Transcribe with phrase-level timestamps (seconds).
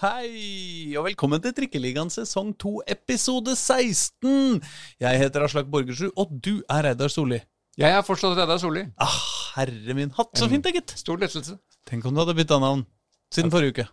[0.00, 4.62] Hei, og velkommen til Trikkeligaen sesong 2, episode 16.
[4.96, 7.36] Jeg heter Aslak Borgersrud, og du er Reidar Solli.
[7.76, 8.86] Jeg er fortsatt Reidar Solli.
[8.96, 9.18] Ah,
[9.58, 10.94] herre min hatt, så fint da, gitt.
[10.96, 11.58] Stor lettelse.
[11.90, 12.86] Tenk om du hadde bytta navn
[13.28, 13.84] siden forrige uke.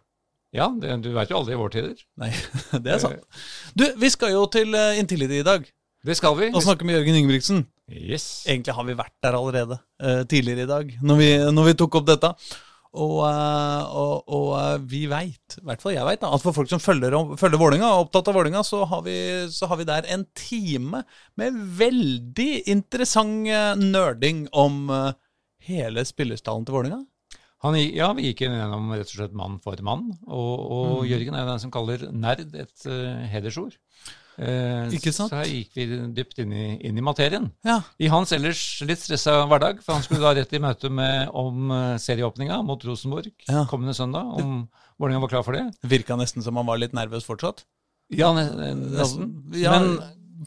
[0.56, 2.00] Ja, det, du veit jo aldri i vår tider.
[2.24, 2.32] Nei,
[2.86, 3.44] det er sant.
[3.76, 5.68] Du, vi skal jo til uh, Intility i dag
[6.08, 6.54] Det skal vi.
[6.54, 7.66] og snakke med Jørgen Ingebrigtsen.
[7.92, 8.46] Yes.
[8.48, 12.00] Egentlig har vi vært der allerede uh, tidligere i dag, når vi, når vi tok
[12.00, 12.32] opp dette.
[12.96, 16.72] Og, eh, og, og eh, vi veit, i hvert fall jeg veit, at for folk
[16.72, 19.18] som følger, følger Vålinga, og er opptatt av Vålinga, så, har vi,
[19.52, 21.04] så har vi der en time
[21.40, 24.88] med veldig interessant eh, nerding om
[25.68, 27.04] hele spillerstallen til Vålinga.
[27.66, 31.48] Han, ja, vi gikk gjennom rett og slett mann for mann, og, og Jørgen er
[31.50, 33.74] den som kaller nerd et uh, hedersord.
[34.38, 35.32] Eh, Ikke sant?
[35.34, 37.48] Så her gikk vi dypt inn i, inn i materien.
[37.66, 37.80] Ja.
[37.98, 41.72] I hans ellers litt stressa hverdag, for han skulle da rett i møte med om
[41.74, 43.66] eh, serieåpninga mot Rosenborg Ja.
[43.72, 45.66] kommende søndag, om Vålerenga var klar for det.
[45.86, 47.66] Virka nesten som han var litt nervøs fortsatt.
[48.14, 49.34] Ja, nesten.
[49.58, 49.98] Ja, Men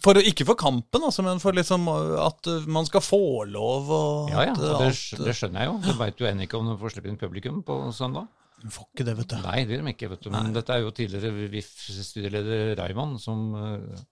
[0.03, 3.19] for, ikke for kampen, altså, men for liksom at uh, man skal få
[3.50, 4.93] lov og ja, ja, og det,
[5.27, 5.75] det skjønner jeg jo.
[5.83, 8.28] Du veit jo ennå ikke om du får slippe inn publikum på søndag.
[8.61, 9.36] Du får ikke det, vet du.
[9.44, 10.30] Nei, det gjør de ikke, vet du.
[10.34, 14.03] Men dette er jo tidligere VIF-studieleder Reimann som uh,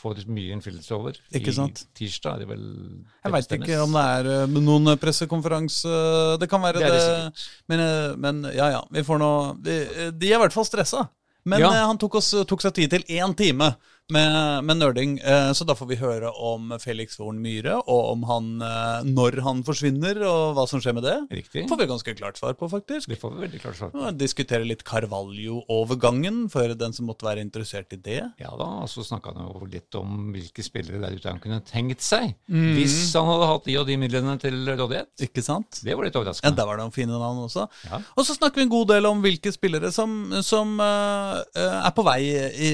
[0.00, 1.18] får mye innflytelse over.
[1.34, 1.84] Ikke sant?
[1.86, 2.64] I tirsdag er det vel
[3.24, 5.94] Jeg veit ikke om det er uh, noen pressekonferanse
[6.42, 7.04] Det kan være Det det.
[7.06, 7.84] det men,
[8.20, 8.82] men ja, ja.
[8.92, 9.30] Vi får nå
[9.64, 9.78] De,
[10.12, 11.06] de er i hvert fall stressa.
[11.44, 11.70] Men Ja.
[11.86, 13.74] han tok, oss, tok seg tid til én time
[14.12, 18.26] med, med nerding, uh, så da får vi høre om Felix Vorn Myhre, og om
[18.28, 21.16] han uh, når han forsvinner, og hva som skjer med det.
[21.32, 21.64] Riktig.
[21.70, 23.08] får vi ganske klart svar på, faktisk.
[23.08, 24.10] Det får vi veldig klart svar på.
[24.20, 28.20] Diskutere litt Carvalho-overgangen, for den som måtte være interessert i det.
[28.42, 31.62] Ja da, og så snakka han jo litt om hvilke spillere der ute han kunne
[31.64, 32.34] tenkt seg.
[32.52, 32.74] Mm.
[32.76, 35.10] Hvis han hadde hatt de og de midlene til rådighet.
[35.30, 35.80] Ikke sant?
[35.80, 36.52] Det var litt Ja.
[36.54, 37.66] Der var det noen fine navn også.
[37.88, 38.02] Ja.
[38.18, 40.12] Og så snakker vi en god del om hvilke spillere som,
[40.44, 42.70] som eh, eh, er på vei i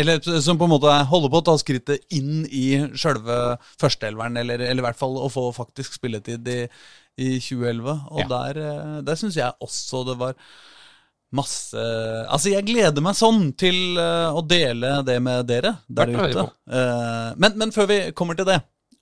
[0.00, 2.66] Eller som på en måte holder på å ta skrittet inn i
[2.98, 6.60] sjølve førsteelveren, eller, eller i hvert fall å få faktisk spilletid i,
[7.16, 7.98] i 2011.
[8.10, 8.30] Og Ja.
[8.34, 10.38] der, uh, der syns jeg også det var
[11.34, 11.82] masse
[12.30, 16.46] Altså, jeg gleder meg sånn til eh, å dele det med dere der ute.
[16.70, 18.60] Eh, men, men før vi kommer til det,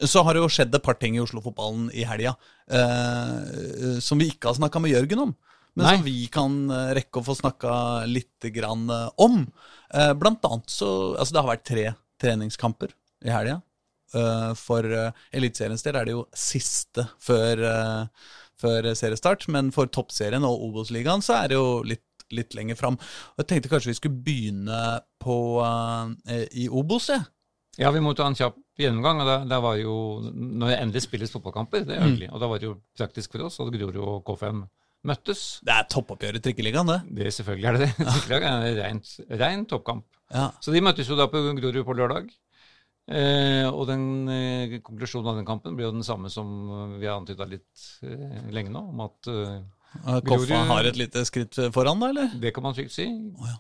[0.09, 2.34] så har det jo skjedd et par ting i Oslo-fotballen i helga
[2.67, 5.34] eh, som vi ikke har snakka med Jørgen om.
[5.75, 5.95] Men Nei.
[5.97, 7.75] som vi kan eh, rekke å få snakka
[8.07, 9.41] litt grann eh, om.
[9.95, 11.87] Eh, blant annet så Altså, det har vært tre
[12.23, 12.95] treningskamper
[13.27, 13.61] i helga.
[14.55, 14.87] For
[15.35, 17.59] Eliteseriens del er det jo siste før,
[18.62, 19.49] før seriestart.
[19.51, 22.95] Men for Toppserien og Obos-ligaen så er det jo litt, litt lenger fram.
[23.35, 24.85] Og jeg tenkte kanskje vi skulle begynne
[25.19, 25.37] på
[26.55, 27.27] i Obos, jeg.
[27.83, 29.25] Ja, vi må ta en kjapp gjennomgang.
[29.25, 29.97] og da, da var jo,
[30.31, 32.31] Når det endelig spilles fotballkamper, det er Mm.
[32.31, 34.62] Og da var det jo praktisk for oss at Grorud og K5
[35.09, 35.45] møttes.
[35.65, 37.01] Det er toppoppgjør i Trikkeligaen, det.
[37.19, 38.07] Det Selvfølgelig er det det.
[38.15, 40.07] Trikkeligaen er en ren rein toppkamp.
[40.33, 40.49] Ja.
[40.65, 42.33] Så de møttes jo da på Grorud på lørdag.
[43.05, 46.49] Eh, og den eh, konklusjonen av den kampen blir jo den samme som
[46.97, 49.59] vi har antyda litt eh, lenge nå, om at eh,
[50.27, 52.33] Koffa har et lite skritt foran, da, eller?
[52.43, 53.05] det kan man trygt si.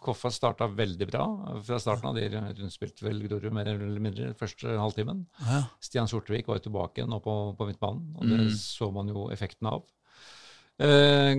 [0.02, 1.26] Koffa starta veldig bra
[1.62, 2.18] fra starten av.
[2.18, 2.26] De
[2.58, 5.22] rundspilte vel Grorud mer eller mindre første halvtimen.
[5.44, 5.60] Ja.
[5.84, 9.70] Stian Sortevik var jo tilbake nå på, på midtbanen, og det så man jo effekten
[9.70, 9.84] av.
[10.80, 11.34] Eh,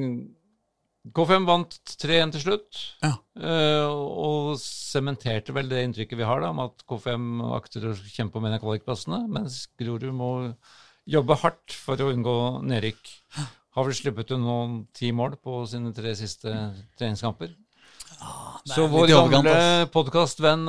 [1.15, 3.11] K5 vant 3-1 til slutt, Ja.
[3.37, 8.37] eh, og sementerte vel det inntrykket vi har da, om at K5 akter å kjempe
[8.37, 10.55] om en av kvalikplassene, mens Grorud må
[11.07, 13.11] jobbe hardt for å unngå nedrykk.
[13.75, 16.49] Har vel sluppet ut nå ti mål på sine tre siste
[16.97, 17.49] treningskamper.
[17.51, 20.65] er Så vår gamle podkastvenn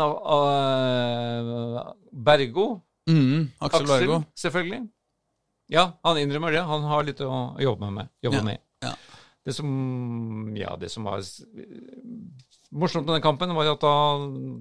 [2.12, 4.24] Bergo Mm, Aksel Bergo.
[4.36, 4.88] selvfølgelig.
[5.72, 6.62] Ja, han innrømmer det.
[6.66, 8.10] Han har litt å jobbe med.
[8.22, 8.62] Jobbe Ja, med.
[8.84, 8.94] ja.
[9.46, 11.22] Det som ja, det som var
[12.74, 13.94] morsomt med den kampen, var at da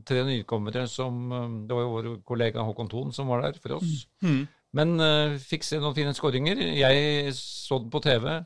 [0.05, 3.79] tre nykommere som eh, Det var jo vår kollega Håkon Thon som var der for
[3.79, 4.05] oss.
[4.21, 4.43] Mm.
[4.75, 6.59] Men uh, fikk se noen fine skåringer.
[6.75, 8.43] Jeg så den på TV.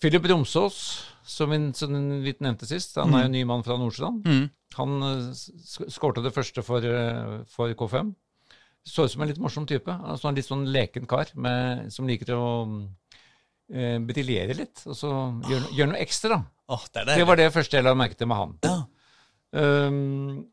[0.00, 0.76] Philip Romsås,
[1.24, 4.26] som vi, som vi nevnte sist, han er jo ny mann fra Nordsjøland.
[4.28, 4.50] Mm.
[4.76, 6.84] Han uh, skårte det første for,
[7.48, 8.12] for K5.
[8.86, 9.92] Så ut som en litt morsom type.
[9.92, 12.44] Altså en litt sånn leken kar med, som liker å
[13.72, 14.84] eh, briljere litt.
[14.88, 15.10] Og så
[15.48, 16.40] gjøre no, gjør noe ekstra.
[16.70, 17.26] Oh, det Det det.
[17.28, 18.56] var det første jeg la merke til med han.
[18.64, 18.78] Ja.
[19.52, 20.46] Um,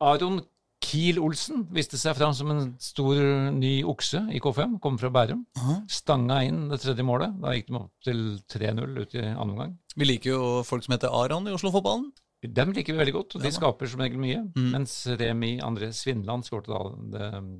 [0.00, 0.40] Aron
[0.84, 3.16] Kiel-Olsen viste seg fram som en stor,
[3.56, 4.78] ny okse i K5.
[4.84, 5.44] Kom fra Bærum.
[5.60, 5.78] Aha.
[5.88, 7.32] Stanga inn det tredje målet.
[7.40, 8.20] Da gikk de opp til
[8.52, 9.72] 3-0 ut i andre omgang.
[9.96, 12.10] Vi liker jo folk som heter Aron i Oslo-fotballen.
[12.50, 14.42] Dem liker vi veldig godt, og de skaper som regel mye.
[14.54, 14.70] Mm.
[14.74, 16.80] Mens Remi André Svindland skåret da
[17.14, 17.52] det um,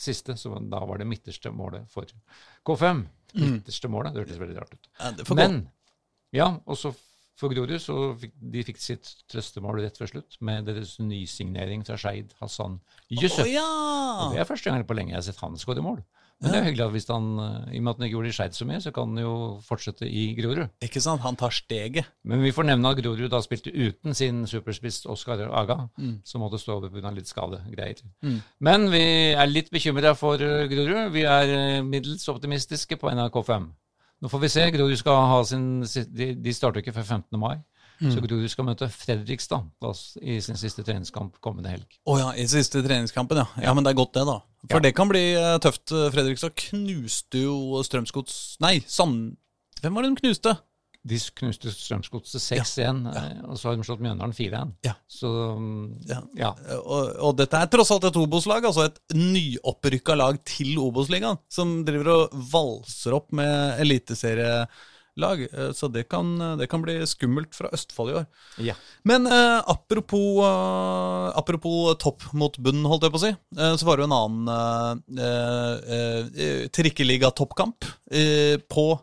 [0.00, 2.08] siste, så da var det midterste målet for
[2.66, 3.04] K5.
[3.34, 3.44] Mm.
[3.44, 4.90] Midterste målet, det hørtes veldig rart ut.
[5.36, 5.62] Men
[6.34, 6.92] ja, og så
[7.40, 11.96] For Grorud så fikk de fikk sitt trøstemål rett før slutt med deres nysignering fra
[11.96, 12.78] Skeid, Hassan
[13.10, 13.46] Yusuf.
[13.46, 13.66] Oh, ja!
[14.26, 16.02] Og det er første gang på lenge jeg har sett han skåre mål.
[16.40, 17.24] Men det er hyggelig at hvis han,
[17.68, 19.20] i og med at han ikke gjorde det i Skeid så mye, så kan han
[19.20, 19.32] jo
[19.66, 20.70] fortsette i Grorud.
[20.86, 21.20] Ikke sant?
[21.20, 22.06] Han tar steget.
[22.24, 26.14] Men vi får nevne at Grorud da spilte uten sin superspiss Oskar Aga, Mm.
[26.24, 27.12] som måtte stå over pga.
[27.12, 28.00] litt skadegreier.
[28.58, 29.02] Men vi
[29.36, 31.12] er litt bekymra for Grorud.
[31.12, 33.68] Vi er eh, middels optimistiske på NRK5.
[34.20, 34.64] Nå får vi se.
[34.74, 35.66] Grorud skal ha sin
[36.12, 37.38] De, de starter ikke før 15.
[37.40, 37.56] mai.
[38.00, 38.10] Mm.
[38.14, 39.66] Så Grorud skal møte Fredrikstad
[40.24, 41.98] i sin siste treningskamp kommende helg.
[42.08, 43.46] Å ja, i siste treningskampen, ja.
[43.60, 44.38] Ja, Men det er godt, det, da.
[44.70, 44.84] For Ja.
[44.86, 45.88] det kan bli eh, tøft.
[45.88, 49.36] Fredrikstad knuste jo Strømsgods Nei, Sand...
[49.80, 50.56] Hvem var det de knuste?
[51.08, 54.74] De knuste Strømsgodset 6-1, eh, og så har de slått Mjøndalen 4-1.
[54.84, 54.92] Ja.
[55.08, 55.30] Så
[56.10, 56.18] Ja.
[56.36, 56.50] ja.
[56.84, 61.78] Og, og dette er tross alt et Obos-lag, altså et nyopprykka lag til Obos-ligaen, som
[61.88, 64.68] driver og valser opp med eliteserielag.
[65.52, 68.26] Eh, Så det kan, det kan bli skummelt fra Østfold i år.
[68.58, 68.74] ja.
[69.04, 73.84] Men eh, apropos, eh, apropos topp mot bunn, holdt jeg på å si, eh, så
[73.88, 79.00] var det jo en annen eh, eh, trikkeliga-toppkamp eh, på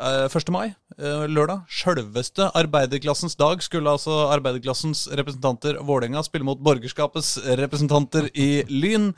[0.00, 0.48] 1.
[0.48, 1.66] mai, eh, lørdag.
[1.68, 9.12] Sjølveste arbeiderklassens dag skulle altså arbeiderklassens representanter Vålerenga spille mot borgerskapets representanter i Lyn.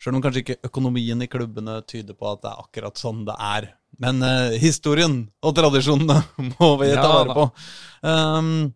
[0.00, 3.36] Sjøl om kanskje ikke økonomien i klubbene tyder på at det er akkurat sånn det
[3.36, 3.70] er.
[4.00, 6.20] Men eh, historien og tradisjonene
[6.52, 7.48] må vi ta vare på.
[8.04, 8.72] Um,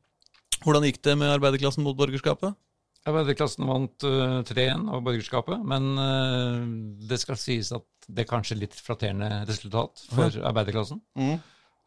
[0.64, 2.56] hvordan gikk det med arbeiderklassen mot borgerskapet?
[3.04, 6.60] Arbeiderklassen vant uh, 3-1 av borgerskapet, men uh,
[7.04, 11.02] det skal sies at det kanskje litt flatterende resultat for arbeiderklassen.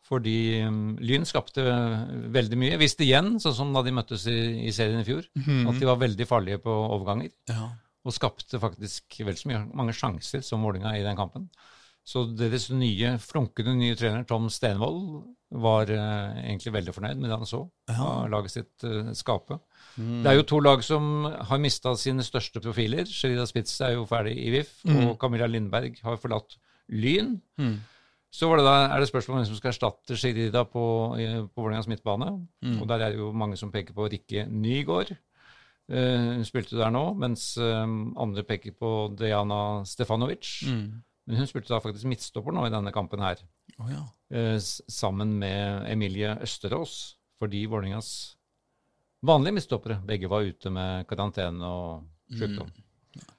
[0.07, 1.63] Fordi um, Lyn skapte
[2.31, 2.77] veldig mye.
[2.79, 4.37] Visste igjen, sånn som da de møttes i,
[4.69, 5.25] i serien i fjor,
[5.67, 7.33] at de var veldig farlige på overganger.
[7.51, 7.73] Ja.
[8.07, 11.49] Og skapte faktisk vel så mye, mange sjanser som Vålinga i den kampen.
[12.07, 15.25] Så deres nye, flunkende nye trener, Tom Stenvold,
[15.59, 19.59] var uh, egentlig veldig fornøyd med det han så av laget sitt uh, skape.
[19.97, 23.05] Det er jo to lag som har mista sine største profiler.
[23.09, 24.75] Sherida Spitz er jo ferdig i VIF,
[25.09, 26.57] og Camilla Lindberg har forlatt
[26.89, 27.39] Lyn.
[28.31, 30.83] Så var det da, er det spørsmål om hvem som skal erstatte Sherida på,
[31.17, 32.47] i- på Vålerengas midtbane.
[32.81, 35.15] Og der er det jo mange som peker på Rikke Nygaard.
[35.89, 37.87] Hun hun spilte der nå, mens eh,
[38.19, 40.63] andre peker på Dejana Stefanovic.
[41.27, 43.35] Men hun spilte da faktisk midtstopper nå i denne kampen her,
[43.79, 44.03] Oh, ja.
[44.33, 44.57] uh,
[44.89, 48.36] sammen med Emilie Østerås, fordi Vålerengas
[49.27, 52.71] vanlige midtstoppere begge var ute med karantene og sykdom.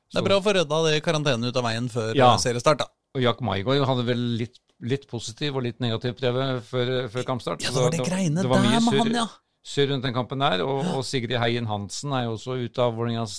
[0.08, 2.32] Det er bra å få rydda det i karantene ut av veien før Ja.
[2.32, 2.78] eh, seriestart.
[2.78, 2.88] da.
[3.16, 7.62] Og Jack Maigård hadde vel litt, litt positiv og litt negativ prøve før, før kampstart.
[7.64, 9.26] Ja, det var det greiene det var der med han, ja.
[9.64, 10.62] surr rundt den kampen der.
[10.64, 13.36] Og, og Sigrid Heien Hansen er jo også ute av Vålerengas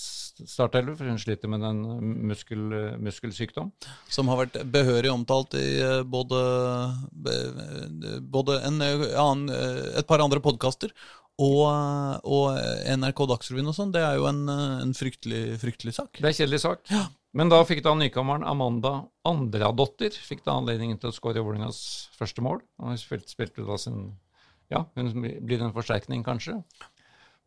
[0.47, 1.81] startelver, for hun sliter med en
[2.29, 2.61] muskel,
[3.03, 3.71] muskelsykdom.
[4.11, 6.39] Som har vært behørig omtalt i eh, både,
[8.29, 10.93] både en, eh, eh, et par andre podkaster
[11.39, 12.59] og, og
[12.99, 13.93] NRK Dagsrevyen og sånn.
[13.95, 16.11] Det er jo en, en fryktelig, fryktelig sak.
[16.19, 16.83] Det er en kjedelig sak.
[17.37, 21.81] Men da fikk da nykommeren Amanda Andradotter fikk da anledningen til å skåre Vålerengas
[22.17, 22.63] første mål.
[22.81, 24.07] Og hun spilte, spilte da sin
[24.69, 26.59] Ja, hun blir en forsterkning, kanskje,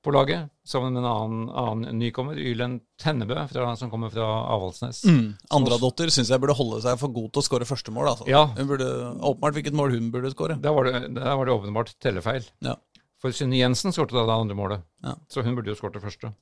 [0.03, 0.49] på laget.
[0.67, 5.03] Sammen med en annen, annen nykommer, Ylen Tennebø, fra, som kommer fra Avaldsnes.
[5.07, 5.35] Mm.
[5.59, 8.13] Andradotter syns jeg burde holde seg for god til å skåre første mål.
[8.15, 8.31] Altså.
[8.31, 8.47] Ja.
[8.57, 10.59] Hun burde Åpenbart hvilket mål hun burde skåre.
[10.63, 12.47] Der var det, der var det åpenbart tellefeil.
[12.63, 12.79] Ja.
[13.23, 15.15] For Synne Jensen skåret da det andre målet, Ja.
[15.31, 16.33] så hun burde jo skåret det første.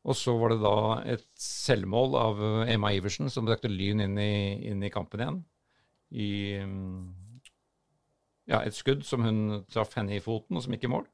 [0.00, 0.76] Og så var det da
[1.12, 4.32] et selvmål av eh, Emma Iversen som brakte Lyn inn i,
[4.70, 5.40] inn i kampen igjen.
[6.10, 6.30] I
[6.64, 7.40] mm,
[8.50, 11.06] ja, et skudd som hun traff henne i foten, og som gikk i mål.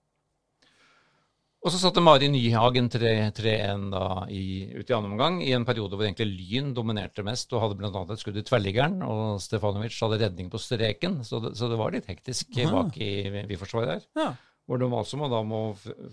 [1.67, 5.99] Og så satte Mari Nyhagen 3-1 da i, ut i andre omgang, i en periode
[5.99, 7.91] hvor egentlig Lyn dominerte mest og hadde bl.a.
[8.07, 11.91] et skudd i tverrliggeren, og Stefanovic hadde redning på streken, så det, så det var
[11.97, 13.11] litt hektisk bak i,
[13.51, 14.07] Vi-forsvaret her.
[14.15, 14.29] Ja.
[14.67, 15.61] Hvor de også må, da må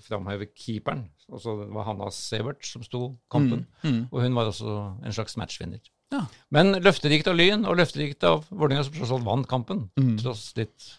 [0.06, 1.08] framheve keeperen.
[1.32, 3.64] Altså, det var Hanna Severt som sto kampen,
[4.12, 5.82] og hun var også en slags matchvinner.
[6.14, 6.28] Ja.
[6.54, 9.88] Men løfterikt av Lyn, og løfterikt av Vålerenga, som tross alt vant kampen,
[10.22, 10.92] tross litt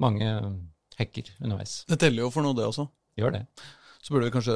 [0.00, 0.24] mange
[0.96, 1.82] hekker underveis.
[1.88, 2.88] Det teller jo for noe, det også.
[3.20, 3.44] Gjør det.
[4.02, 4.54] Så burde vi kanskje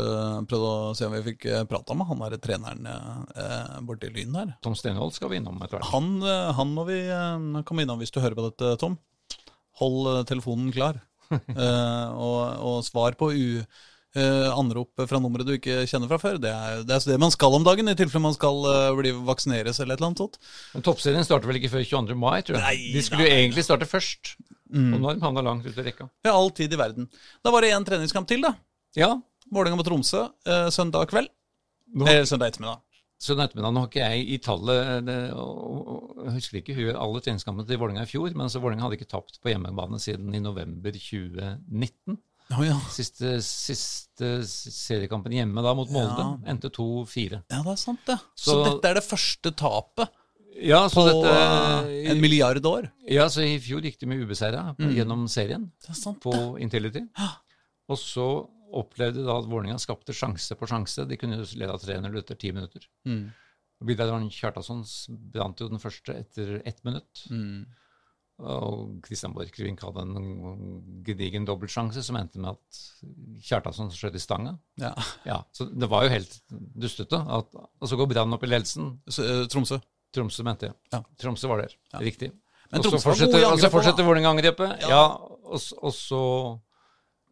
[0.50, 4.34] prøvd å se om vi fikk eh, prata med han der treneren eh, borti Lyn
[4.34, 4.56] her.
[4.64, 5.92] Tom Stenvold skal vi innom etter hvert.
[5.92, 8.96] Han, eh, han må vi eh, komme innom hvis du hører på dette, Tom.
[9.78, 10.98] Hold eh, telefonen klar.
[11.56, 13.62] Eh, og, og svar på u,
[14.16, 16.40] eh, anrop fra nummeret du ikke kjenner fra før.
[16.42, 19.14] Det er, det er det man skal om dagen, i tilfelle man skal eh, bli
[19.26, 20.40] vaksineres eller et eller annet sånt.
[20.74, 22.18] Men Toppserien starter vel ikke før 22.
[22.20, 22.66] mai, tror jeg.
[22.66, 24.36] Nei, De skulle jo egentlig starte først.
[24.72, 24.92] Mm.
[24.96, 26.08] Og de havna langt ut i rekka.
[26.26, 27.08] Ja, all tid i verden.
[27.44, 28.56] Da var det én treningskamp til, da.
[28.98, 29.14] Ja,
[29.52, 31.30] Vålerenga mot Tromsø eh, søndag kveld.
[31.94, 32.82] Eller søndag ettermiddag.
[33.18, 36.90] Så ettermiddag, nå har ikke jeg i tallet det, og, og, Jeg husker ikke hun,
[37.00, 40.34] alle treningskampene til Vålerenga i fjor, men så Vålerenga hadde ikke tapt på hjemmebane siden
[40.36, 42.18] i november 2019.
[42.54, 42.76] Oh, ja.
[42.94, 46.28] Siste, siste seriekampen hjemme da mot Molde Ja.
[46.52, 47.40] endte 2-4.
[47.50, 48.18] ja, det er sant, det.
[48.36, 50.08] Så, Så- dette er det første tapet
[50.62, 51.32] Ja, så på dette
[51.88, 52.86] eh, en milliard år.
[53.10, 56.32] Ja, så i fjor gikk de med ubeseira gjennom serien Det er sant, på.
[56.60, 57.02] Intility.
[57.88, 58.28] Og så
[58.74, 61.06] opplevde da at Vålerenga skapte sjanse på sjanse.
[61.08, 62.86] De kunne jo leda 3-0 etter ti minutter.
[63.06, 63.26] Mm.
[63.84, 64.84] Arne Kjartason
[65.32, 67.26] brant jo den første etter ett minutt.
[67.30, 67.66] Mm.
[68.36, 72.80] Og Kristian Borchgrevink hadde en gedigen dobbeltsjanse som endte med at
[73.48, 74.56] Kjartason skjøt i stanga.
[74.80, 74.92] Ja.
[75.24, 77.16] Ja, så det var jo helt dustete.
[77.16, 78.98] At, og så går Brann opp i ledelsen.
[79.08, 79.80] Eh, Tromsø.
[80.12, 80.76] Tromsø, mente jeg.
[80.92, 81.00] Ja.
[81.20, 81.72] Tromsø var der.
[81.94, 82.02] Ja.
[82.04, 82.32] Riktig.
[82.72, 84.04] Men Og så fortsetter, angrepet, fortsetter.
[84.04, 84.84] Vålerenga-angrepet.
[84.84, 84.88] Ja.
[84.90, 85.02] Ja,
[85.46, 86.20] og, og så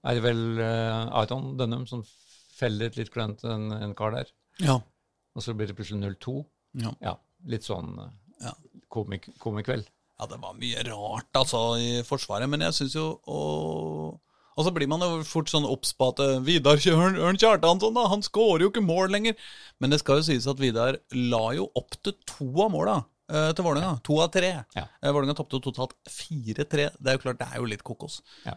[0.05, 2.03] er det vel uh, Aron Dønnum som
[2.55, 4.29] feller et litt klønete en, en kar der.
[4.63, 4.79] Ja.
[5.35, 6.37] Og så blir det plutselig 0-2.
[6.85, 6.93] Ja.
[7.03, 7.17] Ja,
[7.51, 8.11] litt sånn uh,
[8.45, 8.53] Ja.
[8.93, 9.89] komik komikveld.
[10.21, 14.21] Ja, det var mye rart altså i Forsvaret, men jeg syns jo Og,
[14.55, 17.97] og så blir man jo fort sånn obs på at eh, Vidar Ørn, Ørn Kjartansson,
[17.97, 19.35] da, han skårer jo ikke mål lenger.
[19.83, 23.51] Men det skal jo sies at Vidar la jo opp til to av måla eh,
[23.59, 23.97] til Vålerenga.
[24.07, 24.53] To av tre.
[24.79, 24.87] Ja.
[25.03, 26.87] Eh, Vålerenga tapte totalt 4-3.
[26.95, 28.21] Det er jo klart, det er jo litt kokos.
[28.47, 28.55] Ja.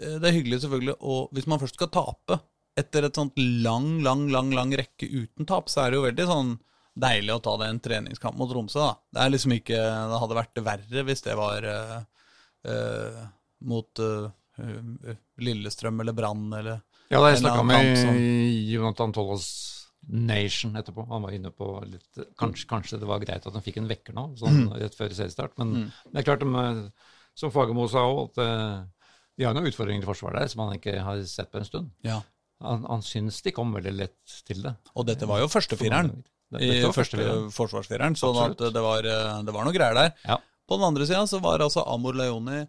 [0.00, 2.40] Eh, Det er hyggelig, selvfølgelig, og hvis man først skal tape
[2.76, 6.26] etter et sånt lang, lang, lang, lang rekke uten tap, så er det jo veldig
[6.28, 6.50] sånn
[6.96, 8.94] deilig å ta det en treningskamp mot Tromsø, da.
[9.12, 9.78] Det er liksom ikke
[10.12, 11.98] Det hadde vært verre hvis det var uh,
[12.68, 13.22] uh,
[13.68, 16.80] mot eh, Lillestrøm eller Brann eller
[17.12, 18.20] Ja, da jeg snakka med som-
[18.72, 19.48] Jonathan Tollos
[20.08, 21.04] Nation etterpå.
[21.10, 24.14] Han var inne på litt Kanskje, kanskje det var greit at han fikk en vekker
[24.14, 25.56] nå, sånn rett før seriestart.
[25.58, 26.92] Men det er klart, de,
[27.34, 28.86] som Fagermo sa òg, at
[29.36, 31.90] de har noen utfordringer i forsvaret der som han ikke har sett på en stund.
[32.06, 32.22] Ja.
[32.64, 34.72] Han, han syns de kom veldig lett til det.
[34.96, 36.12] Og dette var jo førstefireren
[36.62, 37.48] i første fireren.
[37.52, 40.12] forsvarsfireren, at det var, eh, det var noe greier der.
[40.24, 40.38] Ja.
[40.66, 42.62] På den andre sida så var altså Amor Leoni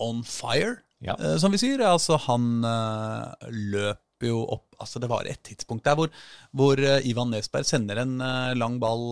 [0.00, 1.16] on fire, Ja.
[1.18, 1.82] eh, som vi sier.
[1.84, 6.08] Altså, han eh, løp jo opp Altså, det var et tidspunkt der hvor,
[6.56, 8.14] hvor Ivan Nesberg sender en
[8.56, 9.10] lang ball,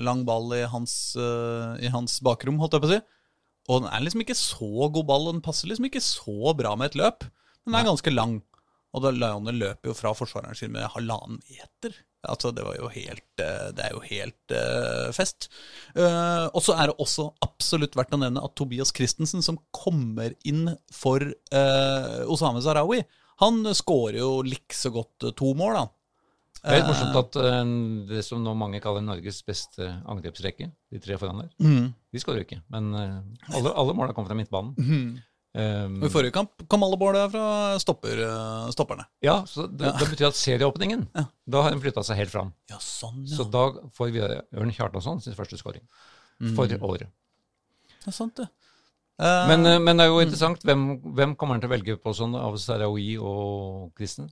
[0.00, 3.00] lang ball i, hans, i hans bakrom, holdt jeg på å si.
[3.68, 6.76] Og den er liksom ikke så god ball, og den passer liksom ikke så bra
[6.78, 7.26] med et løp.
[7.64, 8.38] Men den er ganske lang.
[8.96, 11.94] Og Leone løper jo fra forsvareren sin med halvannen meter.
[12.26, 15.48] Altså, det var jo helt eh, Det er jo helt uh, fest.
[15.94, 20.34] Uh, og så er det også absolutt verdt å nevne at Tobias Christensen, som kommer
[20.44, 23.00] inn for uh, Osame Sarawi,
[23.40, 25.86] han skårer jo likså godt to mål, da.
[26.60, 27.70] Det er litt morsomt at eh,
[28.10, 31.94] det som nå mange kaller Norges beste angrepsrekke, de tre foran der, Mm.
[32.12, 32.60] de skårer ikke.
[32.68, 34.74] Men eh, alle, alle måla kom fra midtbanen.
[35.50, 37.46] Um, Og I forrige kamp kom alle målene fra
[37.82, 39.02] stopper, eh, stopperne.
[39.24, 41.08] ja, så det, det betyr at serieåpningen,
[41.50, 42.52] da har den flytta seg helt fram.
[42.70, 43.64] Ja, sånn, Så da
[43.96, 45.82] får vi Ørn Kjartansson sin første skåring
[46.54, 47.08] for året.
[48.04, 48.46] Det er sant, det.
[49.20, 50.62] Uh, Men, eh, men det er jo interessant.
[50.64, 50.86] Hvem,
[51.18, 54.30] hvem kommer han til å velge på sånn av Sarawi og Kristen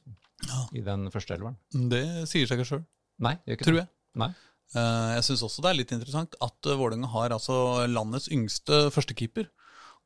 [0.76, 1.56] i den første elveren?
[1.90, 2.84] det sier seg ikke sjøl,
[3.24, 3.84] Nei, gjør ikke tror det.
[3.86, 3.92] jeg.
[4.22, 4.28] Nei.
[4.76, 8.88] Eh, Jeg syns også det er litt interessant at uh, Vålerenga har altså landets yngste
[8.94, 9.48] førstekeeper.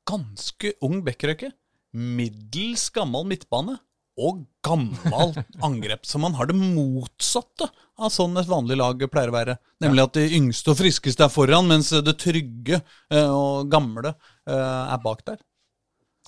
[0.08, 1.52] Ganske ung bekkrøkke.
[1.92, 3.76] Middels gammel midtbane.
[4.22, 5.36] Og gammel
[5.66, 6.04] angrep.
[6.08, 7.68] Så man har det motsatte
[8.02, 9.56] av sånn et vanlig lag pleier å være.
[9.84, 12.80] Nemlig at de yngste og friskeste er foran, mens det trygge
[13.12, 14.52] eh, og gamle eh,
[14.92, 15.40] er bak der.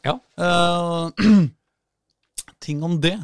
[0.04, 0.18] Ja.
[0.37, 1.08] Uh,
[2.64, 3.16] ting om det.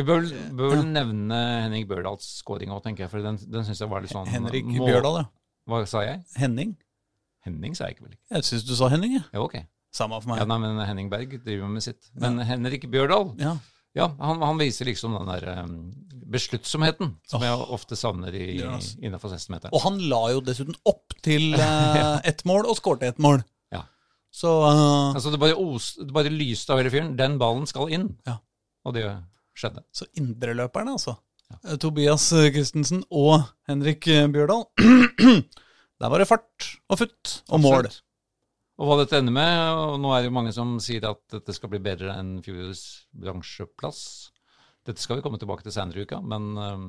[0.00, 3.12] Vi bør, vel- bør vel nevne Henning Bjørdals skåring òg, tenker jeg.
[3.12, 5.26] For den, den syns jeg var litt sånn Henrik må- Bjørdal, ja.
[5.70, 6.22] Hva sa jeg?
[6.40, 6.72] Henning.
[7.46, 8.24] Henning sa jeg ikke vel ikke.
[8.36, 9.24] Jeg syns du sa Henning, jeg.
[9.36, 9.58] Ja, ok.
[9.92, 10.48] Samme for Ja, meg.
[10.48, 12.10] nei, men Henning Berg driver med sitt.
[12.14, 13.56] Men Henrik Bjørdal, Ja.
[13.96, 15.92] ja, han, han viser liksom den der um,
[16.30, 18.98] besluttsomheten som jeg ofte savner i, gjør altså.
[19.02, 19.72] innenfor 16-meteren.
[19.74, 23.42] Og han la jo dessuten opp til uh, ett mål, og skårte ett mål.
[23.74, 23.82] Ja.
[24.30, 27.16] Så uh, Altså, det bare, os, det bare lyste av hele fyren.
[27.18, 28.12] Den ballen skal inn.
[28.30, 28.38] Ja.
[28.86, 29.04] Og det
[29.60, 29.84] skjedde.
[29.94, 31.16] Så indreløperne, altså.
[31.50, 31.76] Ja.
[31.82, 34.66] Tobias eh, Christensen og Henrik eh, Bjørdal.
[36.00, 37.84] Der var det fart og futt og mål.
[37.84, 38.06] Absolutt.
[38.80, 41.52] Og hva dette ender med, og nå er det jo mange som sier at dette
[41.52, 43.98] skal bli bedre enn fjorårets bransjeplass.
[44.88, 46.86] Dette skal vi komme tilbake til senere i uka, men um,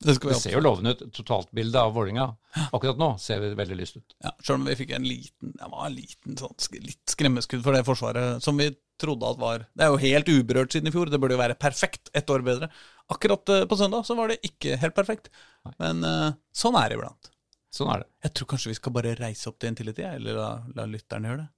[0.00, 1.02] Det det ser jo lovende ut.
[1.12, 2.30] Totaltbildet av Vålinga
[2.72, 4.16] akkurat nå ser veldig lyst ut.
[4.24, 7.76] Ja, Selv om vi fikk en liten, det var en liten sånn, litt skremmeskudd for
[7.76, 11.10] det forsvaret som vi trodde at var Det er jo helt uberørt siden i fjor,
[11.10, 12.70] det burde jo være perfekt ett år bedre.
[13.08, 15.30] Akkurat eh, på søndag så var det ikke helt perfekt,
[15.78, 17.30] men eh, sånn er det iblant.
[17.74, 18.10] Sånn er det.
[18.24, 21.44] Jeg tror kanskje vi skal bare reise opp til Intility, eller la, la lytterne gjøre
[21.44, 21.50] det.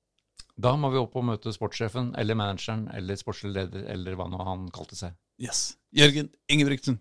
[0.61, 4.42] Da må vi opp og møte sportssjefen eller manageren eller sportslig leder eller hva nå
[4.44, 5.16] han kalte seg.
[5.40, 5.78] Yes.
[5.97, 7.00] Jørgen Ingebrigtsen,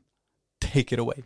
[0.64, 1.24] take it away.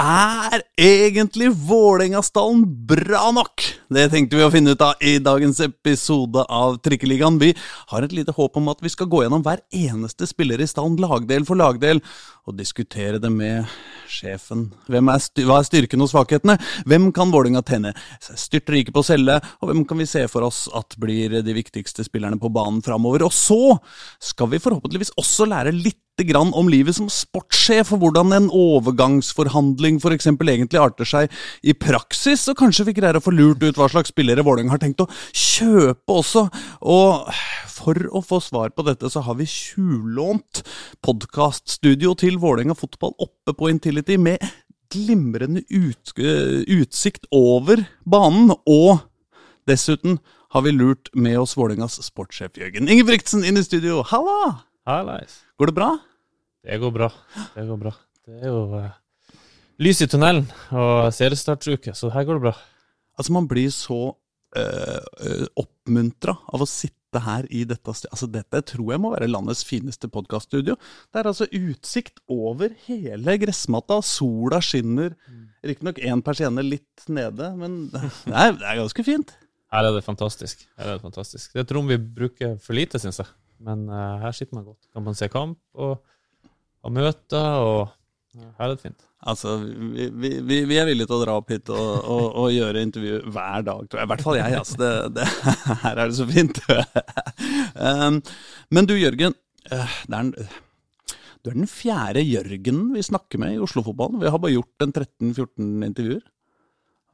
[0.00, 3.60] Er egentlig Vålerengastallen bra nok?
[3.92, 7.36] Det tenkte vi å finne ut av i dagens episode av Trikkeligaen.
[7.42, 7.50] Vi
[7.90, 10.96] har et lite håp om at vi skal gå gjennom hver eneste spiller i stallen
[11.02, 12.00] lagdel for lagdel,
[12.50, 13.68] og diskutere det med
[14.10, 14.68] sjefen.
[14.90, 16.58] Er hva er styrken og svakhetene?
[16.90, 20.66] Hvem kan Vålerenga tjene styrtrike på å selge, og hvem kan vi se for oss
[20.76, 23.26] at blir de viktigste spillerne på banen framover?
[23.28, 23.78] Og så
[24.22, 30.00] skal vi forhåpentligvis også lære litt grann om livet som sportssjef, og hvordan en overgangsforhandling
[30.02, 30.28] f.eks.
[30.28, 34.12] egentlig arter seg i praksis, og kanskje vi greier å få lurt ut hva slags
[34.12, 36.46] spillere Vålerenga har tenkt å kjøpe også.
[36.92, 37.30] Og
[37.80, 40.62] for å få svar på dette, så har vi tjuvlånt
[41.04, 44.42] podkaststudio til Vålerenga fotball oppe på Intility med
[44.90, 49.04] glimrende ut, utsikt over banen, og
[49.70, 50.18] dessuten
[50.50, 54.02] har vi lurt med oss Vålerengas sportssjef Jørgen Ingebrigtsen inn i studio.
[54.10, 54.64] Halla!
[54.88, 55.42] Hallais.
[55.60, 55.90] Går det bra?
[56.66, 57.10] Det går bra.
[57.54, 57.92] Det går bra.
[58.26, 58.88] Det er jo uh,
[59.80, 62.54] lys i tunnelen og seriestartsuke, så her går det bra.
[63.16, 68.12] Altså, man blir så uh, oppmuntra av å sitte her i dette stedet.
[68.14, 70.76] Altså, dette tror jeg må være landets fineste podkaststudio.
[71.10, 73.98] Det er altså utsikt over hele gressmatta.
[74.06, 75.16] Sola skinner.
[75.66, 79.34] Riktignok én persienne litt nede, men det er, det er ganske fint.
[79.74, 80.62] Her er det fantastisk.
[80.78, 81.52] Her er Det fantastisk.
[81.52, 83.28] Det er et rom vi bruker for lite, syns jeg.
[83.60, 84.86] Men uh, her sitter man godt.
[84.94, 85.98] Kan man se kamp og
[86.80, 87.88] og møter, og
[88.40, 89.06] her er det fint.
[89.20, 90.30] Altså, vi, vi,
[90.64, 93.84] vi, er villige til å dra opp hit og, og, og, gjøre intervju hver dag,
[93.84, 94.08] tror jeg.
[94.08, 94.56] I hvert fall jeg.
[94.62, 94.78] altså.
[94.80, 95.28] Det, det,
[95.84, 96.60] her er det så fint.
[97.90, 98.18] um,
[98.72, 99.36] men du, Jørgen.
[99.70, 100.34] Det er en,
[101.40, 104.20] du er den fjerde Jørgen vi snakker med i Oslo-fotballen.
[104.20, 106.24] Vi har bare gjort en 13-14 intervjuer.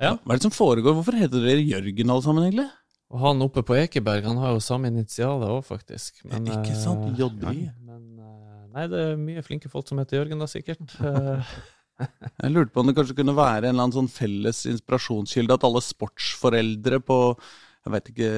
[0.03, 0.17] Ja.
[0.23, 0.97] Hva er det som foregår?
[0.99, 2.69] Hvorfor heter dere Jørgen alle sammen, egentlig?
[3.15, 6.25] Og han oppe på Ekeberg han har jo samme initialer òg, faktisk.
[6.27, 7.07] Men, ikke sant?
[7.13, 7.69] Eh, JY.
[7.87, 10.83] Men, eh, nei, det er mye flinke folk som heter Jørgen, da, sikkert.
[11.99, 15.65] Jeg lurte på om det kanskje kunne være en eller annen sånn felles inspirasjonskilde, at
[15.67, 17.21] alle sportsforeldre på
[17.87, 18.31] jeg vet ikke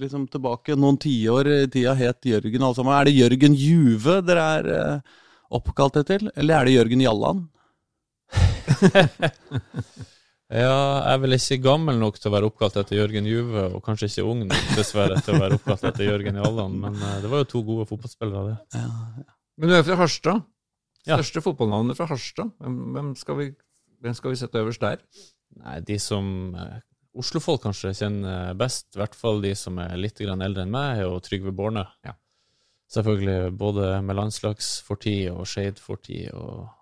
[0.00, 2.94] liksom Tilbake noen tiår i tida het Jørgen alle sammen.
[2.96, 5.18] Er det Jørgen Juve dere er eh,
[5.52, 7.44] oppkalt etter, eller er det Jørgen Jalland?
[10.52, 13.80] Ja, jeg er vel ikke gammel nok til å være oppkalt etter Jørgen Juve, og
[13.86, 17.30] kanskje ikke ung nok, dessverre, til å være oppkalt etter Jørgen Jalland, men uh, det
[17.32, 18.82] var jo to gode fotballspillere, det.
[18.82, 18.90] Ja,
[19.22, 19.24] ja.
[19.56, 20.44] Men du er fra Harstad.
[21.02, 21.44] Største ja.
[21.44, 22.52] fotballnavnet fra Harstad.
[22.62, 23.50] Hvem skal, vi,
[24.04, 25.02] hvem skal, vi, sette øverst der?
[25.62, 26.80] Nei, de som eh,
[27.18, 31.08] Oslo-folk kanskje kjenner best, i hvert fall de som er litt eldre enn meg, er
[31.08, 31.84] jo Trygve Borne.
[32.06, 32.14] Ja.
[32.92, 36.32] Selvfølgelig både med landslagsfortid og Skeid-fortid.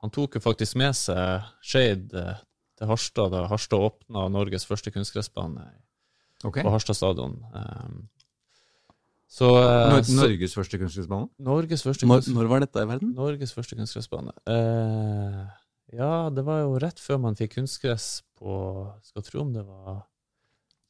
[0.02, 2.40] Han tok jo faktisk med seg Skeid uh,
[2.78, 5.68] til Harstad da Harstad åpna Norges første kunstgressbane
[6.42, 6.64] okay.
[6.64, 7.37] på Harstad stadion.
[7.54, 8.09] Um,
[9.31, 11.29] så, uh, Norges første kunstgressbane?
[11.47, 13.12] Norges første når, når, var dette i verden?
[13.14, 14.35] Norges første kunstgressbane.
[14.43, 15.45] Uh,
[15.95, 18.53] ja, det var jo rett før man fikk kunstgress på
[19.07, 20.01] Skal tro om det var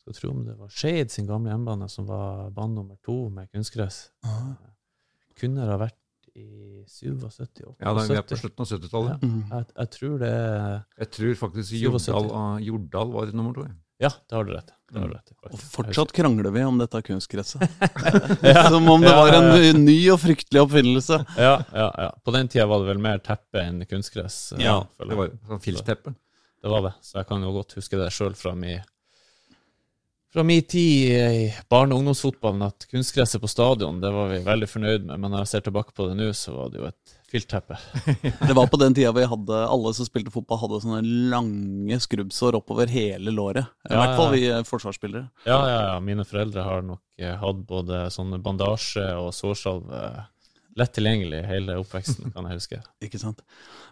[0.00, 3.50] skal tro om det var Skeid sin gamle hjemmebane som var bane nummer to med
[3.52, 4.08] kunstgress.
[4.24, 4.56] Ah.
[5.36, 5.96] kunne det ha vært
[6.36, 7.20] i 77?
[7.26, 9.22] 78, ja, da, vi er på slutten av 70-tallet.
[9.24, 12.30] Ja, jeg, jeg, tror det Jeg tror faktisk Jordal,
[12.64, 13.66] Jordal var nummer to.
[14.00, 15.34] Ja, det har du rett i.
[15.50, 17.62] Og fortsatt krangler vi om dette kunstgresset.
[18.42, 21.20] ja, Som om det var en ny og fryktelig oppfinnelse.
[21.36, 22.08] Ja, ja, ja.
[22.24, 24.38] På den tida var det vel mer teppe enn kunstgress.
[24.56, 26.14] Eh, ja, det var sånn filtteppe.
[26.60, 28.80] Det var det, så jeg kan jo godt huske det sjøl fra min
[30.30, 34.68] fra min tid i barne- og ungdomsfotballen at kunstgresset på stadion det var vi veldig
[34.70, 37.16] fornøyd med, men når jeg ser tilbake på det nå, så var det jo et
[37.30, 37.78] filtteppe.
[38.48, 41.00] det var på den tida vi hadde alle som spilte fotball, hadde sånne
[41.32, 43.70] lange skrubbsår oppover hele låret.
[43.88, 45.28] I ja, hvert fall vi eh, forsvarsspillere.
[45.46, 45.94] Ja, ja, ja.
[46.04, 50.02] Mine foreldre har nok eh, hatt både sånne bandasje og sårsalve
[50.78, 52.80] lett tilgjengelig hele oppveksten, kan jeg huske.
[53.06, 53.42] Ikke sant.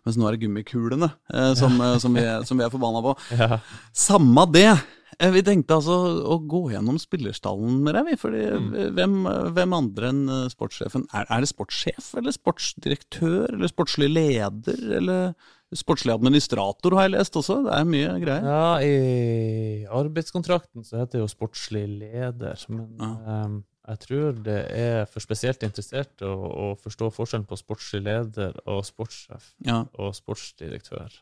[0.07, 1.75] Mens nå er det gummikulene eh, som.
[1.81, 3.17] Eh, som, vi, som, vi, er forbanna på.
[3.39, 3.61] Ja.
[3.95, 4.71] Samma det.
[5.17, 5.97] Eh, vi tenkte altså
[6.29, 8.73] å gå gjennom spillerstallen med deg, fordi mm.
[8.97, 9.15] hvem,
[9.57, 11.07] hvem, andre enn eh, sportssjefen?
[11.17, 15.33] Er, er, det sportssjef, eller sportsdirektør, eller sportslig leder, eller
[15.77, 17.63] sportslig administrator, har jeg lest også?
[17.67, 18.47] Det er mye greier.
[18.53, 23.43] Ja, i arbeidskontrakten så heter det jo sportslig leder, men ja.
[23.49, 28.57] um, jeg tror det er for spesielt interessert å, å forstå forskjellen på sportslig leder
[28.69, 29.83] og sportssjef ja.
[29.97, 31.17] og sportsdirektør.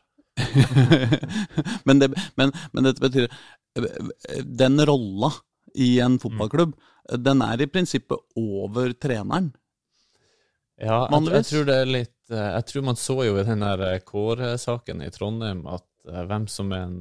[1.87, 3.27] men, det, men, men, dette betyr
[4.45, 5.31] den rolla
[5.77, 7.23] i en fotballklubb, mm.
[7.23, 9.51] den er i prinsippet over treneren.
[10.77, 13.63] Ja, jeg, jeg, tror det er litt eh, Jeg tror man så jo i den
[13.65, 16.99] der eh, Kåre-saken i Trondheim at uh, hvem som er en,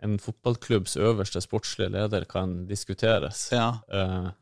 [0.00, 3.50] en, fotballklubbs øverste sportslige leder, kan diskuteres.
[3.52, 3.74] Ja.
[3.92, 4.32] Uh,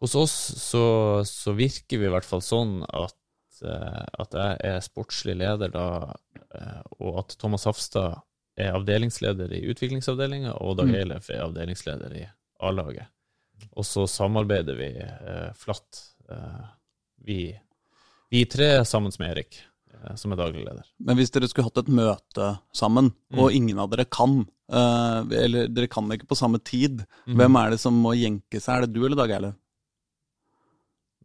[0.00, 0.84] hos oss så,
[1.28, 3.19] så, virker vi i hvert fall sånn at eh,
[3.64, 5.86] at jeg er sportslig leder da,
[6.54, 8.20] eh, og at Thomas Hafstad
[8.60, 10.94] er avdelingsleder i utviklingsavdelinga, og Dag Mm.
[10.98, 12.26] Eilef er avdelingsleder i
[12.60, 13.06] A-laget.
[13.76, 16.66] Og så samarbeider vi eh, flatt, eh,
[17.24, 17.40] vi,
[18.30, 19.60] vi tre sammen med Erik,
[19.94, 20.84] eh, som er daglig leder.
[20.98, 23.38] Men hvis dere skulle hatt et møte sammen, Mm.
[23.38, 27.36] og ingen av dere kan, eh, eller dere kan ikke på samme tid, mm.
[27.36, 28.76] hvem er det som må jenke seg?
[28.76, 29.54] Er det du eller Dag Eilef?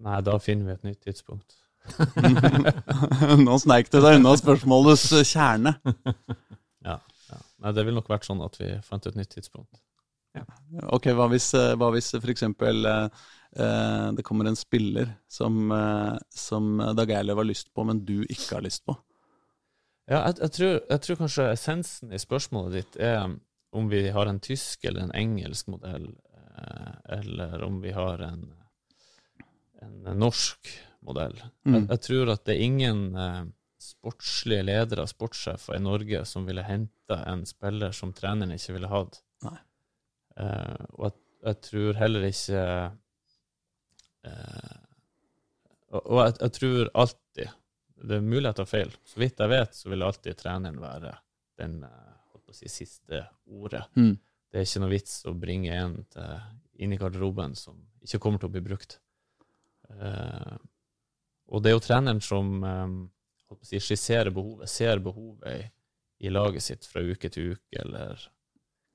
[0.05, 1.55] Nei, da finner vi et nytt tidspunkt.
[3.45, 5.75] Nå sneik du deg unna spørsmålets kjerne.
[6.85, 7.39] Ja, ja.
[7.63, 9.79] Nei, det ville nok vært sånn at vi fant et nytt tidspunkt.
[10.91, 15.71] Ok, hva hvis, eh, hva hvis for eksempel eh, eh, det kommer en spiller som,
[15.71, 18.97] eh, som Dag Eilev har lyst på, men du ikke har lyst på?
[20.05, 23.23] Ja, jeg, jeg, tror, jeg tror kanskje essensen i spørsmålet ditt er
[23.75, 26.11] om vi har en tysk eller en engelsk modell,
[26.59, 28.45] eh, eller om vi har en,
[29.81, 30.69] en norsk
[31.05, 31.35] modell.
[31.39, 31.87] Jeg, Mm.
[31.89, 33.43] jeg tror at det er ingen eh,
[33.85, 39.21] sportslige ledere, sportssjefer i Norge, som ville henta en spiller som treneren ikke ville hatt.
[39.45, 42.63] Eh, og jeg, jeg tror heller ikke
[44.25, 44.79] eh,
[45.93, 47.51] Og, og jeg, jeg tror alltid
[48.09, 48.91] Det er mulig jeg tar feil.
[49.07, 51.13] Så vidt jeg vet, så vil alltid treneren være
[51.61, 53.85] den eh, si, siste ordet.
[53.95, 54.17] Mm.
[54.51, 56.43] Det er ikke noe vits å bringe en til,
[56.83, 58.97] inn i garderoben som ikke kommer til å bli brukt.
[59.89, 60.55] Eh,
[61.47, 62.95] og det er jo treneren som eh,
[63.53, 65.71] å si, skisserer behovet, ser behovet i,
[66.27, 68.19] i laget sitt fra uke til uke, eller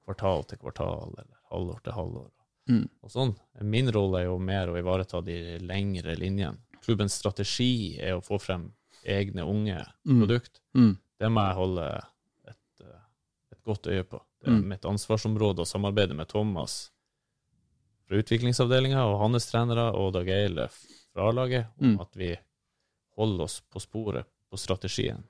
[0.05, 2.31] kvartal til kvartal, eller halvår til halvår.
[2.71, 2.85] Mm.
[3.03, 3.33] Og sånn.
[3.63, 6.59] Min rolle er jo mer å ivareta de lengre linjene.
[6.85, 8.71] Klubbens strategi er å få frem
[9.05, 10.21] egne unge Mm.
[10.23, 10.61] produkt.
[10.75, 10.97] Mm.
[11.21, 11.87] Det må jeg holde
[12.49, 13.01] et, eh,
[13.53, 14.21] et godt øye på.
[14.41, 14.69] Det er Mm.
[14.69, 16.91] mitt ansvarsområde å samarbeide med Thomas
[18.09, 20.81] fra utviklingsavdelinga og hans trenere og Dag Eilef
[21.13, 22.01] fra A-laget om Mm.
[22.01, 22.31] at vi
[23.17, 25.23] holder oss på sporet på strategien.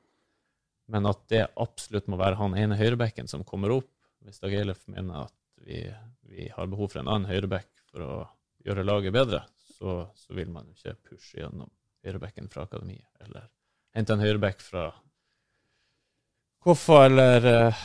[0.88, 3.90] Men at det absolutt må være han ene høyrebekken som kommer opp,
[4.24, 5.84] hvis Dag Eilef mener at vi,
[6.28, 8.16] vi har behov for en annen høyrebekk for å
[8.64, 9.44] gjøre laget bedre,
[9.78, 11.70] så, så vil man jo ikke pushe gjennom
[12.04, 13.46] høyrebekken fra akademiet, eller
[13.94, 14.90] hente en høyrebekk fra
[16.60, 17.84] Koffa eller eh,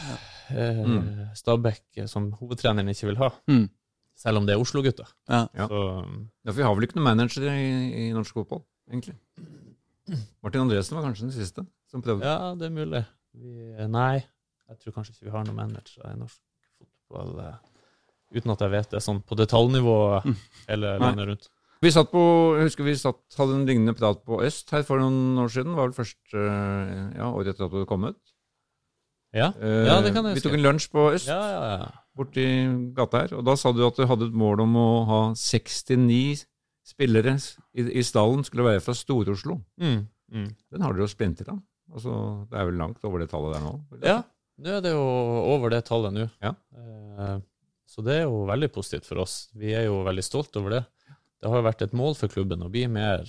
[0.52, 1.30] eh, Mm.
[1.36, 3.30] Stabæk, eh, som hovedtreneren ikke vil ha.
[3.48, 3.70] Mm.
[4.16, 5.10] Selv om det er Oslo-gutter.
[5.30, 5.42] Ja.
[5.54, 5.66] Ja.
[5.68, 9.16] Ja, for vi har vel ikke noen manager i, i norsk fotball, egentlig.
[10.46, 12.24] Martin Andresen var kanskje den siste som prøvde.
[12.26, 13.02] ja, det er mulig.
[13.36, 13.52] Vi,
[13.92, 14.22] nei,
[14.70, 16.40] jeg tror kanskje ikke vi har noen manager i norsk
[17.10, 17.34] fotball.
[17.44, 20.38] eh, uten at jeg vet det, sånn på detaljnivå Mm.
[20.70, 21.50] hele landet rundt.
[21.84, 22.22] Vi satt på,
[22.58, 25.74] jeg husker vi satt, hadde en lignende prat på Øst her for noen år siden.
[25.76, 28.22] Det var vel først eh, ja, året etter at du kom ut.
[29.36, 30.40] Ja, Eh, ja det kan jeg huske.
[30.40, 31.92] Vi tok en lunsj på Øst Ja, ja, ja.
[32.16, 32.46] Borti
[32.96, 36.46] gata her, og da sa du at du hadde et mål om å ha 69
[36.86, 37.34] spillere
[37.76, 39.58] i, i stallen skulle være fra Stor-Oslo.
[39.82, 40.50] Mm, mm.
[40.72, 41.60] Den har dere jo splintet av.
[41.92, 42.14] Altså,
[42.50, 43.74] det er vel langt over det tallet der nå?
[44.06, 44.20] Ja,
[44.62, 45.04] nå er det jo
[45.56, 46.30] over det tallet nå.
[46.46, 46.54] Ja.
[46.78, 47.36] Eh,
[47.90, 49.36] Så det er jo veldig positivt for oss.
[49.54, 50.84] Vi er jo veldig stolt over det.
[51.40, 53.28] Det har jo vært et mål for klubben å bli mer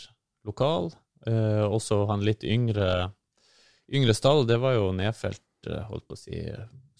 [0.48, 0.88] lokal.
[1.28, 3.10] Eh, også en litt yngre,
[3.92, 4.46] yngre stall.
[4.48, 6.40] Det var jo nedfelt, eh, holdt på å si,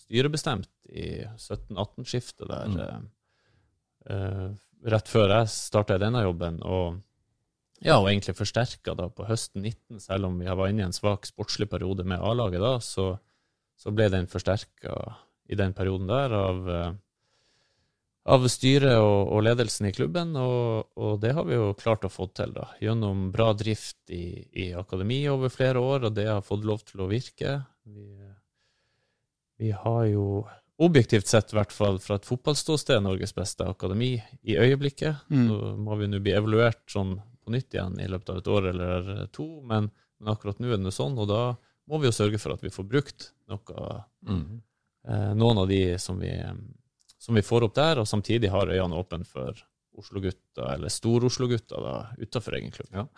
[0.05, 2.71] styrebestemt i 17-18-skiftet der.
[2.71, 2.79] Mm.
[2.85, 4.49] eh, eh,
[4.87, 6.61] rett før jeg starta i denne jobben.
[6.63, 7.01] Og
[7.85, 10.97] ja, og egentlig forsterka da på høsten 19, selv om vi var inne i en
[10.97, 13.11] svak sportslig periode med A-laget da, så,
[13.77, 14.95] så ble den forsterka
[15.47, 16.95] i den perioden der av, eh,
[18.33, 22.13] av styret og, og ledelsen i klubben, og, og det har vi jo klart å
[22.13, 26.47] få til da, gjennom bra drift i, i akademi over flere år, og det har
[26.47, 27.59] fått lov til å virke.
[27.85, 28.09] Vi,
[29.61, 30.47] vi har jo
[30.79, 35.23] objektivt sett, i hvert fall fra et fotballståsted, Norges beste akademi i øyeblikket.
[35.33, 35.47] Mm.
[35.49, 38.69] Så må vi nå bli evaluert sånn på nytt igjen i løpet av et år
[38.73, 39.89] eller to, men,
[40.21, 41.41] men akkurat nå er det sånn, og da
[41.87, 44.61] må vi jo sørge for at vi får brukt noe, Mm.
[45.07, 46.33] eh, noen av de som vi,
[47.19, 49.55] som vi får opp der, og samtidig har øynene åpne for
[49.97, 51.79] Oslo-gutta, eller Stor-Oslo-gutta
[52.19, 53.09] utafor egen klubb.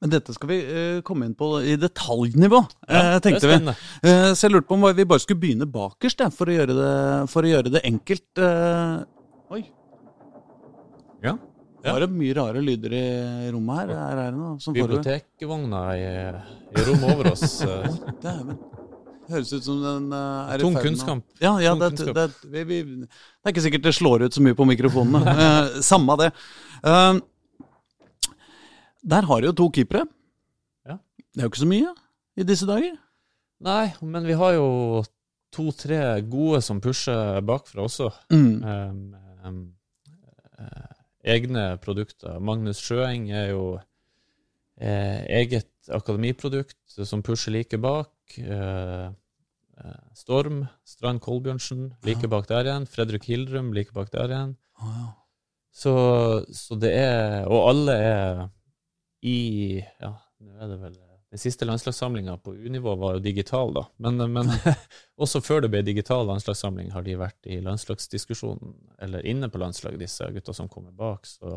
[0.00, 3.74] Men dette skal vi uh, komme inn på i detaljnivå, Ja, det er tenkte vi.
[4.08, 6.88] Eh, så jeg lurte på om vi bare skulle begynne bakerst, for, å det,
[7.32, 8.42] for å gjøre det enkelt.
[9.52, 9.62] Oi.
[11.20, 11.36] Ja.
[11.80, 11.94] Ja.
[11.94, 13.04] Var det mye rare lyder i
[13.52, 13.92] rommet her?
[13.96, 14.74] Er det noe som?
[14.76, 16.10] Bibliotekvogna i,
[16.76, 17.60] i rommet over oss.
[18.24, 18.58] Dæven.
[19.30, 21.22] Det høres ut som den uh, er Tung kunnskap.
[21.38, 22.16] Ja, ja Tung det, kunnskap.
[22.18, 25.34] det, vi, vi, det er ikke sikkert det slår ut så mye på mikrofonene.
[25.38, 26.32] uh, samme det.
[26.82, 27.20] Eh,
[29.02, 30.06] der har de jo to keepere.
[30.86, 30.98] Ja.
[31.18, 31.94] Det er jo ikke så mye
[32.36, 32.96] i disse dager.
[33.60, 35.02] Nei, men vi har jo
[35.52, 38.08] to-tre gode som pusher bakfra også.
[38.32, 38.62] Mm.
[38.64, 39.02] Um,
[39.44, 39.60] um,
[41.24, 42.38] egne produkter.
[42.40, 43.64] Magnus Sjøeng er jo
[44.80, 48.12] eh, eget akademiprodukt som pusher like bak.
[48.38, 52.88] Eh, eh, Storm, Strand Kolbjørnsen, like bak der igjen.
[52.88, 54.56] Fredrik Hildrum, like bak der igjen.
[54.80, 55.08] Oh, ja.
[55.70, 55.92] Så,
[56.50, 58.48] så det er Og alle er
[59.26, 59.38] i
[60.00, 60.98] Ja, nå er det vel
[61.30, 63.84] Den siste landslagssamlinga på U-nivå var jo digital, da.
[64.02, 64.48] Men, men
[65.22, 70.00] også før det ble digital landslagssamling, har de vært i landslagsdiskusjonen, eller inne på landslaget,
[70.02, 71.28] disse gutta som kommer bak.
[71.30, 71.54] Så,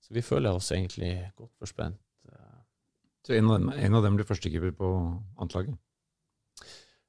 [0.00, 2.00] så vi føler oss egentlig godt forspent.
[3.26, 4.88] Så en av dem, en av dem blir førstekeeper på
[5.34, 5.74] annetlaget?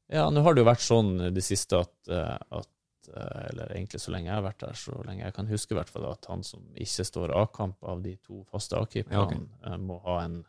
[0.10, 2.70] Ja, nå har det jo vært sånn i det siste at, eh, at
[3.16, 5.90] Eller egentlig så lenge jeg har vært der, så lenge jeg kan huske, i hvert
[5.90, 9.34] fall, at han som ikke står A-kamp av de to faste A-keeperne, Ja, ok.
[9.66, 10.46] eh, må ha en,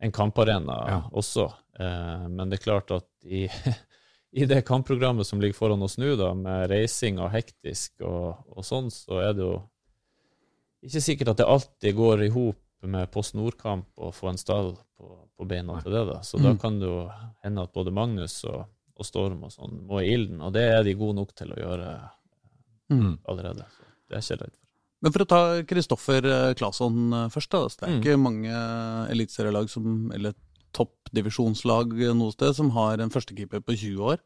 [0.00, 1.00] en kamparena Ja.
[1.12, 1.52] også.
[1.78, 3.48] Eh, Men det er klart at i,
[4.32, 8.64] i det kampprogrammet som ligger foran oss nå, da, med reising og hektisk og, og
[8.64, 9.62] sånn, så er det jo
[10.82, 14.72] ikke sikkert at det alltid går i hop med Post Nord-kamp å få en stall
[14.98, 16.06] på, på beina til det.
[16.08, 16.16] da.
[16.26, 16.58] Så da Mm.
[16.58, 17.04] kan det jo
[17.44, 18.64] hende at både Magnus og,
[19.02, 21.58] og Storm og sånn må i ilden, og det er de gode nok til å
[21.60, 21.92] gjøre
[22.92, 23.14] Mm.
[23.28, 23.64] allerede.
[23.72, 24.58] Så det er ikke redd for.
[25.02, 27.62] Men for å ta Kristoffer eh, Claesson eh, først, da.
[27.68, 28.00] så Det er Mm.
[28.02, 28.58] ikke mange
[29.14, 30.34] eliteserielag som, eller
[30.72, 34.18] toppdivisjonslag noe sted som har en førstekeeper på 20 år.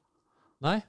[0.63, 0.81] Nei.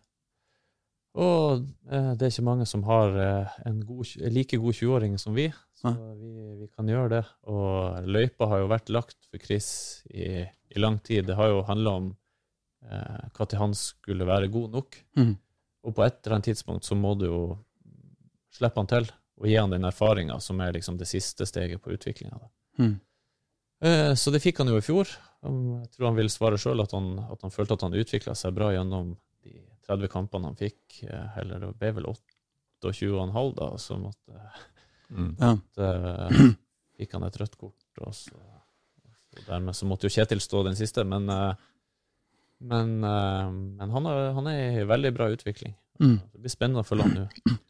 [1.17, 5.34] Og eh, det er ikke mange som har eh, en, god, like god 20-åring som
[5.38, 5.47] vi,
[5.78, 7.23] så vi, vi kan gjøre det.
[7.50, 9.69] Og løypa har jo vært lagt for Chris
[10.13, 11.26] i, i lang tid.
[11.30, 12.12] Det har jo handla om
[12.91, 14.97] eh, til han skulle være god nok.
[15.17, 15.36] Mm.
[15.88, 17.41] Og på et eller annet tidspunkt så må du jo
[18.58, 21.91] slippe han til og gi han den erfaringa som er liksom det siste steget på
[21.93, 22.39] utviklinga.
[22.80, 23.00] Mm.
[23.82, 25.06] Eh, Så det fikk han jo i fjor.
[25.43, 28.56] Jeg tror han vil svare sjøl at, han- at han følte at han utvikla seg
[28.56, 31.04] bra gjennom de 30 kampene han fikk.
[31.04, 32.06] eh, Eller det ble vel
[32.82, 34.41] 28,5 da, så måtte,
[35.10, 35.36] Mm.
[35.39, 35.52] Ja.
[35.78, 36.30] eh,
[36.97, 37.86] fikk han et rødt kort.
[38.02, 41.54] Og så, og dermed så måtte jo Kjetil stå den siste, men, eh,
[42.62, 45.76] men, uh, men han, er, han er i veldig bra utvikling.
[46.02, 46.17] Mm.
[46.34, 47.58] Det blir spennende å følge han nå.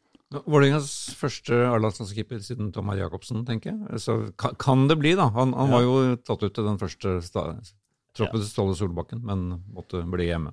[0.51, 4.01] Vålerengas første A-landslagskeeper siden Tomar Jacobsen, tenker jeg.
[4.03, 5.29] Så kan, kan det bli, da.
[5.37, 5.77] Han, han Ja.
[5.77, 10.51] var jo tatt ut til den første troppen til Ståle Solbakken, men måtte bli hjemme.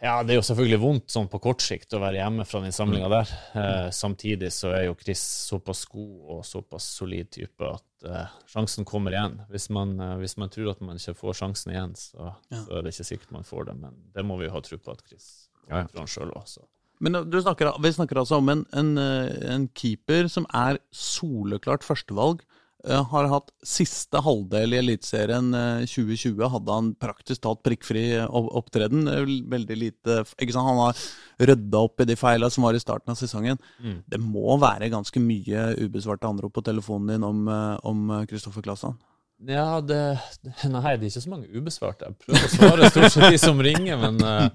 [0.00, 2.72] Ja, det er jo selvfølgelig vondt sånn på kort sikt å være hjemme fra den
[2.72, 3.32] samlinga der.
[3.60, 8.86] Eh, samtidig så er jo Chris såpass god og såpass solid type at eh, sjansen
[8.88, 9.36] kommer igjen.
[9.52, 12.62] Hvis man, eh, hvis man tror at man ikke får sjansen igjen, så, Ja.
[12.64, 13.76] så er det ikke sikkert man får det.
[13.82, 15.28] Men det må vi jo ha tro på at Chris
[15.68, 15.86] Ja, ja.
[15.92, 16.56] får han sjøl òg.
[17.00, 20.80] Men eh, du snakker, vi snakker altså om en, en, eh, en keeper som er
[20.96, 22.40] soleklart førstevalg.
[22.88, 28.26] Eh, Har hatt siste halvdel i Eliteserien eh, 2020 hadde han praktisk talt prikkfri eh,
[28.30, 29.04] opptreden.
[29.08, 30.22] Eh, Veldig lite?
[30.54, 31.02] Han har
[31.38, 33.60] rydda opp i de feila som var i starten av sesongen.
[33.84, 34.00] Mm.
[34.08, 38.96] Det må være ganske mye ubesvarte anrop på telefonen din om, eh, om Kristoffer Klassan.
[39.48, 40.00] Ja, det,
[40.68, 42.10] Nei, det er ikke så mange ubesvarte.
[42.10, 44.48] Jeg prøver å svare stort sett de som ringer, men eh,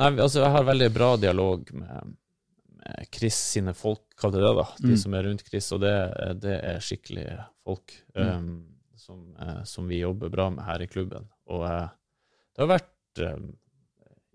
[0.00, 2.14] Nei, altså, jeg har veldig bra dialog med
[3.20, 4.64] Chris sine folk, kall det det, da.
[4.80, 5.00] De Mm.
[5.04, 5.94] som er rundt Chris, og det,
[6.40, 8.28] det er skikkelige folk Mm.
[8.36, 8.52] um,
[8.96, 11.28] som, eh, som vi jobber bra med her i klubben.
[11.48, 11.88] Og eh,
[12.56, 13.46] det har vært um,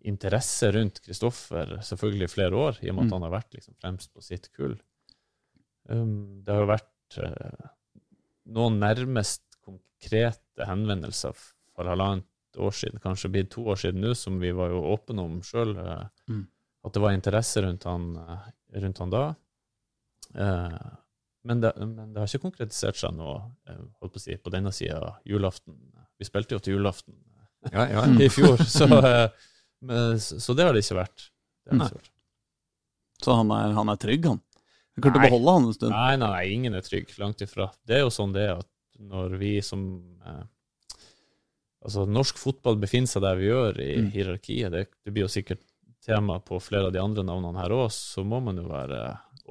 [0.06, 3.13] interesse rundt Kristoffer selvfølgelig i flere år, i og med at Mm.
[3.17, 4.78] han har vært liksom, fremst på sitt kull.
[5.89, 7.69] Um, det har jo vært uh,
[8.56, 11.34] noen nærmest konkrete henvendelser
[11.76, 12.26] for halvannet
[12.58, 15.76] år siden, kanskje blitt to år siden nå, som vi var jo åpne om sjøl,
[16.30, 16.48] Mm.
[16.86, 18.13] at det var interesse rundt han,
[18.83, 19.23] rundt han da.
[20.35, 20.88] Eh,
[21.45, 23.38] men, det, men det har ikke konkretisert seg noe
[23.69, 25.77] eh, holdt på, å si, på denne sida julaften.
[26.19, 27.15] Vi spilte jo til julaften
[27.71, 28.03] Ja, ja.
[28.21, 29.29] i fjor, så, eh,
[29.85, 31.29] men, så så det har det ikke vært.
[31.65, 32.11] Det har det ikke vært.
[33.25, 34.41] Så han er, han er trygg, han.
[34.95, 35.91] Du klarte å beholde han en stund.
[35.95, 37.09] Nei, nei, nei, ingen er trygg.
[37.19, 37.69] Langt ifra.
[37.88, 39.81] Det er jo sånn det er at når vi som
[40.25, 40.43] eh,
[41.85, 44.05] Altså, norsk fotball befinner seg der vi gjør i Mm.
[44.15, 44.71] hierarkiet.
[44.73, 45.59] Det, det blir jo sikkert
[46.06, 49.02] tema på flere av de andre navnene her òg, så må man jo være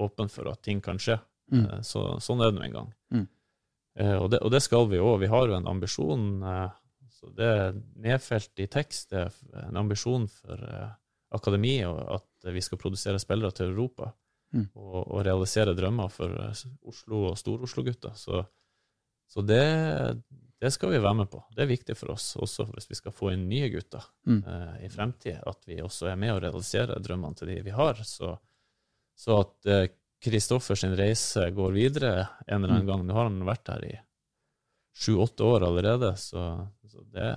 [0.01, 1.19] åpen for at ting kan skje.
[1.51, 1.65] Mm.
[1.65, 2.91] Eh, Så, sånn er det nå en gang.
[3.13, 3.27] Mm.
[3.99, 5.19] Eh, og, det, og det skal vi òg.
[5.23, 6.27] Vi har jo en ambisjon.
[6.43, 9.11] Eh, så det er nedfelt i tekst.
[9.13, 10.91] Det er en ambisjon for eh,
[11.35, 14.11] akademiet at vi skal produsere spillere til Europa.
[14.55, 14.67] Mm.
[14.77, 18.15] Og, og realisere drømmer for eh, Oslo og Stor-Oslo-gutter.
[18.19, 18.43] Så,
[19.31, 19.63] så det,
[20.65, 21.43] det skal vi være med på.
[21.55, 24.41] Det er viktig for oss, også hvis vi skal få inn nye gutter Mm.
[24.47, 28.01] uh, i fremtiden, At vi også er med å realisere drømmene til de vi har.
[28.03, 28.33] Så,
[29.15, 29.69] så at
[30.25, 32.13] Kristoffers Kristoffer reise går videre
[32.47, 32.89] en eller annen Mm.
[32.89, 33.05] gang.
[33.05, 33.93] Nå har han vært her i
[34.95, 37.29] sju-åtte år allerede, så, så det,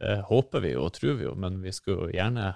[0.00, 2.52] det håper vi jo og tror vi jo, men vi skulle jo gjerne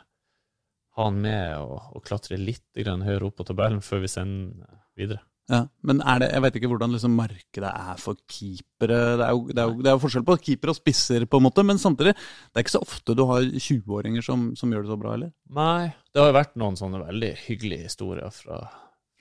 [0.96, 4.78] ha han med og, og klatre litt grann høyere opp på tabellen før vi sender
[4.96, 5.20] videre.
[5.46, 8.96] Ja, men det, jeg vet ikke hvordan liksom markedet er for keepere.
[9.20, 11.38] Det er, jo, det, er jo, det er jo forskjell på keepere og spisser, på
[11.38, 14.82] en måte, men samtidig, det er ikke så ofte du har 20-åringer som, som, gjør
[14.82, 15.30] det så bra, eller?
[15.54, 18.58] Nei, det har jo vært noen sånne veldig hyggelige historier fra,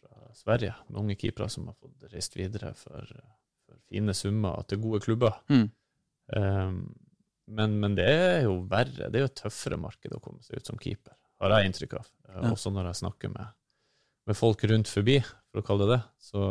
[0.02, 3.16] fra Sverige, med unge keepere som har fått reist videre for,
[3.68, 5.38] for fine summer til gode klubber.
[5.54, 5.68] Mm.
[6.34, 6.84] Um,
[7.54, 10.58] men, men, det er jo verre, det er jo et tøffere marked å komme seg
[10.58, 12.14] ut som keeper, har jeg inntrykk av.
[12.34, 12.50] Ja.
[12.50, 13.58] Også når jeg snakker med,
[14.26, 15.20] med folk rundt forbi
[15.56, 16.02] for å kalle det det.
[16.20, 16.46] Så,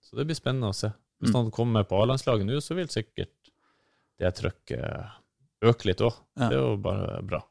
[0.00, 0.88] så det blir spennende å se.
[1.20, 1.38] Hvis mm.
[1.38, 3.52] han kommer på A-landslaget nå, så vil sikkert
[4.22, 6.16] det trøkket øke litt òg.
[6.40, 6.48] Ja.
[6.48, 7.42] Det er jo bare bra.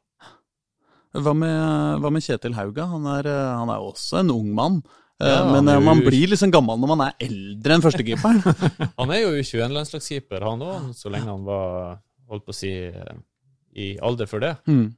[1.12, 2.88] Hva med, hva med Kjetil Hauga?
[2.88, 4.80] Han er, han er også en ung mann.
[5.22, 5.82] Eh, ja, men jo...
[5.84, 8.40] man blir liksom gammel når man er eldre enn førstekeeperen.
[9.00, 12.00] han er jo 21-landslagskeeper, han òg, så lenge han var
[12.32, 14.56] holdt på å si i alder for det.
[14.66, 14.90] Mm.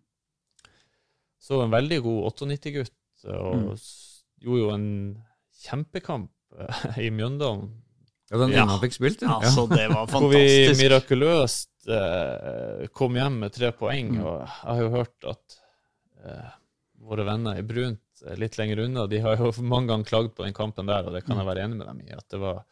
[1.44, 2.96] Så en veldig god 98-gutt,
[3.34, 3.84] og mm.
[4.46, 4.88] gjorde jo en
[5.64, 7.70] kjempekamp eh, i Mjøndalen.
[8.30, 9.36] Ja, den ene han fikk spilt, ja.
[9.36, 10.20] Altså, det var fantastisk.
[10.22, 14.14] Hvor vi mirakuløst eh, kom hjem med tre poeng.
[14.16, 14.22] Mm.
[14.24, 15.58] Og jeg har jo hørt at
[16.24, 16.54] eh,
[17.04, 18.00] våre venner i Brunt
[18.40, 21.24] litt lenger unna, de har jo mange ganger klagd på den kampen der, og det
[21.26, 22.14] kan jeg være enig med dem i.
[22.14, 22.62] At det var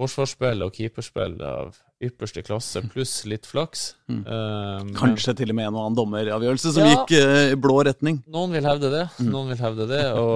[0.00, 3.84] forsvarsspill og keeperspill av ypperste klasse, pluss litt flaks.
[4.10, 4.22] Mm.
[4.26, 7.76] Uh, Kanskje til og med en og annen dommeravgjørelse som ja, gikk uh, i blå
[7.86, 8.18] retning.
[8.34, 9.04] Noen vil hevde det.
[9.20, 9.30] Mm.
[9.30, 10.34] Noen vil hevde det, Og,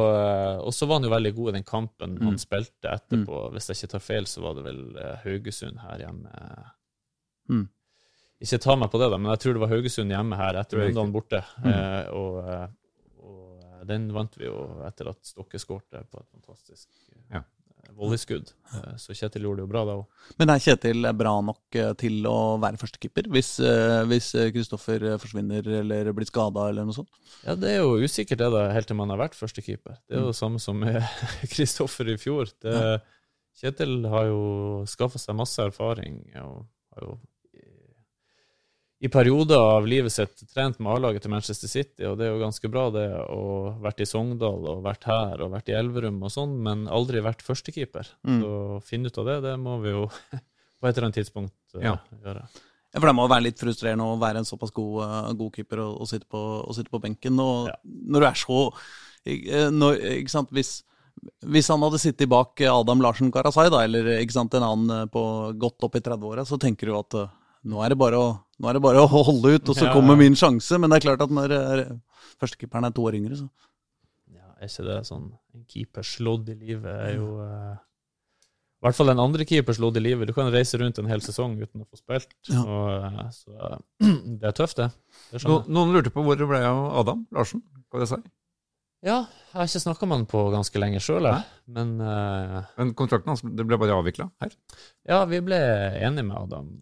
[0.62, 2.23] uh, så var han jo veldig god i den kampen mm.
[2.29, 3.42] han spilte etterpå.
[3.42, 3.57] Mm.
[3.57, 4.81] Hvis jeg ikke tar feil, så var det vel
[5.25, 6.49] Haugesund her hjemme.
[7.51, 7.66] Mm.
[8.47, 10.85] Ikke ta meg på det, da, men jeg tror det var Haugesund hjemme her etter
[10.85, 11.42] Rondane borte.
[11.64, 12.14] Mm.
[12.14, 16.90] og den vant vi jo etter at Stokke skårte på et fantastisk
[17.31, 17.40] ja
[17.96, 18.51] volleyskudd.
[18.74, 20.27] Eh, så Kjetil gjorde det jo bra da òg.
[20.40, 26.12] Men er Kjetil bra nok eh, til å være førstekeeper, hvis eh, Kristoffer forsvinner eller
[26.16, 27.11] blir skada eller noe sånt?
[27.44, 29.98] Ja, det er jo usikkert det da, helt til man har vært førstekeeper.
[30.07, 30.42] Det er jo det mm.
[30.42, 31.01] samme som med
[31.55, 32.53] Kristoffer i fjor.
[32.62, 32.77] Det,
[33.59, 34.42] Kjetil har jo
[34.87, 36.62] skaffa seg masse erfaring og
[36.94, 37.18] har jo
[38.99, 42.41] i perioder av livet sitt trent med A-laget til Manchester City, og det er jo
[42.43, 46.33] ganske bra, det, å vært i Sogndal og vært her og vært i Elverum og
[46.35, 48.11] sånn, men aldri vært førstekeeper.
[48.27, 48.41] Mm.
[48.43, 50.09] Så finne ut av det, det må vi jo
[50.81, 51.95] på et eller annet tidspunkt uh, ja.
[52.25, 52.43] gjøre.
[52.89, 55.85] Ja, for Det må være litt frustrerende å være en såpass god, uh, god keeper
[55.85, 57.39] og, og, sitte på, og, sitte på, benken.
[57.45, 57.79] Og ja.
[57.85, 60.81] når du er så uh, når, Ikke sant, hvis
[61.51, 65.23] hvis han hadde sittet bak Adam Larsen Karasai, da, eller sant, en annen på
[65.59, 67.17] godt opp i 30-åra, så tenker du at
[67.67, 68.29] nå er det bare å,
[68.66, 70.79] er det bare å holde ut, og så ja, kommer min sjanse.
[70.83, 71.53] Men det er klart at når
[72.40, 73.47] førstekeeperen er to år yngre, så
[74.35, 77.77] Ja, er ikke det sånn En keepers lodd i livet er jo uh,
[78.79, 80.31] I hvert fall en andre keepers lodd i livet.
[80.31, 82.35] Du kan reise rundt en hel sesong uten å få spilt.
[82.51, 82.64] Ja.
[82.64, 83.79] Og, uh, så uh,
[84.42, 84.90] det er tøft, det.
[85.31, 87.62] det no, noen lurte på hvor det ble av Adam Larsen?
[87.88, 88.35] Hva det jeg si?
[89.05, 91.29] Ja, jeg har ikke snakka med han på ganske lenge sjøl,
[91.71, 94.57] men uh, Men kontrakten hans det ble bare avvikla her?
[95.07, 95.59] Ja, vi ble
[96.03, 96.73] enige med Adam.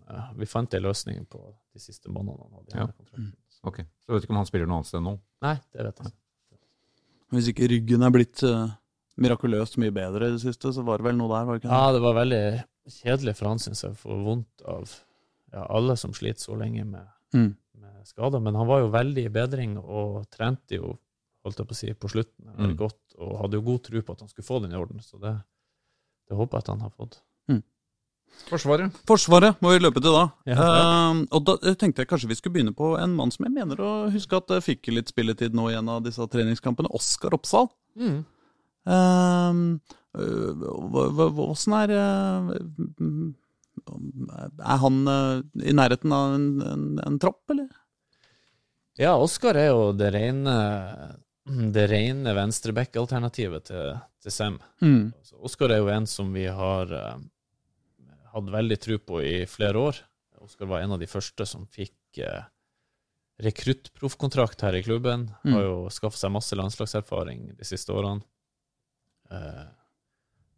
[0.40, 1.42] Vi fant en løsning på
[1.76, 2.48] de siste månedene.
[2.48, 3.20] han hadde ja.
[3.20, 3.34] Mm.
[3.68, 5.16] Ok, Så du vet ikke om han spiller noe annet sted nå?
[5.44, 6.20] Nei, det vet jeg ikke.
[7.36, 8.72] Hvis ikke ryggen er blitt uh,
[9.20, 11.44] mirakuløst mye bedre i det siste, så var det vel noe der?
[11.48, 11.72] var det ikke?
[11.74, 12.42] Ja, det var veldig
[12.96, 13.96] kjedelig for han, syns jeg.
[14.00, 14.88] For vondt av
[15.52, 17.50] ja, alle som sliter så lenge med, mm.
[17.82, 18.40] med skader.
[18.40, 20.94] Men han var jo veldig i bedring og trente jo
[21.46, 22.50] holdt jeg på å si, på slutten.
[22.56, 22.74] Mm.
[22.78, 25.00] godt, og hadde jo god tro på at han skulle få den i orden.
[25.04, 25.32] Så det,
[26.28, 27.20] det håper jeg at han har fått.
[27.50, 27.62] Mm.
[28.46, 28.98] Forsvaret.
[29.08, 30.24] Forsvaret må vi løpe til da.
[30.48, 30.56] Ja.
[30.58, 33.80] Uh, og da tenkte jeg kanskje vi skulle begynne på en mann som jeg mener
[33.82, 36.92] å huske at fikk litt spilletid nå i en av disse treningskampene.
[36.96, 37.70] Oskar Oppsal.
[37.96, 38.20] Mm.
[38.86, 39.78] Uh,
[41.46, 42.52] Åssen er uh,
[44.62, 45.00] Er han
[45.60, 47.68] i nærheten av en, en, en tropp, eller?
[48.96, 50.54] Ja, Oskar er jo det rene
[51.46, 54.58] det rene venstreback-alternativet til, til Sem.
[54.82, 55.12] Mm.
[55.14, 57.20] Altså, Oskar er jo en som vi har uh,
[58.32, 60.00] hatt veldig tro på i flere år.
[60.42, 62.48] Oskar var en av de første som fikk uh,
[63.46, 65.28] rekruttproffkontrakt her i klubben.
[65.44, 65.54] Mm.
[65.54, 68.26] Har jo skaffa seg masse landslagserfaring de siste årene.
[69.30, 69.70] Uh,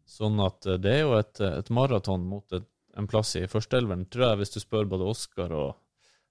[0.08, 2.64] sånn at det er jo et, et maraton mot et,
[2.96, 5.76] en plass i førsteelveren, tror jeg, hvis du spør både Oskar og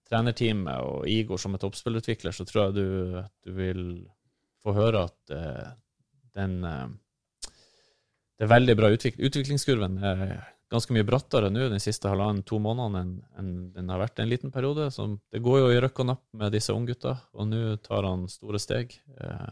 [0.09, 3.83] trenerteamet og Igor som er toppspillutvikler, så tror jeg du, du vil
[4.67, 5.73] få høre at uh,
[6.37, 6.87] den uh,
[8.37, 9.25] Det er veldig bra utvikling.
[9.25, 10.21] Utviklingskurven er
[10.69, 14.53] ganske mye brattere nå den siste halvannen-to månedene enn, enn den har vært en liten
[14.53, 14.89] periode.
[14.93, 18.27] Så det går jo i røkk og napp med disse unggutta, og nå tar han
[18.29, 18.93] store steg.
[19.17, 19.49] Uh,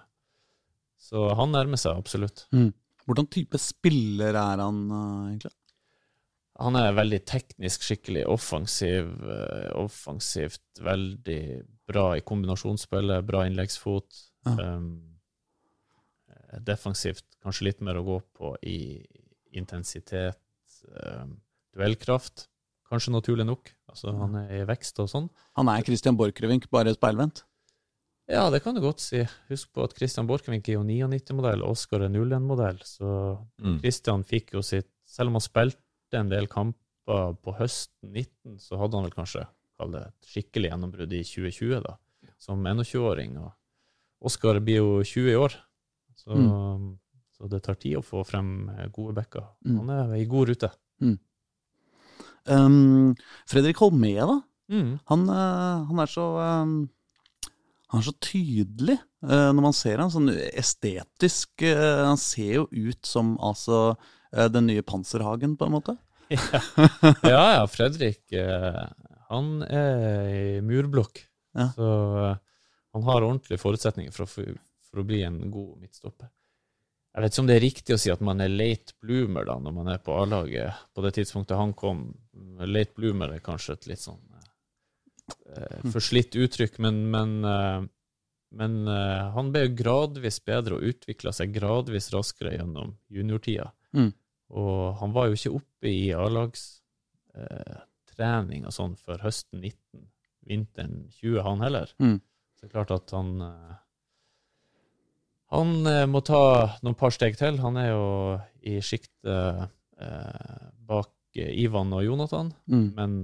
[1.01, 2.45] så han nærmer seg absolutt.
[2.53, 2.73] Mm.
[3.05, 4.81] Hvordan type spiller er han
[5.29, 5.53] egentlig?
[6.61, 9.09] Han er veldig teknisk skikkelig offensiv,
[9.75, 11.41] offensivt veldig
[11.89, 14.21] bra i kombinasjonsspillet, bra innleggsfot.
[14.45, 14.91] Um,
[16.65, 19.03] defensivt kanskje litt mer å gå på i,
[19.57, 20.39] intensitet,
[20.91, 21.37] um,
[21.75, 22.47] duellkraft.
[22.89, 23.71] Kanskje naturlig nok.
[23.89, 25.27] Altså, han er i vekst og sånn.
[25.57, 27.43] Han er Christian Borchgrevink, bare speilvendt?
[28.29, 29.21] Ja, det kan du godt si.
[29.51, 32.79] Husk på at Christian Borchgrevink er jo 99-modell, Oskar er 01-modell.
[32.85, 33.09] Så
[33.61, 33.79] Mm.
[33.81, 38.75] Christian fikk jo sitt Selv om han spilte en del kamper på høsten 19, så
[38.81, 39.43] hadde han vel kanskje
[39.77, 41.93] kall det et skikkelig gjennombrudd i 2020, da,
[42.41, 43.37] som 21-åring.
[43.37, 43.51] Og
[44.25, 45.55] Oskar blir jo 20 i år,
[46.17, 46.37] så,
[47.37, 49.45] så det tar tid å få frem gode backer.
[49.67, 49.77] Mm.
[49.83, 50.71] Han er i god rute.
[52.45, 53.15] Um,
[53.49, 54.39] Fredrik Holmé, da?
[54.69, 54.97] Mm.
[55.09, 56.75] Han, eh, han er så um,
[57.93, 61.53] Han er så tydelig uh, når man ser han sånn estetisk.
[61.61, 65.97] Uh, han ser jo ut som altså uh, den nye Panserhagen, på en måte.
[66.33, 66.61] Ja,
[67.21, 68.81] ja, ja Fredrik eh,
[69.29, 71.21] han er i murblokk.
[71.53, 71.69] Ja.
[71.75, 71.89] Så
[72.23, 72.39] eh,
[72.95, 74.27] han har ordentlige forutsetninger for å,
[74.87, 76.29] for å bli en god midtstopper.
[77.15, 79.55] Jeg vet ikke om det er riktig å si at man er late bloomer da,
[79.63, 81.99] når man er på A-laget på det tidspunktet han kom.
[82.63, 87.81] Late bloomer er kanskje et litt sånn eh, forslitt uttrykk, men, men, eh,
[88.59, 93.67] men eh, han ble jo gradvis bedre og utvikla seg gradvis raskere gjennom juniortida.
[93.95, 94.11] Mm.
[94.59, 100.03] Og han var jo ikke oppe i A-lagstrening eh, og sånn før høsten 19,
[100.51, 101.87] vinteren 20, han heller.
[102.03, 102.19] Mm.
[102.65, 103.73] Så det er klart at han eh,
[105.53, 106.39] Han eh, må ta
[106.83, 107.59] noen par steg til.
[107.61, 108.05] Han er jo
[108.65, 109.67] i sjiktet
[110.01, 112.93] eh, bak Ivan og Jonathan, Mm.
[112.95, 113.15] men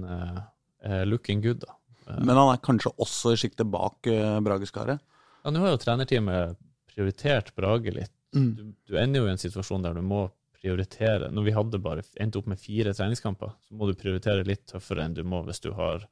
[1.08, 1.72] looking good, da.
[2.20, 4.98] Men han er kanskje også i sjiktet bak uh, Brageskaret.
[5.44, 6.58] ja, Nå har jo trenerteamet
[6.92, 8.12] prioritert Brage litt.
[8.36, 8.50] Mm.
[8.58, 10.26] Du, du ender jo i en situasjon der du må
[10.60, 11.30] prioritere.
[11.32, 15.06] Når vi hadde bare endte opp med fire treningskamper, så må du prioritere litt tøffere
[15.06, 16.04] enn du må hvis du har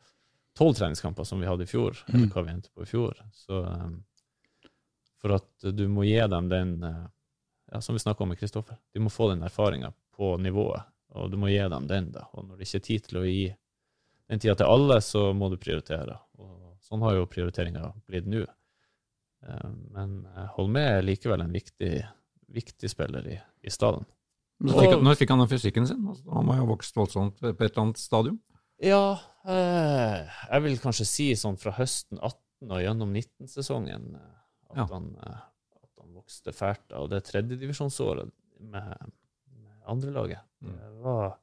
[0.60, 2.30] tolv treningskamper, som vi hadde i fjor, eller Mm.
[2.34, 3.16] hva vi endte på i fjor.
[3.32, 3.94] Så um,
[5.20, 7.06] for at du må gi dem den uh,
[7.72, 10.82] ja, Som vi snakka om med Kristoffer, de må få den erfaringa på nivået,
[11.14, 12.10] og du må gi dem den.
[12.12, 12.26] da.
[12.34, 13.44] Og når det ikke er tid til å gi
[14.30, 16.16] den tida til alle, så må du prioritere.
[16.38, 18.42] Og sånn har jo prioriteringa blitt nå.
[19.46, 22.04] Eh, Men Holme er likevel en viktig,
[22.52, 24.04] viktig spiller i, i staden.
[24.60, 26.02] Når fikk, han- når fikk han den fysikken sin?
[26.06, 28.40] Altså, Han må jo ha vokst voldsomt på et eller annet stadium.
[28.80, 34.36] Ja, eh, jeg vil kanskje si sånn fra høsten 18 og gjennom 19-sesongen eh,
[34.70, 34.86] at, Ja.
[34.92, 35.40] han, eh,
[35.82, 36.92] at han vokste fælt.
[36.96, 39.12] av det tredjedivisjonsåret med,
[39.56, 40.74] med andrelaget Mm.
[40.76, 41.38] det var,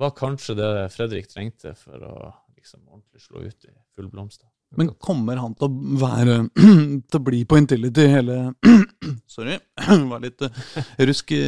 [0.00, 2.12] var kanskje det Fredrik trengte for å
[2.56, 4.46] liksom ordentlig slå ut i full blomst.
[4.74, 6.34] Men kommer han til å være
[7.10, 8.38] Til å bli på Intility hele
[9.30, 9.54] Sorry,
[10.10, 10.58] var litt eh,
[11.06, 11.40] rusk i.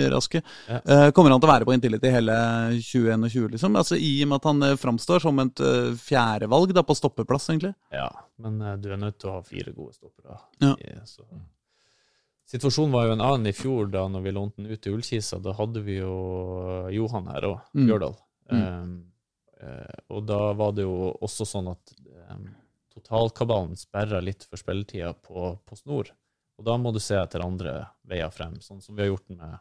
[0.68, 0.78] Ja.
[0.78, 2.36] Eh, kommer han til å være på Intility hele
[2.78, 3.78] 2021, liksom?
[3.80, 5.62] Altså I og med at han eh, framstår som et
[5.98, 7.72] fjerdevalg på stoppeplass, egentlig.
[7.94, 8.08] Ja,
[8.44, 10.38] men du er nødt til å ha fire gode stoppere.
[10.62, 10.74] Ja.
[11.08, 11.24] Så.
[12.48, 15.40] Situasjonen var jo en annen i fjor, da når vi lånte den ut til Ullkisa.
[15.44, 16.14] Da hadde vi jo
[16.94, 17.84] Johan her òg, Mm.
[17.90, 18.14] Bjørdal.
[18.48, 18.62] Mm.
[18.62, 18.94] Um,
[20.14, 21.92] og da var det jo også sånn at
[22.32, 22.46] um,
[22.98, 26.10] totalkabalen sperrer litt for spilletida på, på snor.
[26.58, 29.58] Og da må du se etter andre veier frem, sånn som vi har gjort med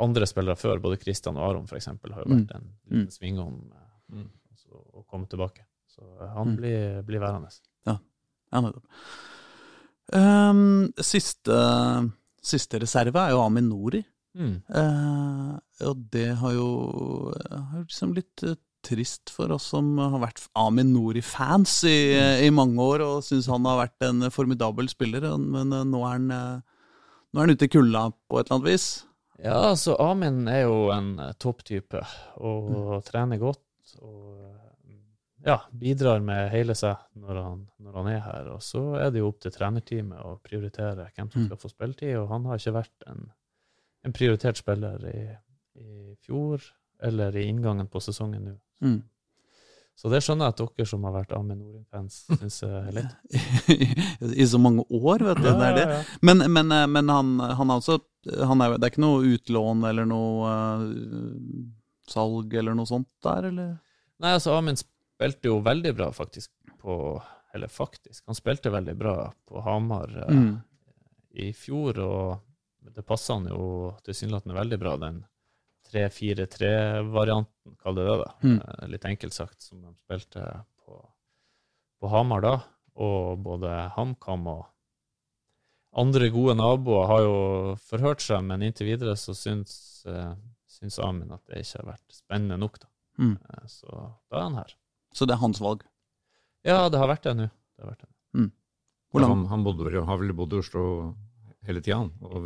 [0.00, 0.80] andre spillere før.
[0.80, 3.08] Både Kristian og Aron, eksempel, har jo vært en liten Mm.
[3.12, 4.30] sving om eh, Mm.
[4.50, 5.66] altså, å komme tilbake.
[5.86, 6.56] Så eh, han Mm.
[6.56, 7.50] blir, blir værende.
[7.86, 7.98] Ja,
[8.60, 8.84] nettopp.
[10.12, 11.54] Um, siste,
[12.42, 14.00] siste reserve er jo Amin Nori.
[14.34, 14.56] Mm.
[14.70, 16.66] Uh, og det har jo,
[17.50, 21.96] har jo liksom blitt eh, trist for oss som har vært Amin Nori-fans i,
[22.46, 26.16] i mange år og syns han har vært en formidabel spiller, men eh, nå er
[26.16, 26.84] han, eh,
[27.32, 28.88] nå er han ute i kulda på et eller annet vis.
[29.40, 32.02] Ja, altså Amin er jo en eh, topptype
[32.40, 33.62] og trener godt.
[34.00, 34.46] Og
[35.46, 38.50] ja, bidrar med hele seg når han, når han er her.
[38.52, 41.46] Og så er det jo opp til trenerteamet å prioritere hvem som Mm.
[41.48, 43.22] skal få spilletid, og han har ikke vært en,
[44.04, 45.22] en prioritert spiller i,
[45.80, 46.60] i fjor
[47.02, 48.58] eller i inngangen på sesongen nå.
[48.84, 48.98] Mm.
[50.00, 53.16] Så det skjønner jeg at dere som har vært Amin Norin-fans, syns er lett.
[54.42, 55.48] I så mange år, vet du.
[55.50, 55.82] det er det.
[55.90, 55.98] ja.
[56.24, 57.98] Men, men, eh, men han, han er også
[58.48, 61.60] han er, Det er ikke noe utlån eller noe uh,
[62.08, 63.70] salg eller noe sånt der, eller?
[64.20, 66.50] Nei, altså Amin spilte jo veldig bra faktisk
[66.80, 66.96] på
[67.56, 69.14] Eller faktisk, han spilte veldig bra
[69.48, 70.54] på Hamar uh, Mm.
[71.44, 75.20] i fjor, og det passa han jo tilsynelatende veldig bra, den
[75.90, 78.28] 3-4-3-varianten, kall det det, da.
[78.44, 78.58] Mm.
[78.60, 80.44] Eh, Litt enkelt sagt, som de spilte
[80.84, 80.98] på,
[82.00, 82.54] på Hamar da.
[83.00, 84.66] Og både HamKam og
[86.00, 87.36] andre gode naboer har jo
[87.82, 90.34] forhørt seg, men inntil videre så syns, eh,
[90.70, 92.90] syns Amin at det ikke har vært spennende nok, da.
[93.20, 93.34] Mm.
[93.68, 94.76] Så da er han her.
[95.16, 95.82] Så det er hans valg.
[96.64, 97.48] Ja, det har vært det nå.
[97.50, 98.12] Det har vært det.
[99.10, 100.82] Hvor lang, Han, han bodde, har vel bodd i Oslo
[101.66, 102.44] hele tida, og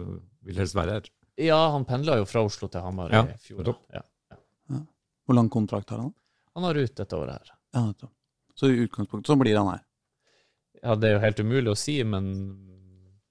[0.48, 1.10] vil helst være her.
[1.40, 3.72] Ja, han pendla jo fra Oslo til Hamar Ja, i fjor.
[3.92, 4.02] Ja.
[4.70, 4.80] Ja.
[5.26, 6.12] Hvor lang kontrakt har han?
[6.54, 7.54] Han har ut dette året her.
[7.74, 8.08] Ja.
[8.54, 9.82] Så i utgangspunktet så blir han her.
[10.84, 12.28] Ja, det er jo helt umulig å si, men,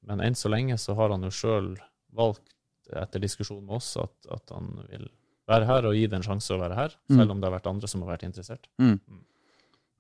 [0.04, 1.70] men enn så lenge så har han jo sjøl
[2.18, 2.50] valgt,
[2.92, 5.06] etter diskusjon med oss, at, at han vil
[5.48, 7.18] være her og gi det en sjanse å være her, Mm.
[7.20, 8.68] selv om det har vært andre som har vært interessert.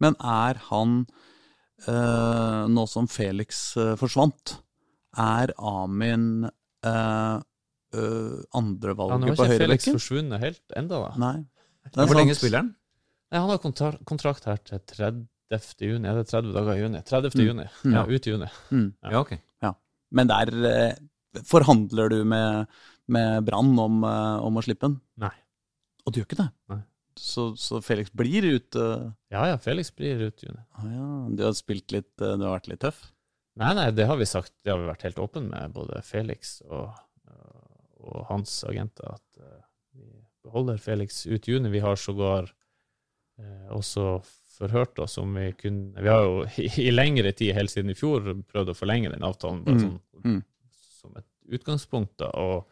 [0.03, 1.05] Men er han,
[1.87, 4.57] eh, nå som Felix eh, forsvant,
[5.19, 7.37] er Amin eh,
[7.93, 9.97] eh, Han har ikke Felix høyrebekken?
[9.99, 11.11] forsvunnet helt enda da.
[11.21, 11.35] Nei.
[11.93, 12.73] Hvor lenge spiller han?
[13.31, 15.25] Nei, han har kontra kontrakt her til 30.
[15.87, 16.09] juni.
[16.09, 17.01] Er det 30 dager i juni?
[17.09, 17.33] 30.
[17.37, 17.45] Mm.
[17.47, 17.65] juni.
[17.83, 17.95] Mm.
[17.97, 18.49] Ja, ut i juni.
[18.71, 18.87] Mm.
[19.09, 19.33] Ja, ok.
[20.13, 20.95] Men der eh,
[21.49, 22.67] forhandler du med,
[23.09, 24.99] med Brann om, eh, om å slippe den?
[25.17, 25.33] Nei.
[26.05, 26.49] Og du gjør ikke det?
[26.69, 26.81] Nei.
[27.17, 28.83] Så, så Felix blir ute
[29.33, 30.61] Ja, ja, Felix blir ute i juni.
[30.77, 33.03] ah, ja, Du har spilt litt eh, Du har vært litt tøff?
[33.61, 34.53] Nei, nei, det har vi sagt.
[34.65, 36.87] Det har vi vært helt åpne med, både Felix og
[38.33, 39.63] hans agenter, at eh,
[39.97, 40.07] vi
[40.43, 41.69] beholder Felix ut juni.
[41.73, 42.49] Vi har sågar
[43.39, 44.17] eh, også
[44.53, 47.97] forhørt oss om vi kunne Vi har jo i, i lengre tid, helt siden i
[47.97, 48.21] fjor,
[48.51, 50.41] prøvd å forlenge den avtalen, bare Mm, sånn mm.
[51.01, 52.29] som et utgangspunkt, da.
[52.39, 52.67] Og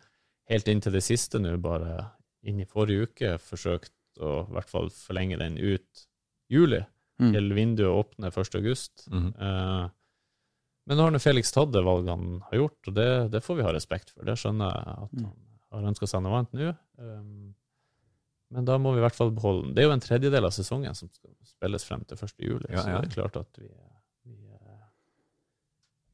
[0.51, 2.09] helt inntil det siste nå, bare
[2.47, 6.07] inn i forrige uke, forsøkt å i hvert fall forlenge den ut
[6.51, 6.84] juli,
[7.22, 7.34] Mm.
[7.36, 8.55] til vinduet åpner 1.
[8.57, 9.03] august.
[9.12, 9.28] Mhm.
[9.38, 9.89] Eh,
[10.89, 13.66] men nå har Felix tatt det valget han har gjort, og det, det får vi
[13.68, 14.26] ha respekt for.
[14.26, 15.26] Det skjønner jeg at Mm.
[15.28, 15.36] han
[15.72, 16.72] har ønska seg noe annet nå.
[16.99, 17.53] Um,
[18.51, 19.76] men da må vi i hvert fall beholde den.
[19.76, 22.34] Det er jo en tredjedel av sesongen som skal spilles frem til 1.
[22.43, 23.69] juli, Ja, så det er klart at vi,
[24.28, 24.82] vi, eh,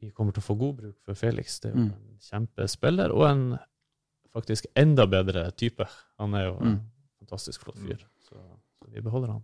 [0.02, 1.60] vi kommer til å få god bruk for Felix.
[1.60, 1.94] Det er jo Mm.
[1.94, 3.60] en kjempespiller, og en
[4.36, 5.88] faktisk enda bedre type.
[6.20, 6.82] Han er jo en Mm.
[7.26, 8.36] fantastisk flott fyr, så,
[8.78, 9.44] så vi beholder han.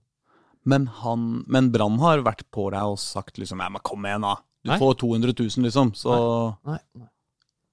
[0.65, 4.21] Men, han, men Brann har vært på deg og sagt liksom Ja, men kom igjen,
[4.21, 4.35] da.
[4.63, 4.77] Du Nei.
[4.79, 5.91] får 200 000, liksom.
[5.93, 7.07] Så Nei, nei.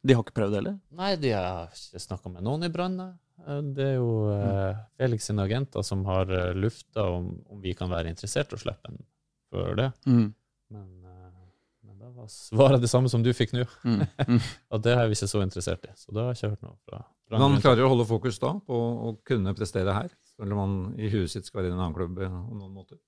[0.03, 0.79] De har ikke prøvd heller?
[0.97, 2.99] Nei, de har ikke snakka med noen i Brann.
[3.01, 4.81] Eh, Det er jo mm.
[5.01, 8.63] Felix sine agenter som har uh, lufta om, om vi kan være interessert i å
[8.63, 9.03] slippe den
[9.53, 9.89] før det.
[10.07, 10.27] Mm.
[10.71, 11.47] Men, eh,
[11.89, 14.05] men da var svaret det samme som du fikk nå, Mm.
[14.29, 14.41] Mm.
[14.77, 15.93] at det er vi ikke så interessert i.
[15.97, 17.53] Så da har jeg ikke hørt noe fra Men Brann.
[17.53, 18.77] han klarer å holde fokus da på
[19.09, 21.95] å kunne prestere her, selv om han i huet sitt skal være i en annen
[21.97, 22.99] klubb eh, om noen måter.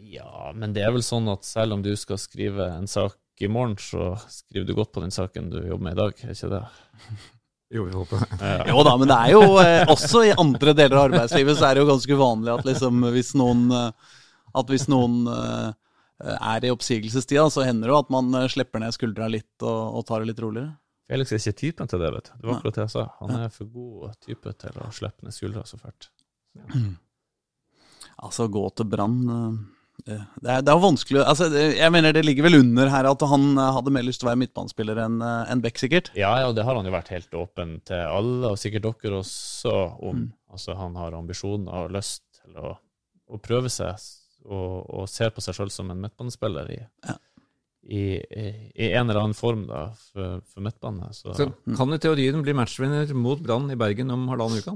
[0.00, 3.48] Ja, men det er vel sånn at selv om du skal skrive en sak i
[3.52, 6.50] morgen, så skriver du godt på den saken du jobber med i dag, er ikke
[6.54, 6.64] det?
[7.70, 8.38] Jo, vi håper det.
[8.42, 8.64] Ja.
[8.66, 11.76] Jo da, men det er jo eh, også i andre deler av arbeidslivet så er
[11.78, 14.16] det jo ganske uvanlig at liksom hvis noen eh,
[14.58, 15.68] At hvis noen eh,
[16.34, 20.02] er i oppsigelsestida, så hender det jo at man slipper ned skuldra litt og, og
[20.08, 20.72] tar det litt roligere.
[21.06, 22.34] Felix er ikke typen til det, vet du.
[22.40, 23.04] Det var akkurat det jeg sa.
[23.20, 26.10] Han er for god type til å slippe ned skuldra så fælt.
[28.20, 29.14] Altså, gå til Brann
[30.06, 33.46] det, er, det er vanskelig altså, Jeg mener det ligger vel under her at han
[33.56, 36.10] eh, hadde mer lyst til å være midtbanespiller enn en Beck, sikkert.
[36.18, 39.74] Ja, ja, det har han jo vært helt åpen til alle, og sikkert dere også,
[40.00, 40.24] om.
[40.24, 40.28] Mm.
[40.50, 42.72] Altså, han har ambisjoner og lyst til å,
[43.30, 43.98] å prøve seg,
[44.48, 47.14] og, og ser på seg sjøl som en midtbanespiller i, Ja.
[47.84, 51.12] i, i, i en eller annen form da, for, for midtbane.
[51.16, 54.74] Så, Så kan i teorien bli matchvinner mot Brann i Bergen om halvannen uke.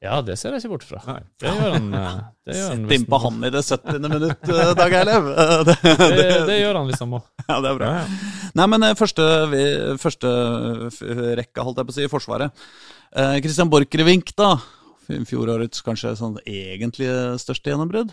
[0.00, 1.00] Ja, det ser jeg ikke bort fra.
[1.06, 1.20] Nei.
[1.42, 1.88] Det gjør han.
[1.94, 3.98] eh, Det gjør Sett innpå han- han i det 70.
[4.08, 5.28] minutt, eh, Dag Eilev.
[5.44, 7.20] Eh, Det, Det, det gjør han hvis han må.
[7.48, 7.90] ja, det er bra.
[7.90, 8.48] Ja, ja.
[8.60, 9.26] Nei, men første,
[10.02, 10.32] første
[11.38, 12.64] rekka, holdt jeg på å si, i Forsvaret.
[13.12, 14.54] Eh, Christian Borchgrevink, da.
[15.26, 17.08] Fjorårets kanskje sånn egentlig
[17.42, 18.12] største gjennombrudd.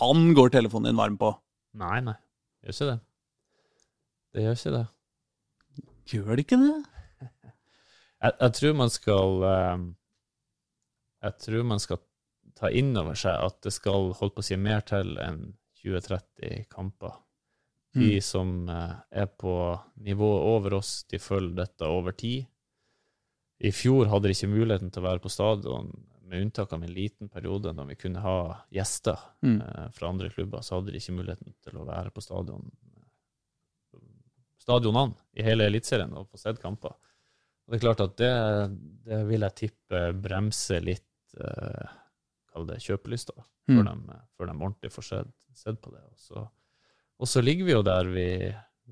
[0.00, 1.30] Han går telefonen din varm på.
[1.76, 2.14] Nei, nei.
[2.64, 2.98] Gjør ikke det.
[4.34, 4.84] Det gjør ikke det.
[6.14, 6.74] Gjør det ikke det?
[8.24, 9.82] Jeg, jeg tror man skal eh,
[11.24, 12.00] Jeg tror man skal
[12.58, 16.66] ta inn over seg at det skal holdt på å si mer til enn 20-30
[16.72, 17.20] kamper.
[17.94, 18.22] De Mm.
[18.26, 19.52] som eh, er på
[20.02, 22.46] nivået over oss, de følger dette over tid.
[23.62, 25.92] I fjor hadde de ikke muligheten til å være på stadion,
[26.24, 29.60] med unntak av en liten periode da vi kunne ha gjester Mm.
[29.62, 32.70] eh, fra andre klubber, så hadde de ikke muligheten til å være på stadion
[34.58, 36.94] stadionene i hele Eliteserien og få sett kamper.
[37.66, 38.30] Og det er klart at det,
[39.06, 41.04] det vil jeg tippe bremser litt
[41.40, 41.94] eh,
[42.54, 44.02] Kall det kjøpelysta, da, før, Mm.
[44.06, 46.02] de, før de ordentlig får sett, på det.
[46.06, 46.42] Og så,
[47.18, 48.26] og så ligger vi jo der vi,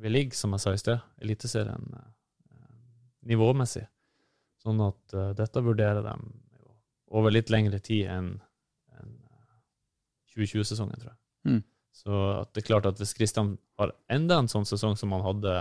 [0.03, 2.09] vi ligger, som jeg sa i sted, Eliteserien uh,
[3.31, 3.85] nivåmessig.
[4.63, 6.17] Sånn at uh, dette vurderer de
[7.13, 8.33] over litt lengre tid enn
[8.99, 9.15] en,
[10.33, 11.21] 2020-sesongen, tror jeg.
[11.45, 11.63] Mm.
[11.93, 12.19] Så
[12.53, 15.59] det er klart at hvis Kristian har enda en sånn sesong som han hadde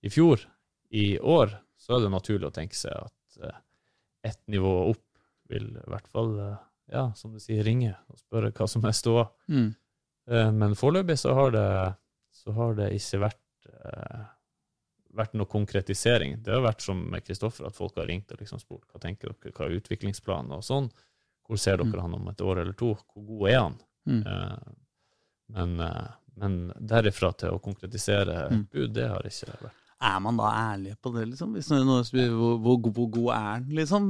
[0.00, 0.42] i fjor,
[0.90, 3.58] i år, så er det naturlig å tenke seg at eh,
[4.32, 5.04] ett nivå opp
[5.50, 6.58] vil i hvert fall, eh,
[6.94, 9.26] ja, som du sier, ringe og spørre hva som er ståa.
[9.50, 9.70] Mm.
[10.30, 11.68] Eh, Men foreløpig så har det,
[12.42, 14.28] så har det ikke vært eh,
[15.16, 16.38] vært noe konkretisering.
[16.44, 19.32] Det har vært som med Kristoffer, at folk har ringt og liksom spurt hva tenker
[19.32, 20.86] dere, hva er utviklingsplanen og sånn.
[21.46, 22.04] Hvor ser dere mm.
[22.04, 22.92] han om et år eller to?
[23.10, 23.76] Hvor god er han?
[24.06, 24.20] Mm.
[25.50, 25.72] Men,
[26.38, 28.62] men, derifra til å konkretisere mm.
[28.70, 29.76] bud, det har ikke vært.
[30.00, 31.58] Er man da ærlig på det, liksom?
[31.58, 34.06] Noe, hvor, hvor, hvor, god er han, liksom?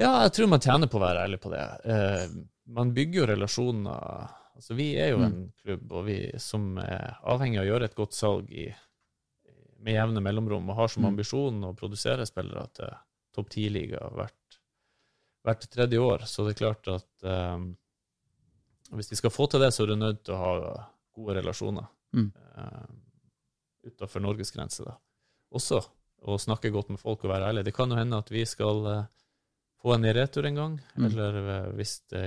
[0.00, 1.64] Ja, jeg tror man tjener på å være ærlig på det.
[2.72, 4.30] man bygger jo relasjoner
[4.60, 5.24] Altså, vi er jo mm.
[5.24, 8.66] en klubb og vi, som er avhengig av å gjøre et godt salg i,
[9.80, 11.08] med jevne mellomrom, og har som mm.
[11.08, 12.90] ambisjon å produsere spillere til
[13.32, 14.58] topp ti-liga hvert,
[15.48, 16.26] hvert, tredje år.
[16.28, 17.70] Så det er klart at um,
[18.98, 20.74] hvis vi skal få til det, så er du nødt til å ha
[21.16, 21.88] gode relasjoner
[22.20, 22.28] mm.
[22.60, 22.84] uh,
[23.88, 24.84] utenfor Norges grense.
[24.84, 24.98] da.
[25.56, 25.80] Også
[26.20, 27.64] å snakke godt med folk og være ærlig.
[27.70, 29.00] Det kan jo hende at vi skal uh,
[29.80, 31.08] få en i retur en gang, mm.
[31.08, 32.24] eller uh, hvis det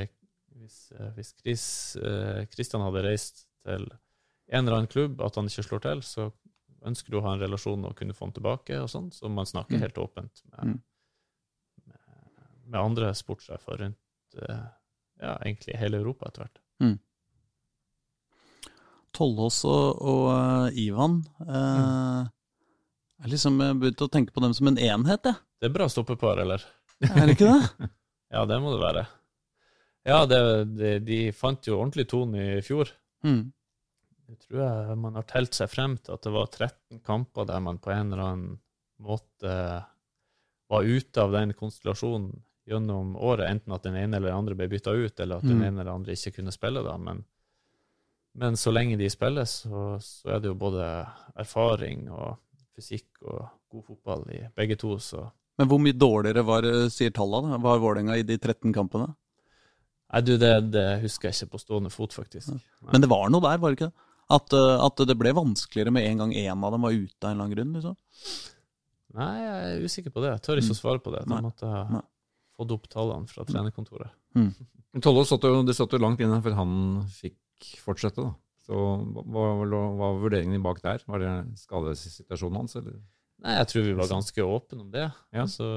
[0.63, 3.87] hvis, eh, hvis Chris, eh, Christian hadde reist til
[4.47, 6.29] en eller annen klubb, at han ikke slår til, så
[6.83, 9.49] ønsker du å ha en relasjon og kunne få han tilbake, og sånn, så man
[9.49, 9.85] snakker mm.
[9.85, 11.87] helt åpent med, mm.
[11.87, 12.03] med,
[12.67, 14.69] med andre sportssjefer rundt eh,
[15.23, 16.63] ja, egentlig hele Europa etter hvert.
[16.83, 16.97] Mm.
[19.13, 22.25] Tollås og, og Ivan uh,
[23.21, 25.37] Jeg liksom begynt å tenke på dem som en enhet, jeg.
[25.61, 26.65] Det er bra stoppepar, eller?
[27.17, 27.89] Er det ikke det?
[28.33, 29.03] ja, det må det være.
[30.03, 30.39] Ja, det,
[30.75, 32.91] det, de fant jo ordentlig tone i fjor.
[33.23, 33.53] Mm.
[34.33, 37.63] Jeg tror jeg man har telt seg frem til at det var 13 kamper der
[37.63, 38.55] man på en eller annen
[39.03, 39.53] måte
[40.71, 42.31] var ute av den konstellasjonen
[42.65, 45.51] gjennom året, enten at den ene eller den andre ble bytta ut, eller at mm.
[45.51, 46.95] den ene eller den andre ikke kunne spille da.
[46.97, 47.23] Men,
[48.39, 50.87] men så lenge de spiller, så, så, er det jo både
[51.39, 52.39] erfaring og
[52.73, 53.43] fysikk og
[53.73, 55.27] god fotball i begge to, så
[55.59, 59.11] Men hvor mye dårligere var, sier tallene, var Vålerenga i de 13 kampene?
[60.13, 62.53] Nei, du, det, det, husker jeg ikke på stående fot, faktisk.
[62.53, 62.89] Ja.
[62.91, 64.09] Men det var noe der, var det ikke det?
[64.33, 67.31] At, eh, at, det ble vanskeligere med en gang en av dem var ute av
[67.31, 67.73] en eller annen grunn?
[67.77, 67.97] liksom?
[69.17, 70.31] Nei, jeg er usikker på det.
[70.35, 70.77] Jeg tør ikke mm.
[70.77, 71.23] å svare på det.
[71.29, 72.03] Da måtte jeg
[72.57, 74.13] fått opp tallene fra trenerkontoret.
[74.37, 74.51] Mm.
[75.01, 76.73] Tollås satt jo, det satt jo langt inne før han
[77.13, 78.25] fikk fortsette.
[78.25, 78.33] da.
[78.65, 81.03] Så Hva var, var vurderingen bak der?
[81.09, 82.77] Var det skadesituasjonen hans?
[82.79, 83.01] eller?
[83.43, 85.09] Nei, Jeg tror vi var ganske åpne om det.
[85.35, 85.43] Ja.
[85.43, 85.67] Altså,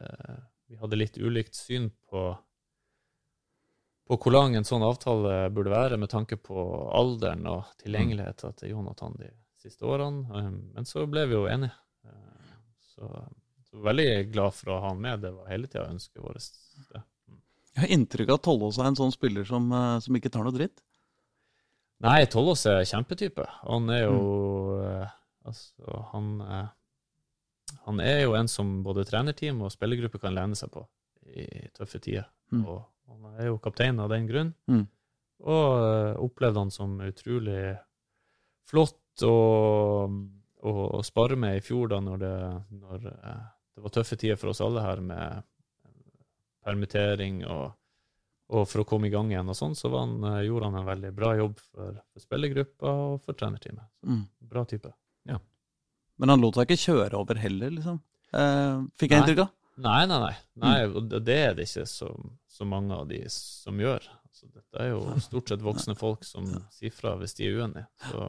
[0.00, 2.32] eh, vi hadde litt ulikt syn på
[4.04, 8.74] på hvor lang en sånn avtale burde være med tanke på alderen og tilgjengeligheten til
[8.74, 9.30] Jonathan de
[9.62, 10.26] siste årene.
[10.28, 11.72] Um, men så ble vi jo enige.
[12.04, 12.52] Uh,
[12.92, 13.08] så,
[13.70, 15.24] så veldig glad for å ha han med.
[15.24, 16.50] Det var hele tida ønsket vårt.
[17.74, 20.44] Jeg har inntrykk av at Tollås er en sånn spiller som, uh, som, ikke tar
[20.44, 20.84] noe dritt.
[22.04, 23.48] Nei, Tollås er kjempetype.
[23.64, 24.18] Han er jo
[24.84, 25.14] mm.
[25.44, 26.28] Altså, han,
[27.84, 30.84] han er jo en som både trenerteam og spillergruppe kan lene seg på
[31.34, 32.26] i tøffe tider.
[32.52, 32.64] Mm.
[32.64, 34.52] Og han er jo kaptein av den grunn.
[34.70, 34.84] Mm.
[35.44, 37.74] Og uh, opplevde han som utrolig
[38.70, 39.36] flott å,
[40.08, 42.36] å, å spare med i fjor, da, når, det,
[42.80, 43.40] når uh,
[43.74, 45.44] det, var tøffe tider for oss alle her med
[46.64, 47.74] permittering og,
[48.56, 50.16] og for å komme i gang igjen og sånn, så han,
[50.46, 53.84] gjorde han en veldig bra jobb for, for spillergruppa og for trenerteamet.
[54.08, 54.22] Mm.
[54.48, 54.94] Bra type.
[55.28, 55.38] Ja.
[56.20, 58.02] Men han lot seg ikke kjøre over heller, liksom?
[58.98, 59.52] fikk jeg inntrykk av?
[59.84, 60.34] Nei, nei, nei.
[60.62, 60.96] nei mm.
[60.98, 62.08] og det er det ikke så,
[62.50, 64.06] så mange av de som gjør.
[64.26, 67.86] Altså, dette er jo stort sett voksne folk som sier fra hvis de er uenige.
[68.10, 68.28] Så,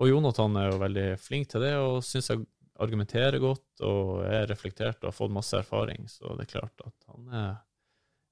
[0.00, 2.44] og Jonathan er jo veldig flink til det, og syns jeg
[2.80, 6.06] argumenterer godt og er reflektert og har fått masse erfaring.
[6.08, 7.50] Så det er klart at han er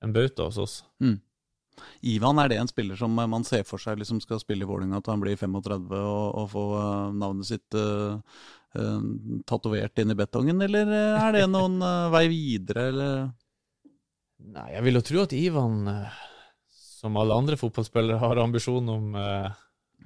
[0.05, 0.77] en bauta hos oss.
[1.05, 1.19] Mm.
[2.07, 5.01] Ivan, er det en spiller som man ser for seg liksom skal spille i Vålerenga
[5.03, 8.19] til han blir 35 og, og få eh, navnet sitt uh,
[8.79, 9.05] uh,
[9.49, 13.31] tatovert inn i betongen, eller er det noen uh, vei videre, eller?
[14.49, 15.81] Nei, jeg vil jo tro at Ivan,
[16.71, 19.09] som alle andre fotballspillere, har ambisjon om,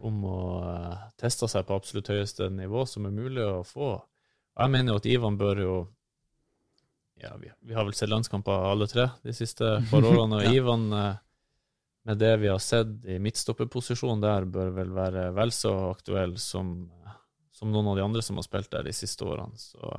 [0.00, 0.38] om å
[1.20, 3.92] teste seg på absolutt høyeste nivå som er mulig å få.
[4.56, 5.74] Jeg mener jo at Ivan bør jo
[7.22, 10.54] ja, vi, vi har vel sett landskamper alle tre de siste par årene, og ja.
[10.58, 10.88] Ivan
[12.08, 16.74] med det vi har sett i midtstopperposisjonen der, bør vel være vel så aktuell som,
[17.54, 19.58] som, noen av de andre som har spilt der de siste årene.
[19.58, 19.92] Så,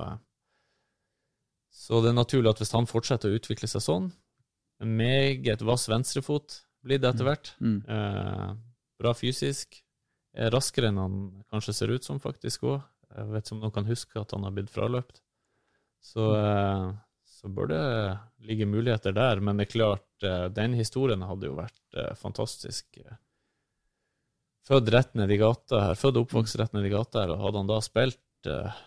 [1.72, 4.10] så det er naturlig at hvis han fortsetter å utvikle seg sånn,
[4.82, 7.78] en meget vass venstrefot blir det etter hvert, mm.
[7.88, 8.50] eh,
[9.00, 9.80] bra fysisk,
[10.34, 11.18] er raskere enn han
[11.52, 12.82] kanskje ser ut som faktisk òg.
[13.14, 15.22] Jeg vet ikke om noen kan huske at han har blitt fraløpt.
[16.04, 16.88] Så eh,
[17.44, 17.82] så bør det
[18.48, 19.40] ligge muligheter der.
[19.44, 22.96] Men det er klart, eh, den historien hadde jo vært eh, fantastisk.
[24.64, 27.42] Født rett ned i gata her, født og oppvokst rett ned i gata her, og
[27.44, 28.78] hadde han da spilt eh,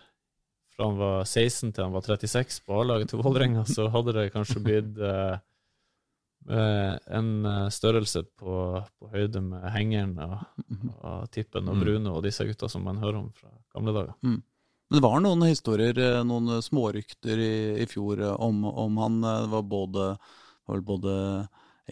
[0.74, 4.32] fra han var 16 til han var 36 på A-laget til Vålerenga, så hadde det
[4.34, 4.98] kanskje blitt
[6.48, 8.52] Eh, en eh, størrelse på,
[8.96, 10.36] på høyde med hengeren og,
[10.70, 10.92] Mhm.
[11.04, 11.80] og Tippen og Mm.
[11.82, 14.14] Bruno og disse gutta som man hører om fra gamle dager.
[14.88, 18.96] Men det var noen historier, eh, noen eh, smårykter i, i fjor eh, om, om
[19.02, 19.18] han.
[19.20, 20.06] Det var både,
[20.68, 21.14] var både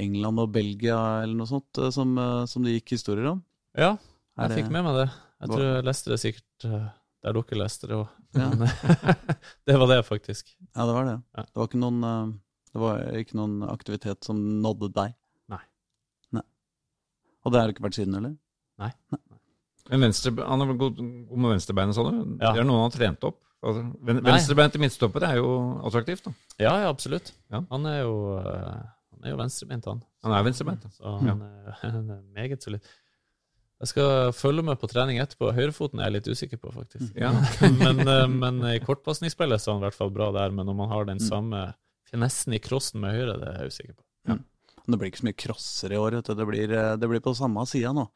[0.01, 2.15] England og Belgia eller noe sånt som,
[2.49, 3.43] som det gikk historier om.
[3.77, 3.95] Ja,
[4.41, 5.07] jeg det- fikk med meg det.
[5.45, 6.67] Jeg tror jeg leste det sikkert
[7.27, 8.09] der dere leste det òg.
[8.37, 8.49] Ja.
[9.67, 10.53] Det var det, faktisk.
[10.77, 11.15] Ja, det var det.
[11.37, 11.43] Ja.
[11.45, 12.33] Det var ikke noen,
[12.73, 15.17] det var ikke noen aktivitet som nådde deg.
[15.53, 15.61] Nei.
[16.37, 16.45] Nei.
[17.45, 18.37] Og det har det ikke vært siden, eller?
[19.91, 20.97] Men venstre, han er vel god,
[21.31, 22.17] god med venstrebeinet, sa du?
[22.41, 22.53] Ja.
[22.57, 23.41] Det er noe han har trent opp.
[23.67, 24.27] Altså, ven, Nei.
[24.33, 25.49] venstrebeinte midtstopper er jo
[25.89, 26.25] attraktivt.
[26.29, 26.33] da.
[26.63, 27.33] Ja, ja, absolutt.
[27.51, 27.63] Ja.
[27.71, 28.83] Han er jo, eh,
[29.17, 30.03] han er jo venstrebeint, han.
[30.27, 30.85] Han er venstrebeint.
[30.95, 32.85] Så han er, han er meget solid.
[33.81, 35.51] Jeg skal følge med på trening etterpå.
[35.53, 37.11] Høyrefoten er jeg litt usikker på, faktisk.
[37.21, 37.33] Ja.
[37.83, 40.55] men, eh, men i kortpasningsspillet så er han i hvert fall bra der.
[40.57, 41.27] Men om han har den Mm.
[41.29, 41.65] samme
[42.09, 44.05] finessen i crossen med høyre, det er jeg usikker på.
[44.31, 44.39] Ja.
[44.87, 46.15] Det blir ikke så mye crosser i år.
[46.21, 46.35] Vet du.
[46.39, 48.07] Det, blir, eh, det blir på samme sida nå.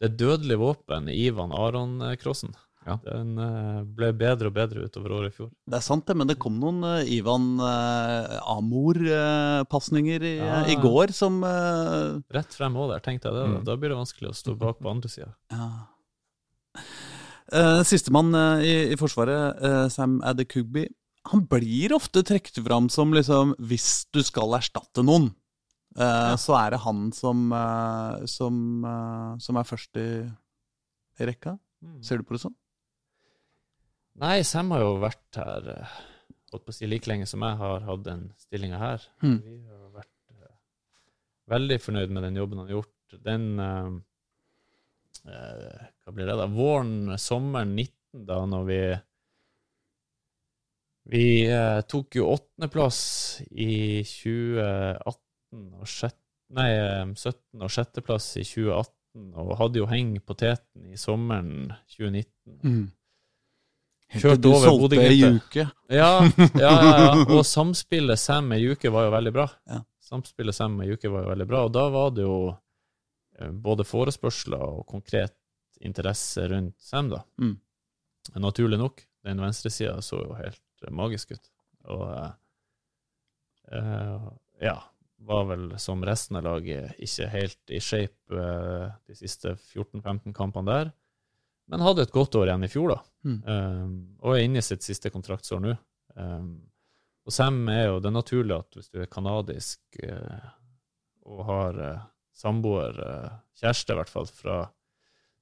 [0.00, 2.54] Det dødelige våpen, Ivan Aron-crossen,
[2.86, 2.94] Ja.
[3.04, 5.50] den eh, ble bedre og bedre utover året i fjor.
[5.68, 10.62] Det er sant, det, men det kom noen eh, Ivan uh, Amor-pasninger i, Ja.
[10.72, 13.42] i går som eh, Rett frem òg der, tenkte jeg det.
[13.44, 13.58] Da.
[13.58, 13.64] Mm.
[13.68, 15.34] da blir det vanskelig å stå bak på andre sida.
[15.52, 15.68] Ja.
[17.84, 18.30] Sistemann
[18.62, 20.86] i, i Forsvaret, eh, Sam Adekugby,
[21.28, 25.32] han blir ofte trukket fram som liksom Hvis du skal erstatte noen,
[25.98, 30.10] eh, så er det han som, uh, som, uh, som er først i,
[31.18, 31.56] i rekka.
[32.04, 32.56] Ser du på det sånn?
[34.20, 35.68] Nei, Sam har jo vært her
[36.50, 39.06] holdt på å si like lenge som jeg har hatt den stillinga her.
[39.24, 39.38] Mm.
[39.40, 40.44] Vi har vært
[41.50, 43.14] veldig fornøyd med den jobben han har gjort.
[43.24, 43.46] Den
[45.22, 46.48] Hva blir det, da?
[46.52, 48.82] Våren, sommeren 19, da når vi
[51.14, 51.24] Vi
[51.88, 53.00] tok jo åttendeplass
[53.50, 56.18] i 2018 og sjette
[56.50, 57.60] Nei, eh, 17.
[57.62, 62.56] og sjetteplass i 2018, og hadde jo heng på teten i sommeren 2019.
[62.66, 62.88] Mm.
[64.16, 65.68] Kjørt du over solgte ei uke.
[65.94, 67.12] Ja, ja, ja, ja.
[67.36, 69.46] Og samspillet Sam med Juke var jo veldig bra.
[69.70, 69.78] Ja.
[70.02, 72.40] Samspillet Sam med Juke var jo veldig bra, og da var det jo
[73.62, 75.36] både forespørsler og konkret
[75.80, 77.22] interesse rundt Sam, da.
[77.40, 77.54] Mm.
[78.42, 79.02] Naturlig nok.
[79.24, 81.50] Den venstresida så jo helt eh, magisk ut.
[81.92, 82.30] Og eh,
[83.76, 84.28] eh,
[84.64, 84.76] ja,
[85.26, 90.70] var vel som resten av laget ikke helt i shape eh, de siste 14-15 kampene
[90.70, 90.92] der.
[91.70, 92.98] Men hadde et godt år igjen i fjor, da.
[93.28, 93.36] Mm.
[93.46, 93.92] Um,
[94.24, 95.76] og er inne i sitt siste kontraktsår nå.
[96.16, 96.48] Um,
[97.28, 100.48] og Sam er jo Det er naturlig at hvis du er kanadisk uh,
[101.30, 102.02] og har uh,
[102.34, 104.56] samboer, uh, kjæreste i hvert fall, fra,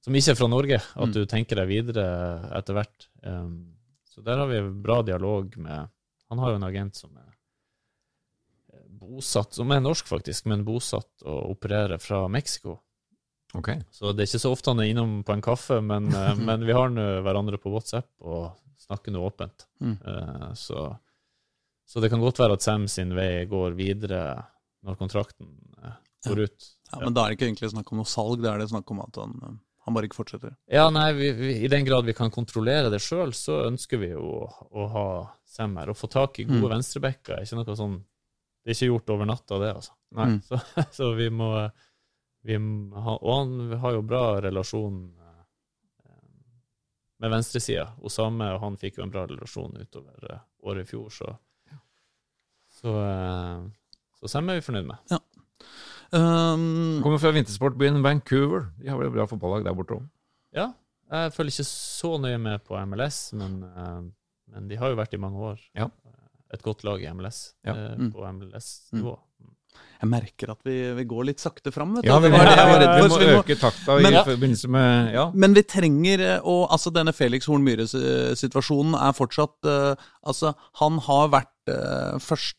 [0.03, 1.15] som ikke er fra Norge, at Mm.
[1.15, 2.05] du tenker deg videre
[2.59, 3.07] etter hvert.
[3.23, 3.73] Um,
[4.05, 5.87] så der har vi bra dialog med
[6.29, 7.38] Han har jo en agent som er eh,
[9.09, 12.77] bosatt, som er norsk faktisk, men bosatt og opererer fra Mexico.
[13.57, 13.79] Okay.
[13.89, 16.65] Så det er ikke så ofte han er innom på en kaffe, men, eh, men
[16.67, 18.51] vi har nå hverandre på WhatsApp og
[18.85, 19.65] snakker nå åpent.
[19.81, 19.95] Mm.
[20.05, 20.83] Eh, Så,
[21.89, 24.21] så det kan godt være at Sam sin vei går videre
[24.85, 25.49] når kontrakten
[25.83, 25.97] eh,
[26.29, 26.67] går ut.
[26.93, 28.89] Ja, men da er det ikke egentlig snakk om noe salg, da er det snakk
[28.93, 29.33] om at han,
[29.85, 30.53] han bare ikke fortsetter.
[30.69, 34.11] Ja, nei, vi, vi, I den grad vi kan kontrollere det sjøl, så ønsker vi
[34.13, 35.05] jo å, å ha
[35.49, 35.89] Sam her.
[35.89, 36.73] Å få tak i gode Mm.
[36.77, 37.97] venstrebacker er ikke noe sånn
[38.69, 39.93] Det er ikke gjort over natta, det, altså.
[40.13, 40.25] Nei.
[40.29, 40.41] Mm.
[40.45, 40.57] Så,
[40.93, 41.47] så vi må,
[42.45, 46.27] vi må ha, Og han har jo bra relasjon eh,
[47.25, 47.87] med venstresida.
[48.05, 51.31] Osame og han fikk jo en bra relasjon utover eh, året i fjor, så
[52.77, 53.65] Så, eh,
[54.19, 55.17] så Sem er vi fornøyd med.
[56.13, 58.69] Um, Kommer fra vintersportbyen Vancouver.
[58.77, 60.05] De har vel et bra fotballag der borte òg.
[60.53, 60.67] Ja,
[61.09, 63.63] jeg følger ikke så nøye med på MLS, men,
[64.45, 65.65] men de har jo vært i mange år.
[65.73, 65.89] Ja.
[66.53, 67.73] Et godt lag i MLS, Ja.
[67.73, 68.11] eh, Mm.
[68.13, 69.17] på MLS-nivå.
[70.01, 71.93] jeg merker at vi, vi går litt sakte fram.
[71.95, 72.09] Vet du.
[72.09, 75.13] Ja, vi var det jeg var redd vi må øke takta i Men- forbindelse med
[75.13, 75.31] Ja.
[75.33, 79.95] Men vi trenger eh, å Altså, denne Felix Horn Myhre-situasjonen er fortsatt uh,
[80.25, 82.55] Altså, han har vært uh, første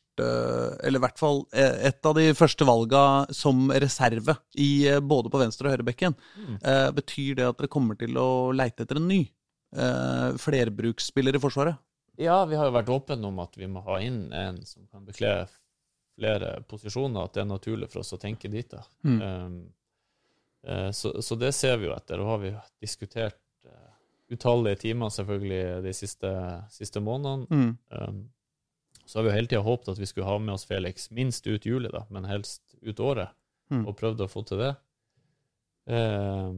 [0.85, 5.31] Eller i hvert fall eh, et av de første valga som reserve i eh, både
[5.33, 6.15] på venstre- og høyrebekken.
[6.37, 6.59] Mm.
[6.63, 9.23] Eh, betyr det at dere kommer til å leite etter en ny
[9.75, 11.79] eh, flerbruksspiller i Forsvaret?
[12.21, 15.07] Ja, vi har jo vært åpne om at vi må ha inn en som kan
[15.07, 15.47] bekle
[16.21, 18.69] flere posisjoner, at det er naturlig for oss å tenke dit.
[18.69, 18.83] da.
[19.09, 19.21] Mm.
[19.25, 22.51] Um, så, så det ser vi jo etter, og har vi
[22.85, 23.95] diskutert uh,
[24.29, 26.33] utallige timer selvfølgelig de siste,
[26.75, 27.49] siste månedene.
[27.49, 27.73] Mm.
[27.97, 28.21] Um,
[29.09, 31.49] så har vi jo hele tida håpet at vi skulle ha med oss Felix minst
[31.49, 33.33] ut juli, da, men helst ut året,
[33.71, 33.85] Mm.
[33.87, 34.73] og prøvd å få til det.
[35.87, 36.57] Um,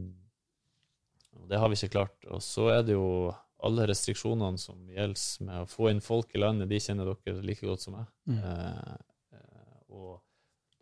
[1.45, 2.15] det har vi ikke klart.
[2.33, 3.29] Og så er det jo
[3.63, 7.65] alle restriksjonene som gjelder med å få inn folk i landet, de kjenner dere like
[7.65, 8.09] godt som meg.
[8.29, 8.39] Mm.
[8.39, 8.93] Eh,
[9.37, 10.21] eh, og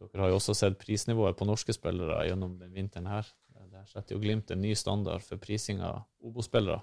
[0.01, 3.27] Dere har jo også sett prisnivået på norske spillere gjennom den vinteren her.
[3.71, 6.81] Der setter jo Glimt en ny standard for prising av Obo-spillere.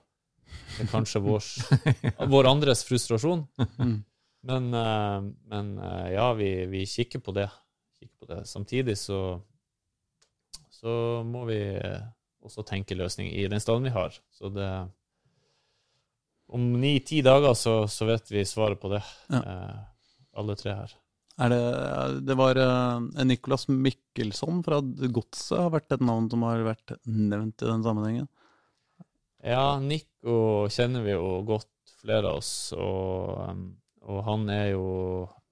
[0.76, 1.48] Det er kanskje vår,
[2.32, 3.42] vår andres frustrasjon.
[3.78, 3.98] Mm.
[4.48, 7.48] Men, eh, men eh, ja, vi, vi kikker på det.
[7.98, 8.44] Kikker på det.
[8.46, 9.40] Samtidig så,
[10.70, 10.94] så
[11.26, 12.06] må vi eh,
[12.44, 14.16] også tenke løsning i den standen vi har.
[14.30, 14.70] Så det
[16.48, 19.42] Om ni-ti dager så, så vet vi svaret på det, Ja.
[19.42, 19.76] eh,
[20.38, 20.94] alle tre her.
[21.38, 21.58] Er det,
[22.26, 27.62] det var uh, Nicolas Mikkelsson fra Godset har vært et navn som har vært nevnt
[27.62, 28.26] i den sammenhengen.
[29.46, 31.68] Ja, Nico kjenner vi jo godt,
[32.02, 32.72] flere av oss.
[32.74, 33.62] Og, um,
[34.08, 34.86] og han er jo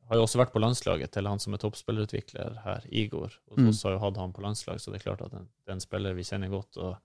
[0.06, 3.32] har jo også vært på landslaget til han som er toppspillerutvikler her, Igor.
[3.50, 3.68] Og Mm.
[3.72, 5.80] oss har jo hatt han på landslag, så det er klart at det er en
[5.82, 6.76] spiller vi kjenner godt.
[6.78, 6.96] Og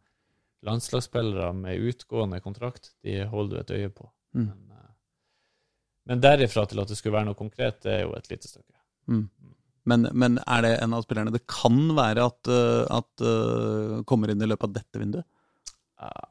[0.68, 4.10] landslagsspillere med utgående kontrakt, de holder du et øye på.
[4.38, 4.46] Mm.
[4.48, 4.90] Men, eh,
[6.12, 8.76] men derifra til at det skulle være noe konkret, det er jo et lite stykke.
[9.10, 9.26] Mm.
[9.90, 14.30] Men, men er det en av spillerne det kan være at, uh, at uh, kommer
[14.30, 15.26] inn i løpet av dette vinduet?
[15.98, 16.28] Uh,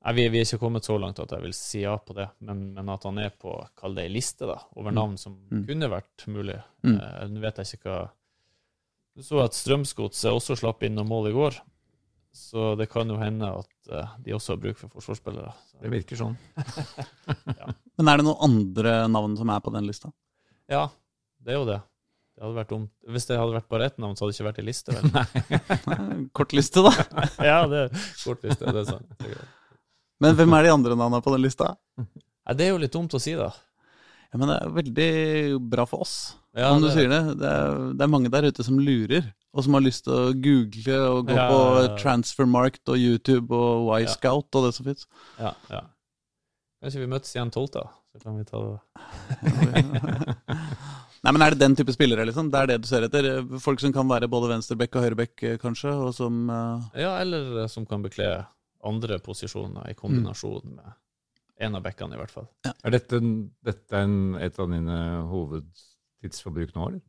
[0.00, 2.24] Nei, vi, vi er ikke kommet så langt at jeg vil si ja på det,
[2.48, 5.66] men, men at han er på kall det ei liste da, over navn som Mm.
[5.68, 6.56] kunne vært mulig.
[6.86, 6.94] Mm.
[6.96, 8.06] Eh, Nå vet jeg ikke hva
[9.18, 11.58] Du så at Strømsgodset også slapp inn noen mål i går,
[12.32, 15.52] så det kan jo hende at uh, de også har bruk for forsvarsspillere.
[15.66, 16.36] Så, Det virker sånn.
[17.98, 20.12] Men er det noen andre navn som er på den lista?
[20.70, 20.84] ja,
[21.42, 21.80] det er jo det.
[22.36, 22.90] Det hadde vært dumt.
[23.12, 24.94] Hvis det hadde vært bare ett navn, så hadde det ikke vært ei liste.
[24.96, 26.28] Vel?
[26.38, 26.92] Kort liste, da.
[27.50, 28.64] ja, det er kort liste.
[28.64, 29.10] Det er sant.
[29.20, 29.42] Det er.
[30.24, 31.74] Men hvem er de andre navnene på den lista?
[31.98, 33.50] Ja, det er jo litt dumt å si, da.
[34.30, 35.06] Ja, men det er veldig
[35.72, 37.38] bra for oss, Ja, om du det- sier det.
[37.40, 40.32] Det er, det er mange der ute som lurer, og som har lyst til å
[40.38, 41.96] google og gå Ja, på.
[41.98, 45.06] Transfermarkt og YouTube og Y-Scout og det som fins.
[45.38, 45.80] Ja, ja.
[46.82, 47.88] Kanskje vi møtes igjen 12., da?
[48.14, 48.78] Så kan vi ta det.
[51.20, 52.48] Nei, men Er det den type spillere, liksom?
[52.50, 53.28] Det er det du ser etter?
[53.60, 56.80] Folk som kan være både venstrebekk og høyrebekk, eh, kanskje, og som Uh...
[56.96, 58.46] Ja, eller eh, som kan bekle
[58.86, 60.94] andre posisjoner i kombinasjon med
[61.60, 62.48] en av bekkene, i hvert fall.
[62.70, 63.20] Er dette,
[63.66, 64.98] dette en, et av dine
[65.30, 67.06] hovedtidsforbruk nå, eller?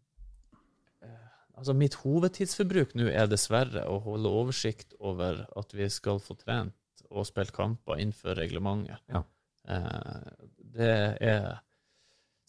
[1.62, 7.04] Altså, mitt hovedtidsforbruk nå er dessverre å holde oversikt over at vi skal få trent
[7.12, 8.97] og spilt kamper innenfor reglementet.
[9.12, 9.22] Ja.
[9.70, 11.60] Eh, det er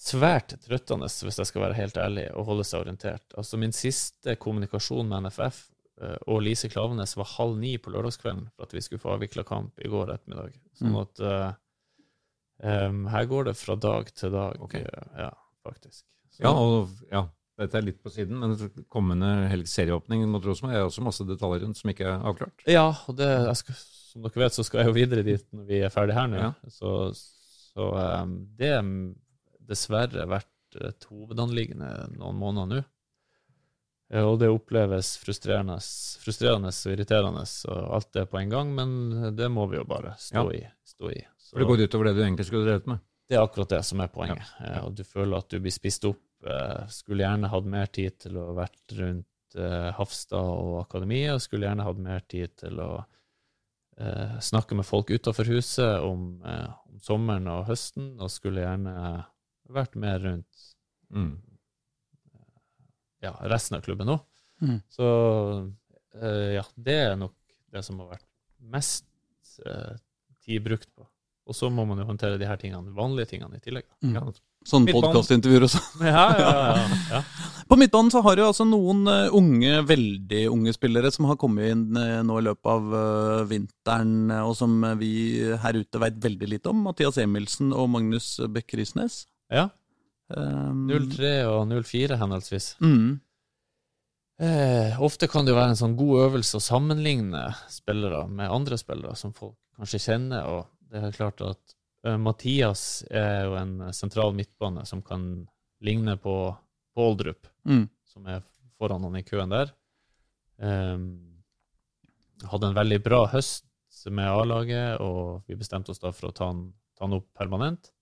[0.01, 3.27] svært trøttende, hvis jeg skal være helt ærlig, å holde seg orientert.
[3.37, 5.61] Altså, min siste kommunikasjon med NFF
[6.01, 9.45] eh, og Lise Klavenes var halv ni på lørdagskvelden for at vi skulle få avvikla
[9.49, 10.57] kamp i går ettermiddag.
[10.79, 11.01] Sånn Mm.
[11.03, 11.51] at eh,
[12.63, 14.75] em, her går det fra dag til dag, Ok.
[14.75, 15.31] eh, ja,
[15.67, 16.05] faktisk.
[16.31, 17.27] Så- Ja, og ja,
[17.59, 18.57] dette er litt på siden, men
[18.89, 22.65] kommende helg serieåpning mot Rosenborg er også masse detaljer rundt som ikke er avklart.
[22.67, 25.81] Ja, og det, skal, som dere vet, så skal jeg jo videre dit når vi
[25.83, 26.37] er ferdig her nå.
[26.41, 26.53] Ja.
[26.69, 26.95] Så,
[27.75, 27.91] så
[28.23, 28.89] um, det har
[29.69, 30.49] dessverre vært
[30.81, 32.85] et hovedanliggende noen måneder nå.
[34.13, 35.77] Eh, Og det oppleves frustrerende,
[36.21, 40.15] frustrerende og irriterende og alt det på en gang, men det må vi jo bare
[40.19, 40.63] stå i.
[40.85, 41.21] Stå i.
[41.53, 43.01] Så For det går utover det du egentlig skulle drevet med.
[43.29, 44.47] det er akkurat det som er poenget.
[44.61, 44.71] Ja.
[44.81, 44.89] Ja.
[44.89, 46.23] du føler at du blir spist opp.
[46.49, 51.43] Eh, Skulle gjerne hatt mer tid til å vært rundt eh, Hafstad og akademiet, og
[51.45, 52.91] skulle gjerne hatt mer tid til å
[54.01, 58.97] eh, snakke med folk utenfor huset om, eh, om sommeren og høsten, og skulle gjerne
[59.69, 60.69] vært mer rundt
[61.13, 61.37] Mm.
[63.21, 64.23] ja, resten av klubben òg.
[64.65, 64.79] Mm.
[64.89, 65.07] Så
[66.17, 67.35] eh, ja, det er nok
[67.73, 68.27] det som har vært
[68.73, 69.05] mest
[69.67, 69.93] eh,
[70.47, 71.05] tid brukt på.
[71.53, 73.87] Og så må man jo håndtere de her tingene, vanlige tingene i tillegg.
[74.05, 74.17] Mm.
[74.19, 74.25] Ja,
[74.63, 76.05] Sånn podkastintervjuer og sånn.
[76.07, 76.99] Ja, ja, ja.
[77.17, 77.21] ja.
[77.67, 81.73] På midtbanen så har jo altså noen eh, unge, veldig unge spillere som har kommet
[81.73, 85.11] inn eh, nå i løpet av eh, vinteren, og som vi
[85.65, 86.85] her ute veit veldig lite om.
[86.87, 89.25] Mathias Emilsen og Magnus Beck Risnes.
[89.53, 89.69] ja.
[90.33, 92.71] Um, 03 og 04 henholdsvis.
[92.81, 93.19] Mm,
[94.43, 98.79] Eh, ofte kan det jo være en sånn god øvelse å sammenligne spillere med andre
[98.81, 101.75] spillere som folk kanskje kjenner, og det er klart at
[102.07, 105.49] eh, Mathias er jo en sentral midtbane som kan
[105.83, 106.37] ligne på
[106.93, 107.07] på
[107.65, 108.43] mm, som er
[108.77, 109.71] foran han i køen der.
[110.61, 111.05] Um,
[112.51, 113.65] hadde en veldig bra høst
[114.13, 117.93] med A-laget, og vi bestemte oss da for å ta han, ta han opp permanent.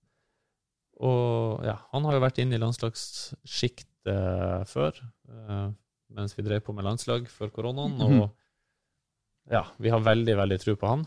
[1.01, 4.91] Og ja, han har jo vært inne i landslagssjiktet før,
[5.31, 5.69] uh,
[6.11, 7.93] mens vi drev på med landslag før koronaen.
[7.95, 8.19] Mhm.
[8.19, 11.03] Og ja, vi har veldig, veldig tro på han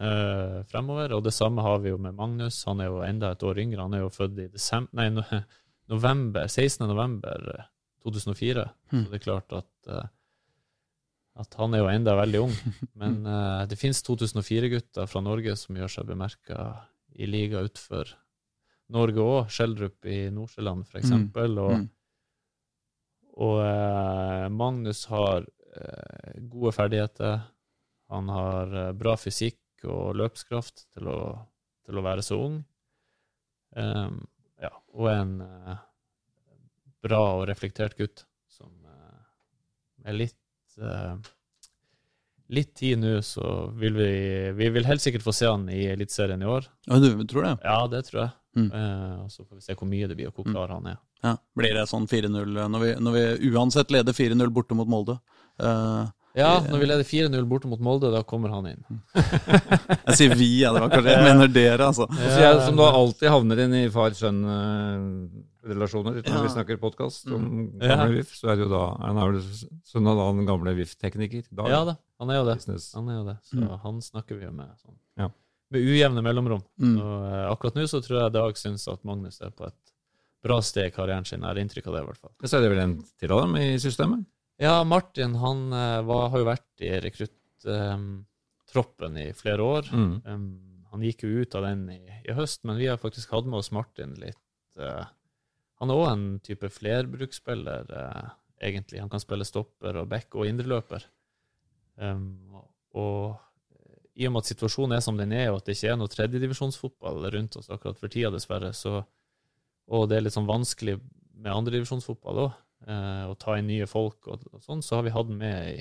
[0.00, 1.16] eh, fremover.
[1.16, 2.62] Og det samme har vi jo med Magnus.
[2.68, 3.82] Han er jo enda et år yngre.
[3.82, 5.42] Han er jo født i desember, nei,
[5.92, 6.86] november, 16.
[6.88, 7.68] november eh,
[8.06, 8.66] 2004.
[8.92, 9.04] Mm.
[9.04, 10.08] Så det er klart at, eh,
[11.42, 12.56] at han er jo enda veldig ung.
[13.02, 16.72] Men eh, det finnes 2004-gutter fra Norge som gjør seg bemerka
[17.12, 18.16] i liga utenfor
[18.92, 19.50] Norge òg.
[19.52, 21.58] Skjeldrup i Nordsjøland, eksempel.
[21.62, 21.88] Og, mm.
[23.46, 27.42] og eh, Magnus har eh, gode ferdigheter.
[28.12, 31.18] Han har eh, bra fysikk og løpskraft til å,
[31.86, 32.60] til å være så ung.
[33.76, 34.18] Um,
[34.60, 35.76] ja, og en uh,
[37.02, 39.22] bra og reflektert gutt som uh,
[40.04, 41.16] er litt uh,
[42.52, 44.08] Litt tid nå, så vil vi
[44.58, 46.66] Vi vil helt sikkert få se han i Eliteserien i år.
[46.84, 47.52] Ja, du tror det?
[47.64, 48.32] Ja, det tror jeg.
[48.52, 48.66] Mm.
[49.24, 50.98] og så får vi se hvor mye det blir, og hvor klar han er.
[51.24, 51.30] Ja.
[51.56, 53.22] Blir det sånn 4-0 når, vi- når vi
[53.54, 55.14] uansett leder 4-0 borte mot Molde?
[55.56, 58.80] Eh, Ja, når vi leder 4-0 borte mot Molde, da kommer han inn.
[60.08, 62.06] jeg sier vi, ja, det var kanskje jeg mener dere, altså.
[62.16, 66.42] Ja, jeg, som da alltid havner inn i far-sønn-relasjoner når Ja.
[66.42, 67.96] vi snakker podkast om Ja.
[67.96, 69.42] gamle VIF, så er det jo da Han er vel
[69.84, 71.42] sønn av den gamle VIF-tekniker.
[71.68, 72.54] Ja da, han er jo det.
[72.56, 72.92] Business.
[72.94, 73.36] Han er jo det.
[73.44, 73.78] Så Mm.
[73.82, 74.94] han snakker vi jo med sånn.
[75.18, 75.28] Ja.
[75.70, 76.62] Med ujevne mellomrom.
[76.80, 76.98] Mm.
[77.00, 79.74] Og eh, akkurat nå så tror jeg Dag syns at Magnus er på et
[80.42, 81.40] bra sted i karrieren sin.
[81.40, 82.30] Jeg har inntrykk av det, i hvert fall.
[82.44, 84.24] Så er det vel en til av dem i systemet?
[84.62, 89.88] Ja, Martin han eh, var, har jo vært i rekrutttroppen i flere år.
[89.90, 90.22] Mm.
[90.22, 91.98] Um, han gikk jo ut av den i,
[92.28, 94.38] i høst, men vi har faktisk hatt med oss Martin litt.
[94.78, 95.02] uh,
[95.82, 98.30] han er òg en type flerbruksspiller, uh,
[98.62, 99.02] egentlig.
[99.02, 101.02] Han kan spille stopper og back og indreløper.
[101.98, 102.62] Um,
[102.94, 103.34] og
[104.14, 106.12] i og med at situasjonen er som den er, og at det ikke er noe
[106.12, 109.02] tredjedivisjonsfotball rundt oss akkurat for tida, dessverre, så,
[109.90, 111.00] og det er litt sånn vanskelig
[111.32, 112.52] med andredivisjonsfotball òg,
[112.86, 115.80] eh, og ta inn nye folk og, og sånn, så har vi hatt med i,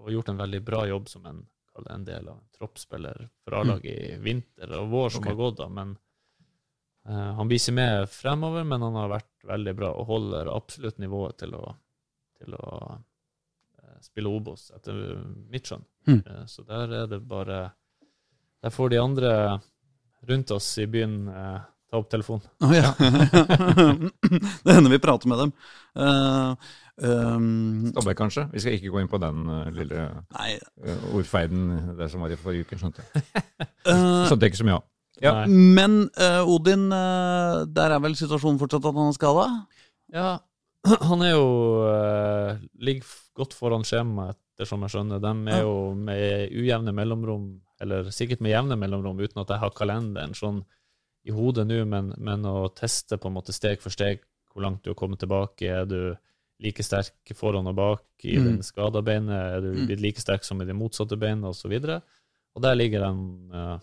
[0.00, 1.42] og gjort en veldig bra jobb som en,
[1.90, 5.32] en del av en troppsspiller for A-laget i vinter og vår som okay.
[5.32, 5.56] har gått.
[5.62, 5.96] da, men
[7.08, 11.02] eh, Han blir ikke med fremover, men han har vært veldig bra og holder absolutt
[11.02, 11.64] nivået til å,
[12.40, 12.64] til å
[12.94, 15.00] eh, spille Obos, etter
[15.50, 15.86] mitt skjønn.
[16.08, 16.20] Mm.
[16.20, 17.62] Eh, så der er det bare
[18.64, 19.30] Der får de andre
[20.24, 21.62] rundt oss i byen eh,
[21.94, 22.42] ta opp telefonen.
[22.66, 22.90] Oh, ja.
[24.66, 25.52] det hender vi prater med dem.
[25.94, 26.54] Uh,
[26.98, 28.48] um, Stabbe, kanskje?
[28.52, 32.34] Vi skal ikke gå inn på den uh, lille nei eh, ordfeiden der som var
[32.34, 33.22] i forrige uke, skjønte jeg.
[33.90, 34.88] eh, Skjønte jeg ikke så mye av.
[35.22, 35.34] Ja.
[35.46, 39.44] Men eh, Odin, eh, der er vel situasjonen fortsatt at han er skada?
[40.14, 40.30] Ja,
[41.08, 41.46] han er jo
[41.88, 45.22] eh, Ligger godt foran skjemaet, ettersom jeg skjønner.
[45.22, 45.66] De er Ja.
[45.68, 47.46] jo med ujevne mellomrom,
[47.82, 50.64] eller sikkert med jevne mellomrom, uten at jeg har kalenderen sånn
[51.24, 54.20] i hodet nå, men, men å teste på en måte steg for steg
[54.52, 55.62] hvor langt du har kommet tilbake.
[55.66, 56.16] Er du
[56.62, 58.44] like sterk foran og bak i Mm.
[58.44, 59.32] den skada beinet?
[59.56, 59.86] Er du Mm.
[59.88, 61.72] blitt like sterk som i det motsatte beinet, osv.?
[61.72, 62.02] Og, så
[62.56, 63.78] og der ligger han, eh,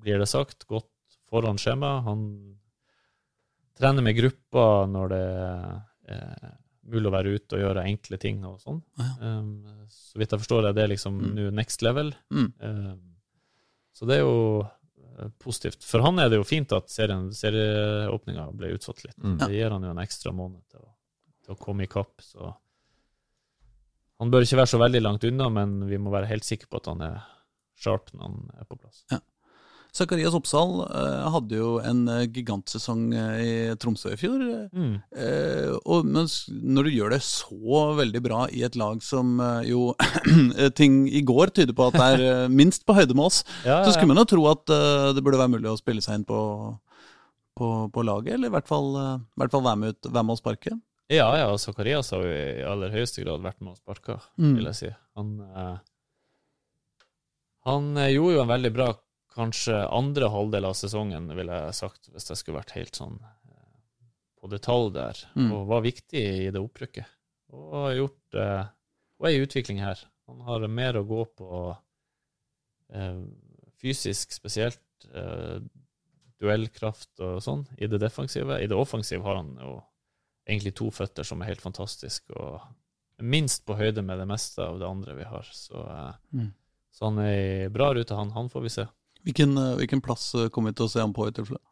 [0.00, 0.88] blir det sagt, godt
[1.30, 2.02] foran skjema.
[2.02, 2.56] Han
[3.78, 5.22] trener med grupper når det
[6.16, 6.56] er
[6.90, 8.80] mulig å være ute og gjøre enkle ting og sånn.
[8.98, 9.10] Ja.
[9.38, 9.50] Um,
[9.88, 11.34] så vidt jeg forstår, er det liksom Mm.
[11.36, 12.12] nå next level.
[12.32, 12.52] Mm.
[12.60, 13.00] Um,
[13.94, 14.68] så det er jo eh,
[15.42, 15.84] positivt.
[15.86, 19.18] For han er det jo fint at serien, serieåpninga ble utsatt litt.
[19.18, 19.36] Mm.
[19.42, 20.90] Det gir han jo en ekstra måned til å,
[21.44, 22.22] til å komme i kapp.
[22.24, 22.52] Så
[24.20, 26.80] han bør ikke være så veldig langt unna, men vi må være helt sikre på
[26.82, 27.20] at han er
[27.80, 29.04] sharp når han er på plass.
[29.96, 34.42] Zakarias Oppsal eh, hadde jo en eh, gigantsesong eh, i Tromsø i fjor.
[34.70, 34.92] Mm.
[35.90, 39.90] Og når du gjør det så veldig bra i et lag som jo
[40.78, 43.94] Ting i går tyder på at det er minst på høyde med oss, Ja, så
[43.96, 46.38] skulle man jo tro at det burde være mulig å spille seg inn på,
[47.58, 50.36] på, på laget, eller i hvert fall, i hvert fall være, med ut, være med
[50.36, 50.76] og sparke.
[51.10, 54.54] Ja, ja, Zakarias har jo i aller høyeste grad vært med og sparka, Mm.
[54.60, 54.90] vil jeg si.
[55.18, 55.32] Han,
[57.66, 58.90] han gjorde jo en veldig bra
[59.34, 63.76] kanskje andre halvdel av sesongen, ville jeg sagt, hvis jeg skulle vært helt sånn eh,
[64.40, 65.52] på detalj der, Mm.
[65.52, 67.06] og var viktig i det opprykket.
[67.52, 68.64] Og har gjort eh,
[69.20, 69.98] og er i utvikling her.
[70.26, 71.76] Han har mer å gå på
[72.94, 73.22] eh,
[73.80, 74.80] fysisk spesielt,
[75.14, 75.60] eh,
[76.40, 78.56] duellkraft og sånn, i det defensive.
[78.62, 79.74] I det offensive har han jo
[80.48, 82.60] egentlig to føtter som er helt fantastiske, og
[83.20, 85.44] minst på høyde med det meste av det andre vi har.
[85.52, 85.82] Så,
[86.32, 86.52] Mm.
[86.90, 88.30] så han er i bra rute, han.
[88.30, 88.86] Han får vi se.
[89.26, 91.62] Hvilken, eh, hvilken plass eh, kommer vi til å se ham på i tilfelle?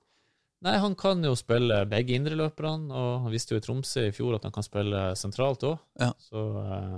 [0.66, 4.38] Nei, han kan jo spille begge indreløperne, og han visste jo i Tromsø i fjor
[4.38, 5.76] at han kan spille sentralt òg.
[6.02, 6.08] Ja.
[6.18, 6.96] Så uh,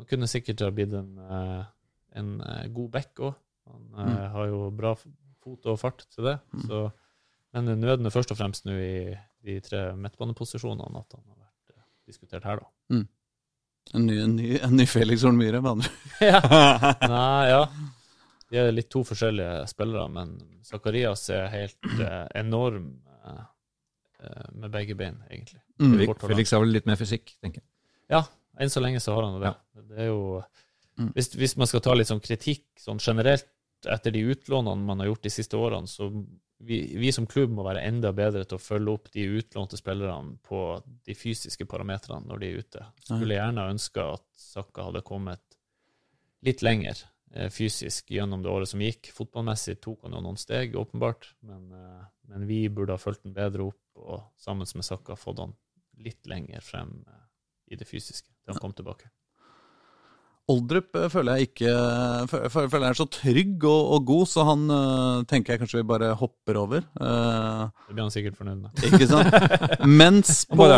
[0.00, 1.12] han kunne sikkert ha blitt en,
[2.18, 2.32] en
[2.74, 3.36] god back òg.
[3.70, 4.08] Han mm.
[4.10, 6.34] uh, har jo bra fot og fart til det.
[6.50, 6.64] Mm.
[6.66, 6.82] Så,
[7.54, 9.14] men nøden er først og fremst nå i
[9.46, 12.98] de tre midtbaneposisjonene at han har vært uh, diskutert her, da.
[13.94, 15.94] En ny, en ny, en ny Felix Horn Myhre, med andre
[16.32, 16.42] ja.
[17.06, 17.62] Nei, ja.
[18.50, 20.32] De er litt to forskjellige spillere, men
[20.66, 22.88] Zakarias er helt eh, enorm
[23.24, 23.44] eh,
[24.24, 25.60] eh, med begge bein, egentlig.
[25.78, 25.94] Mm.
[26.24, 27.68] Felix- har vel litt mer fysikk, tenker jeg.
[28.10, 28.24] Ja,
[28.60, 29.54] Enn så lenge så har han det.
[29.74, 29.86] det.
[29.94, 30.42] Det er jo
[31.00, 31.12] Mm.
[31.14, 33.46] hvis, hvis man skal ta litt sånn kritikk sånn generelt
[33.88, 36.10] etter de utlånene man har gjort de siste årene, så
[36.60, 40.34] vi, vi, som klubb må være enda bedre til å følge opp de utlånte spillerne
[40.44, 40.58] på
[41.06, 42.84] de fysiske parametrene når de er ute.
[43.06, 45.40] Skulle gjerne ønske at Sakka hadde kommet
[46.44, 47.00] litt lenger
[47.54, 49.12] fysisk gjennom det året som gikk.
[49.14, 53.36] Fotballmessig tok han jo noen steg, åpenbart, men, eh, men, vi burde ha fulgt den
[53.36, 55.54] bedre opp og sammen med Saka fått han
[56.00, 57.24] litt lenger frem eh,
[57.70, 59.12] i det fysiske til han kom tilbake.
[60.50, 61.74] Oldrup eh, føler jeg ikke
[62.28, 65.86] føler jeg er så trygg og, og god, så han uh, tenker jeg kanskje vi
[65.90, 66.86] bare hopper over.
[66.98, 68.82] Uh, det blir han sikkert fornøyd med.
[68.90, 69.36] Ikke sant?
[70.00, 70.68] Mens på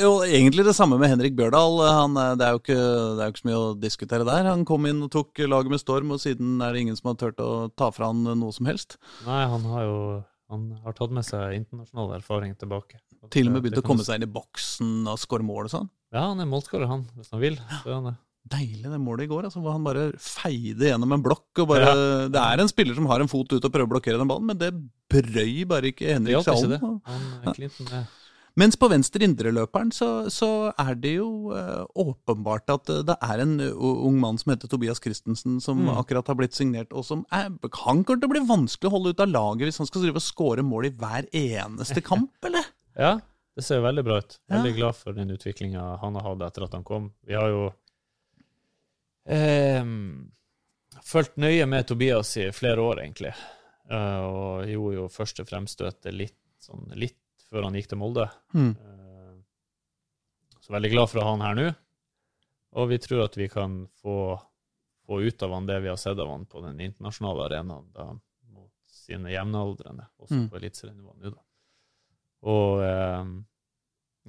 [0.00, 1.78] jo, Egentlig det samme med Henrik Bjørdal.
[1.86, 4.50] Han, det, er ikke, det, er jo ikke, så mye å diskutere der.
[4.50, 7.20] Han kom inn og tok laget med storm, og siden er det ingen som har
[7.22, 8.98] turt å ta fra han noe som helst.
[9.28, 9.96] Nei, han har jo
[10.52, 12.98] han har tatt med seg internasjonal erfaring tilbake.
[13.32, 15.88] Til og med begynt å komme seg inn i boksen og skåre mål og sånn?
[16.12, 17.56] Ja, han er målskårer, han, hvis han vil.
[17.78, 18.14] Så er han det.
[18.42, 21.46] Deilig det målet i går, altså, hvor han bare feide gjennom en blokk.
[21.62, 22.24] og bare, ja.
[22.32, 24.48] Det er en spiller som har en fot ut og prøver å blokkere den ballen,
[24.50, 24.72] men det
[25.12, 26.74] brøy bare ikke Henrik Sjalm.
[27.46, 28.02] Ja.
[28.58, 33.54] Mens på venstre indreløperen så, så er det jo uh, åpenbart at det er en
[33.72, 35.94] ung mann som heter Tobias Christensen, som mm.
[36.02, 39.14] akkurat har blitt signert, og som er, han kommer til å bli vanskelig å holde
[39.14, 42.68] ut av laget hvis han skal drive og skåre mål i hver eneste kamp, eller?
[42.98, 43.14] Ja,
[43.56, 44.36] det ser veldig bra ut.
[44.52, 47.08] Veldig glad for den utviklinga han har hatt etter at han kom.
[47.28, 47.70] Vi har jo
[49.28, 49.82] eh,
[51.02, 53.34] fulgt nøye med Tobias i flere år, egentlig.
[53.90, 57.18] Eh, og gjorde jo første fremstøtet litt, sånn, litt
[57.50, 58.28] før han gikk til Molde.
[58.56, 58.72] Mm.
[58.72, 59.34] Eh,
[60.62, 61.68] så veldig glad for å ha han her nå.
[62.80, 64.18] Og vi tror at vi kan få,
[65.04, 68.06] få, ut av han det vi har sett av han på den internasjonale arenaen da,
[68.54, 70.46] mot sine jevnaldrende, også mm.
[70.48, 71.42] på eliteserienivå nå, da.
[72.52, 73.32] Og eh,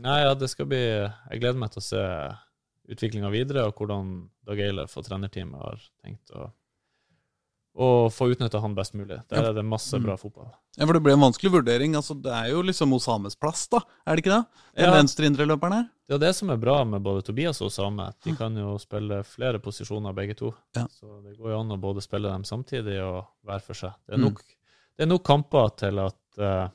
[0.04, 2.04] Nei, ja, det skal bli Jeg gleder meg til å se
[2.92, 4.12] utviklinga videre, og hvordan
[4.48, 6.50] Dag Eilef og trenerteamet har tenkt å,
[7.80, 9.22] å få utnytta han best mulig.
[9.32, 10.52] Der er det masse bra fotball.
[10.76, 11.96] Ja, For det blir en vanskelig vurdering.
[11.96, 13.84] altså Det er jo liksom Osames plass, da?
[14.06, 14.62] Er det ikke det?
[14.80, 14.96] Den ja.
[14.98, 15.88] venstreindreløperen her?
[16.10, 18.10] Det er det som er bra med både Tobias og Osame.
[18.26, 20.52] De kan jo spille flere posisjoner, begge to.
[20.76, 20.84] Ja.
[20.92, 23.96] Så det går jo an å både spille dem samtidig og hver for seg.
[24.04, 24.28] Det er mm.
[24.28, 24.80] nok, mm.
[24.98, 26.68] det er nok kamper til at uh,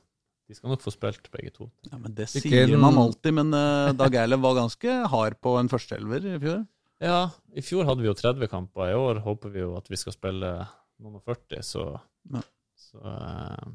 [0.48, 1.66] de skal nok få spilt, begge to.
[1.90, 5.68] Ja, men Det sier man alltid, men uh, Dag Eilev var ganske hard på en
[5.68, 6.62] førsteelver i fjor?
[7.04, 7.18] Ja,
[7.52, 8.88] i fjor hadde vi jo 30 kamper.
[8.88, 10.54] I år håper vi jo at vi skal spille
[10.98, 11.84] noen og 40, så,
[12.32, 12.42] ja.
[12.80, 13.68] så uh,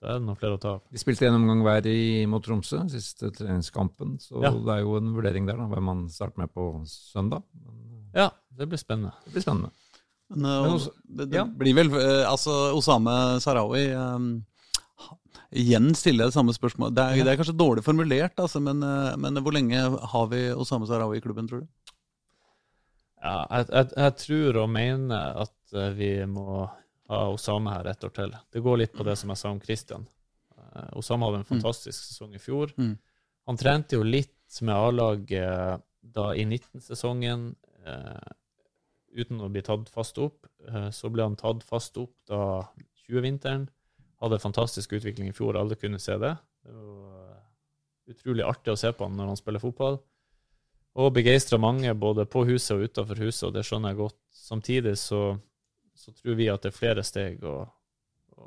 [0.00, 0.88] det er noen flere å ta av.
[0.88, 4.16] De spilte en omgang hver i, mot Tromsø, siste treningskampen.
[4.24, 4.54] Så ja.
[4.56, 7.44] det er jo en vurdering der, da, hvem man starter med på søndag.
[7.60, 9.12] Men, uh, ja, det blir spennende.
[9.28, 9.74] Det blir spennende.
[10.32, 11.46] Men, Men også, det, det ja.
[11.46, 11.92] blir vel
[12.26, 14.30] Altså, Osame Sarawi um,
[15.56, 16.96] igjen stiller jeg det samme spørsmålet.
[16.96, 19.82] Det er, det er kanskje dårlig formulert, altså, men, eh, men, hvor lenge
[20.12, 21.94] har vi Osama Sarawi i klubben, tror du?
[23.22, 26.66] Ja, jeg, jeg, jeg, tror og mener at eh, vi må
[27.10, 28.36] ha Osama her et år til.
[28.52, 30.06] Det går litt på det som jeg sa om Christian.
[30.56, 31.52] Osame Osama hadde en mm.
[31.54, 32.06] fantastisk mm.
[32.10, 32.72] sesong i fjor.
[32.76, 32.96] Mm.
[33.46, 35.84] Han trente jo litt med A-laget
[36.16, 37.48] da i 19-sesongen
[37.86, 38.32] uh,
[39.16, 40.46] uten å bli tatt fast opp.
[40.66, 42.66] Uh, så ble han tatt fast opp da
[43.06, 43.66] 20-vinteren
[44.22, 46.34] hadde fantastisk utvikling i fjor, alle kunne se det.
[46.64, 47.40] Det var eh,
[48.12, 49.98] utrolig artig å se på han når han spiller fotball.
[50.96, 54.20] Og begeistra mange både på huset og utafor huset, og det skjønner jeg godt.
[54.32, 55.22] Samtidig så,
[55.92, 57.58] så, tror vi at det er flere steg å,
[58.40, 58.46] å,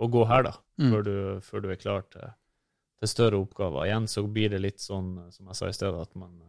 [0.00, 0.88] å gå her, da, mm.
[0.94, 2.32] før, du, før, du, er klar til,
[3.02, 3.84] til, større oppgaver.
[3.84, 6.48] Igjen så blir det litt sånn, som jeg sa i stedet, at man eh,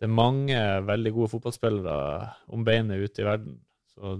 [0.00, 1.96] Det er mange veldig gode fotballspillere
[2.52, 3.56] om beinet ute i verden.
[3.94, 4.14] Så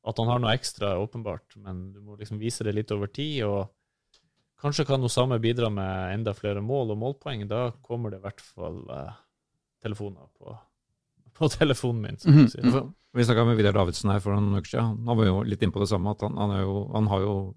[0.00, 3.42] at han har noe ekstra, åpenbart, men du må liksom vise det litt over tid.
[3.44, 3.68] og
[4.60, 7.46] Kanskje kan noe samme bidra med enda flere mål og målpoeng.
[7.48, 9.18] Da kommer det i hvert fall eh,
[9.84, 10.56] telefoner på,
[11.36, 12.18] på, telefonen min.
[12.18, 12.92] som mm -hmm.
[13.12, 15.06] Vi snakka med Vidar Davidsen her for noen uker siden.
[15.06, 16.10] Han var jo litt inne på det samme.
[16.10, 17.54] at Han, han, jo, han har jo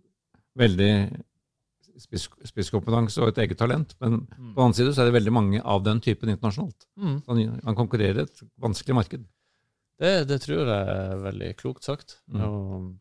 [0.56, 1.24] veldig
[2.44, 3.95] spisskompetanse og et eget talent.
[3.99, 4.53] Men mm.
[4.53, 6.88] på den annen side så er det veldig mange av den typen internasjonalt.
[6.98, 7.22] Mm.
[7.28, 9.26] Han, han konkurrerer i et vanskelig marked.
[10.04, 12.18] Det, det, tror jeg er veldig klokt sagt.
[12.28, 12.44] Mm.
[12.44, 12.92] Og,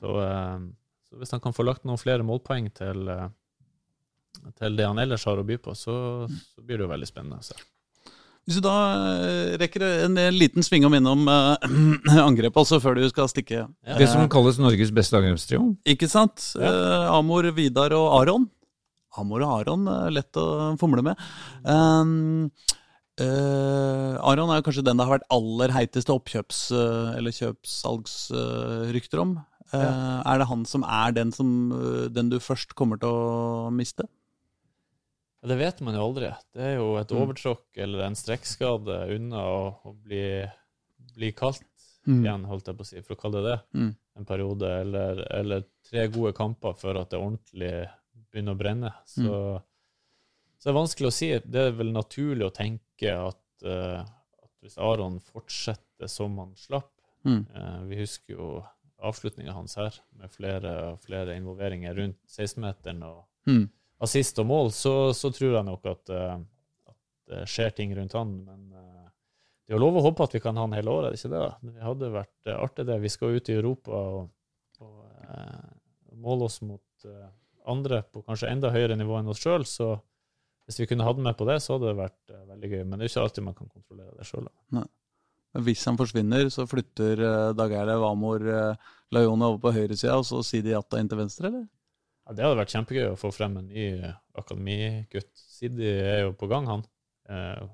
[0.00, 0.58] så, eh,
[1.06, 3.28] så, hvis han kan få lagt noen flere målpoeng til, eh,
[4.58, 7.46] til det han ellers har å by på, så, så blir det jo veldig spennende
[7.46, 7.58] Så.
[8.46, 8.74] Hvis du da
[9.22, 13.64] eh, rekker en, en liten sving om innom uh, angrepet altså før du skal stikke
[13.64, 13.96] ja.
[13.98, 15.72] Det som kalles Norges beste angrepstrio?
[15.86, 16.52] Ikke sant?
[16.58, 16.70] Ja.
[16.70, 18.50] Uh, Amor, Vidar og Aron.
[19.16, 21.22] Amor og Aron, lett å fomle med.
[21.64, 22.76] Um, Uh,
[23.24, 29.24] Aron er jo kanskje den det har vært aller heiteste oppkjøps- uh, eller kjøpssalgsrykter uh,
[29.24, 29.36] om.
[29.72, 29.88] Ja.
[30.28, 31.48] Er det han som er den, som,
[32.14, 34.06] den du først kommer til å miste?
[35.46, 36.30] Det vet man jo aldri.
[36.54, 37.18] Det er jo et mm.
[37.22, 40.24] overtråkk eller en strekkskade unna å, å bli,
[41.14, 41.62] bli, kalt
[42.08, 42.18] mm.
[42.24, 43.58] igjen, holdt jeg på å si, for å kalle det det.
[43.78, 43.92] Mm.
[44.16, 47.72] en periode, eller, eller, tre gode kamper før at det ordentlig
[48.32, 48.92] begynner å brenne.
[49.06, 49.62] Så, mm.
[50.56, 51.30] så det er vanskelig å si.
[51.44, 56.92] Det er vel naturlig å tenke at, uh, at hvis Aron fortsetter som han slapp
[57.26, 57.42] mm.
[57.54, 58.50] uh, Vi husker jo
[58.96, 63.66] avslutninga hans her, med flere og flere involveringer rundt 16-meteren og mm.
[64.06, 66.38] assist og mål, så, så, tror jeg nok at, uh,
[66.88, 66.98] at,
[67.28, 68.32] det skjer ting rundt han.
[68.46, 71.16] Men det er jo lov å håpe at vi kan ha han hele året, er
[71.16, 71.72] det ikke det?
[71.74, 72.98] Det hadde vært artig, det.
[73.02, 74.28] Vi skal ut i Europa og,
[74.80, 75.72] og uh,
[76.22, 77.26] måle oss mot uh,
[77.66, 79.66] andre på kanskje enda høyere nivå enn oss sjøl.
[79.68, 79.96] Så
[80.66, 82.82] hvis vi kunne hatt med på det, så hadde det vært uh, veldig gøy.
[82.82, 84.50] Men det er ikke alltid man kan kontrollere det sjøl.
[85.66, 90.26] Hvis han forsvinner, så flytter uh, Dag Erle Vamor uh, Laione over på høyresida, og
[90.28, 91.64] så sier de Jatta inn til venstre, eller?
[92.26, 93.88] Ja, Det hadde vært kjempegøy å få frem en ny
[94.36, 95.32] akademigutt.
[95.38, 96.86] Sidi er jo på gang, han.
[97.30, 97.70] Uh,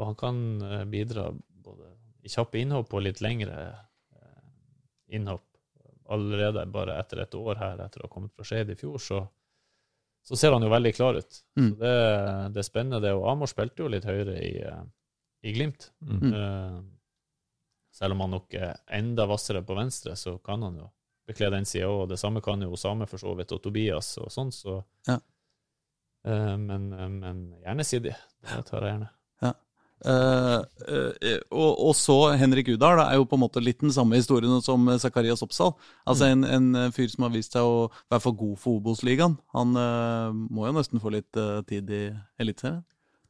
[0.00, 1.92] og han kan eh, bidra både
[2.24, 3.56] i kjappe innhopp og litt lengre
[4.16, 4.46] eh,
[5.16, 5.44] innhopp.
[6.10, 9.20] Allerede bare etter et år her, etter å ha kommet fra Skeid i fjor, så,
[10.26, 11.42] så, ser han jo veldig klar ut.
[11.58, 11.68] Mm.
[11.68, 11.92] Så det,
[12.54, 13.12] det, er spennende, det.
[13.16, 14.82] Og Amor spilte jo litt høyere i, eh,
[15.48, 15.90] i Glimt.
[16.04, 16.32] Mm.
[16.34, 16.80] Uh,
[17.94, 20.90] selv om han nok er enda hvassere på venstre, så kan han jo
[21.28, 22.06] bekle den sida òg.
[22.12, 25.18] Det samme kan jo Osame for så vidt, og Tobias og sånn, så ja.
[26.28, 28.14] uh, men, men, gjerne Sidi.
[28.44, 29.10] Det tar jeg gjerne.
[30.00, 34.16] Uh, uh, og, og, så Henrik Udal er jo på en måte litt den samme
[34.16, 35.74] historien som Zakarias Oppsal.
[36.08, 39.36] Altså en, en, fyr som har vist seg å være for god for Obos-ligaen.
[39.56, 41.36] Han uh, må jo nesten få litt
[41.68, 42.06] tid i
[42.40, 42.80] Eliteserien?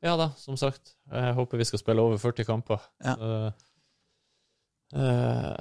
[0.00, 0.94] Ja da, som sagt.
[1.10, 2.86] Jeg håper vi skal spille over 40 kamper.
[3.04, 3.50] Ja.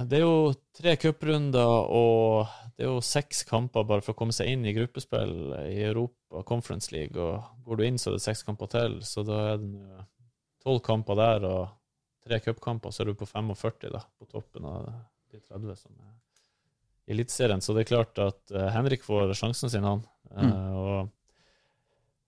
[0.07, 4.31] det er jo tre cuprunder og det er jo seks kamper bare for å komme
[4.33, 5.33] seg inn i gruppespill
[5.65, 7.19] i Europa Conference League.
[7.19, 8.95] Og går du inn, så er det seks kamper til.
[9.03, 10.05] Så da er det nå
[10.63, 11.61] tolv kamper der og
[12.25, 14.89] tre cupkamper, så er du på 45 da, på toppen av
[15.31, 16.15] de 30 som er
[17.09, 17.61] i Eliteserien.
[17.61, 20.03] Så det er klart at uh, Henrik får sjansen sin, han.
[20.29, 20.53] Uh, mm.
[20.77, 21.09] Og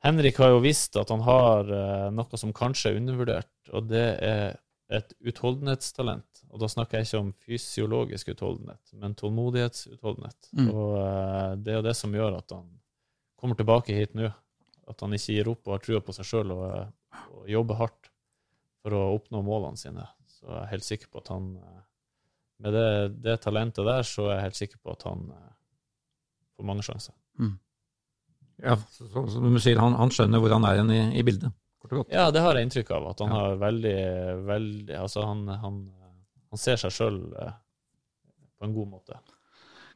[0.05, 4.07] Henrik har jo visst at han har uh, noe som kanskje er undervurdert, og det
[4.25, 4.59] er
[4.91, 6.43] et utholdenhetstalent.
[6.51, 10.49] Og da snakker jeg ikke om fysiologisk utholdenhet, men tålmodighetsutholdenhet.
[10.57, 10.71] Mm.
[10.73, 12.65] Og det er jo det som gjør at han
[13.39, 14.27] kommer tilbake hit nå.
[14.91, 16.65] At han ikke gir opp og har trua på seg sjøl og,
[17.31, 18.10] og jobber hardt
[18.81, 20.05] for å oppnå målene sine.
[20.31, 21.81] Så jeg er helt sikker på at han eh,
[22.61, 22.89] Med det,
[23.25, 25.51] det talentet der, så er jeg helt sikker på at han eh,
[26.57, 27.15] får mange sjanser.
[27.41, 27.55] Mm.
[28.61, 31.53] Ja, som så, du sier, han, han, skjønner hvor han er igjen i, i bildet?
[31.81, 32.13] Kort og godt.
[32.13, 33.07] Ja, det har jeg inntrykk av.
[33.13, 33.39] At han ja.
[33.39, 33.97] har veldig,
[34.49, 35.79] veldig Altså, han, han,
[36.53, 37.55] han ser seg sjøl eh,
[38.57, 39.17] på en god måte.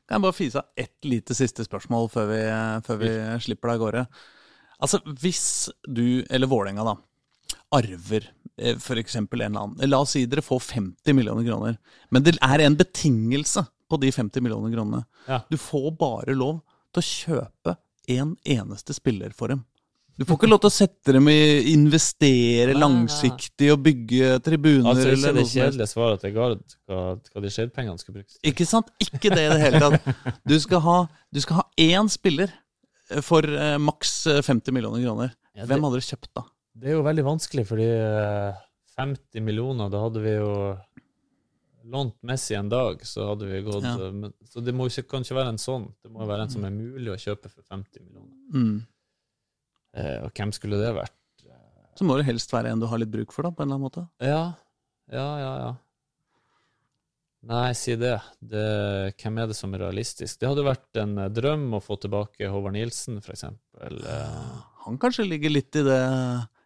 [0.05, 2.41] Kan jeg bare fise av ett lite siste spørsmål før vi,
[2.85, 3.11] før vi
[3.45, 4.05] slipper deg av gårde?
[4.85, 5.45] Altså, hvis
[5.87, 6.97] du, eller Vålerenga, da,
[7.73, 8.27] arver
[8.57, 9.15] eh, f.eks.
[9.15, 11.77] en eller annen La oss si dere får 50 millioner kroner,
[12.09, 15.05] men det er en betingelse på de 50 millioner kronene.
[15.29, 15.43] Ja.
[15.49, 16.59] Du får bare lov
[16.93, 17.77] til å kjøpe
[18.15, 19.63] en eneste spiller for dem.
[20.15, 24.93] Du får ikke lov til å sette dem i investere langsiktig og bygge tribuner.
[24.93, 28.43] Altså, ikke det kjedelige svaret til Gard hva, hva de skjedpengene skal brukes til.
[28.47, 28.93] Ikke sant?
[29.03, 30.37] Ikke det i det hele tatt.
[30.47, 30.97] Du skal ha,
[31.35, 32.53] du skal ha én spiller
[33.27, 35.35] for eh, maks 50 millioner kroner.
[35.67, 36.45] Hvem hadde dere kjøpt da?
[36.75, 37.87] Det er jo veldig vanskelig, fordi
[38.97, 40.51] 50 eh, millioner, da hadde vi jo
[41.85, 44.09] lånt Messi en dag, så hadde vi gått ja.
[44.11, 45.87] men, så det må, kan ikke være en sånn.
[46.03, 48.35] Det må være en som er mulig å kjøpe for 50 millioner.
[48.55, 48.75] Mm.
[49.95, 51.15] Eh, og hvem skulle det vært?
[51.95, 53.77] Så må det helst være en du har litt bruk for, da, på en eller
[53.77, 54.07] annen måte?
[54.19, 54.43] Ja.
[55.13, 55.73] Ja, ja, ja.
[57.45, 58.17] Nei, si det.
[58.41, 58.65] det.
[59.21, 60.39] Hvem er det som er realistisk?
[60.41, 63.45] Det hadde vært en eh, drøm å få tilbake Håvard Nielsen, f.eks.
[64.85, 66.01] Han kanskje ligger litt i det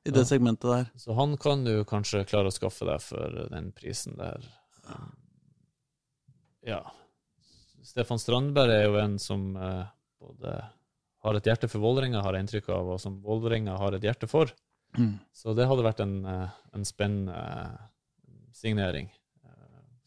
[0.09, 0.87] i det segmentet der.
[0.99, 4.45] Så han kan du kanskje klare å skaffe deg for den prisen der.
[6.65, 6.81] Ja.
[7.85, 9.85] Stefan Strandberg er jo en som eh,
[10.21, 10.55] både
[11.23, 14.27] har et hjerte for Vålerenga, har jeg inntrykk av, og som Vålerenga har et hjerte
[14.29, 14.51] for.
[14.97, 15.15] Mm.
[15.35, 17.87] Så det hadde vært en, eh, en spennende eh,
[18.55, 19.09] signering,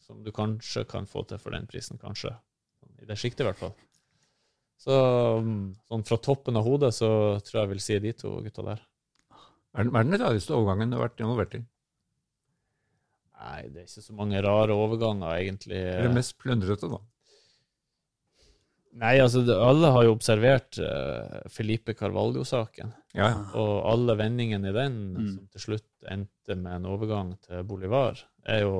[0.03, 2.33] som du kanskje kan få til for den prisen, kanskje.
[3.01, 3.71] I det sjiktet, i hvert fall.
[4.83, 4.95] Så
[5.39, 7.07] mm, sånn fra toppen av hodet så
[7.39, 8.81] tror jeg jeg vil si de to gutta der.
[9.73, 11.63] Hva er den rareste overgangen du har vært involvert i?
[13.43, 15.79] Nei, det er ikke så mange rare overganger, egentlig.
[15.81, 17.01] Er det mest plundrete, da?
[19.01, 22.93] Nei, altså alle har jo observert uh, Felipe Carvalho-saken.
[23.17, 23.31] Ja.
[23.57, 25.29] Og alle vendingene i den, mm.
[25.33, 28.75] som til slutt endte med en overgang til Bolivar, er jo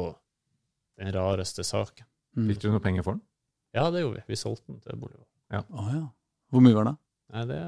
[1.01, 2.05] den rareste saken.
[2.37, 2.47] Mm.
[2.51, 3.25] Fikk du noe penger for den?
[3.73, 4.27] Ja, det gjorde vi.
[4.29, 5.27] Vi solgte den til Bolivar.
[5.53, 5.65] Ja.
[5.73, 6.05] Oh, ja.
[6.53, 6.97] Hvor mye var det?
[7.33, 7.61] Nei, det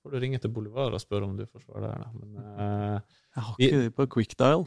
[0.00, 2.04] får du ringe til Bolivar og spørre om du får svar der.
[2.04, 2.10] Da.
[2.16, 4.66] Men, uh, jeg har ikke det på quickdial.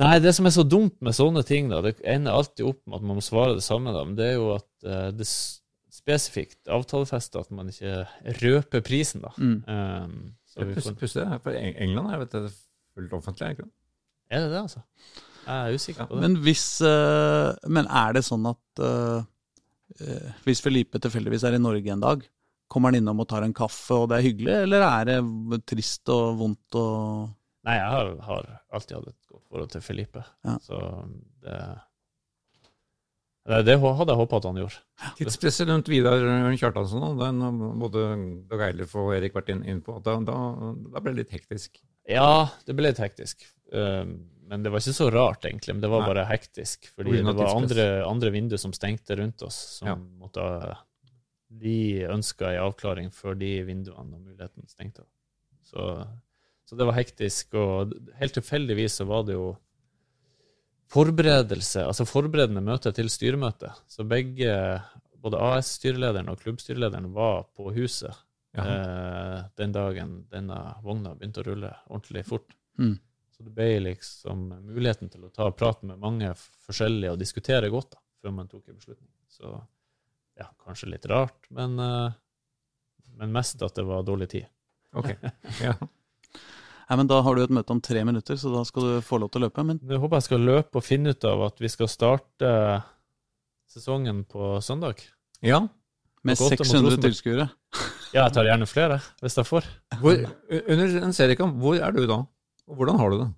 [0.00, 2.96] Nei, det som er så dumt med sånne ting, da, det ender alltid opp med
[2.96, 5.28] at man må svare det samme, da, men det er jo at uh, det
[5.92, 8.06] spesifikt avtalefester at man ikke
[8.40, 9.32] røper prisen, da.
[9.36, 9.58] Mm.
[9.68, 10.14] Um,
[10.48, 11.40] så vi får, Pussig, det.
[11.44, 12.56] For England vet det er
[12.96, 13.76] fullt offentlig, er ikke sant?
[14.32, 14.80] er det det, altså?
[15.42, 16.22] Jeg er usikker på det.
[16.24, 19.24] Men hvis uh, Men er det sånn at uh,
[20.46, 22.22] hvis Felipe tilfeldigvis er i Norge en dag,
[22.72, 26.08] kommer han innom og tar en kaffe, og det er hyggelig, eller er det trist
[26.14, 27.30] og vondt og
[27.62, 30.56] Nei, jeg har, har alltid hatt et godt forhold til Felipe, Ja.
[30.64, 30.78] så
[31.44, 31.58] det
[33.42, 34.76] det, det hadde jeg håpa at han gjorde.
[35.18, 36.20] Tidspresset rundt Vidar
[36.60, 37.40] Kjartansson, den
[37.80, 38.04] både
[38.50, 39.96] Dag Eilif og Erik vært inn, på.
[40.06, 40.36] Da, da,
[40.94, 41.80] da ble det litt hektisk.
[42.06, 43.42] Ja, det ble litt hektisk.
[43.74, 44.12] Um,
[44.46, 45.74] men det var ikke så rart, egentlig.
[45.74, 46.12] Men det var Nei.
[46.12, 46.86] bare hektisk.
[46.94, 49.96] Fordi det var andre, andre vinduer som stengte rundt oss, som Ja.
[50.22, 50.46] måtte
[51.60, 55.04] De ønska en avklaring før de vinduene og muligheten stengte.
[55.66, 56.06] Så,
[56.64, 57.54] så det var hektisk.
[57.58, 59.52] Og helt tilfeldigvis så var det jo
[60.92, 63.70] forberedelse, altså forberedende møte til styremøte.
[63.88, 64.52] Så begge,
[65.22, 68.12] både AS-styrelederen og klubbstyrelederen, var på huset
[68.58, 72.56] eh, den dagen denne vogna begynte å rulle ordentlig fort.
[72.80, 72.98] Mm.
[73.32, 76.34] Så det ble liksom muligheten til å ta praten med mange
[76.66, 79.12] forskjellige og diskutere godt da, før man tok en beslutning.
[79.32, 79.56] Så
[80.42, 82.14] ja, kanskje litt rart, men, eh,
[83.20, 84.48] men mest at det var dårlig tid.
[84.98, 85.14] Ok.
[85.62, 85.76] Ja.
[86.90, 89.16] Nei, men Da har du et møte om tre minutter, så da skal du få
[89.22, 89.62] lov til å løpe.
[89.64, 92.50] Men jeg håper jeg skal løpe og finne ut av at vi skal starte
[93.72, 95.00] sesongen på søndag.
[95.40, 95.62] ja.
[96.22, 97.46] med Godt, da må 600 tilskuere
[98.12, 99.70] Ja, jeg tar gjerne flere, hvis jeg får.
[100.02, 100.20] Hvor,
[100.60, 102.18] under en seriekamp, hvor er du da?
[102.68, 103.30] Og hvordan har du det?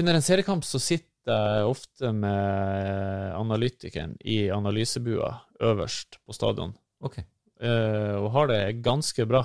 [0.00, 5.30] Under en seriekamp så sitter jeg ofte med analytikeren i analysebua
[5.64, 7.24] øverst på stadion, okay.
[7.60, 9.44] eh, og har det ganske bra.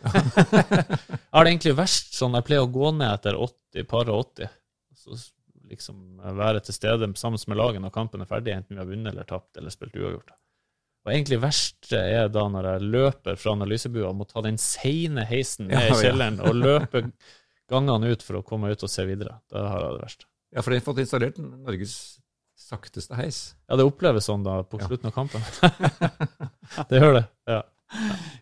[0.00, 0.14] jeg
[1.34, 4.56] har det egentlig verst sånn jeg pleier å gå ned etter 80, par og 80.
[5.00, 5.18] Så
[5.70, 9.12] liksom være til stede sammen med laget når kampen er ferdig, enten vi har vunnet
[9.12, 10.34] eller tapt eller spilt uavgjort.
[11.00, 15.24] Og egentlig verst er da når jeg løper fra analysebua og må ta den seine
[15.28, 16.00] heisen ned Ja, i ja.
[16.04, 17.04] kjelleren og løpe
[17.70, 19.38] gangene ut for å komme ut og se videre.
[19.48, 20.26] Da har jeg det verst.
[20.52, 21.94] Ja, for de har fått installert Norges
[22.60, 23.54] sakteste heis.
[23.70, 24.86] Ja, det oppleves sånn da på Ja.
[24.90, 25.40] slutten av kampen.
[26.90, 27.24] det gjør det.
[27.46, 27.62] Ja.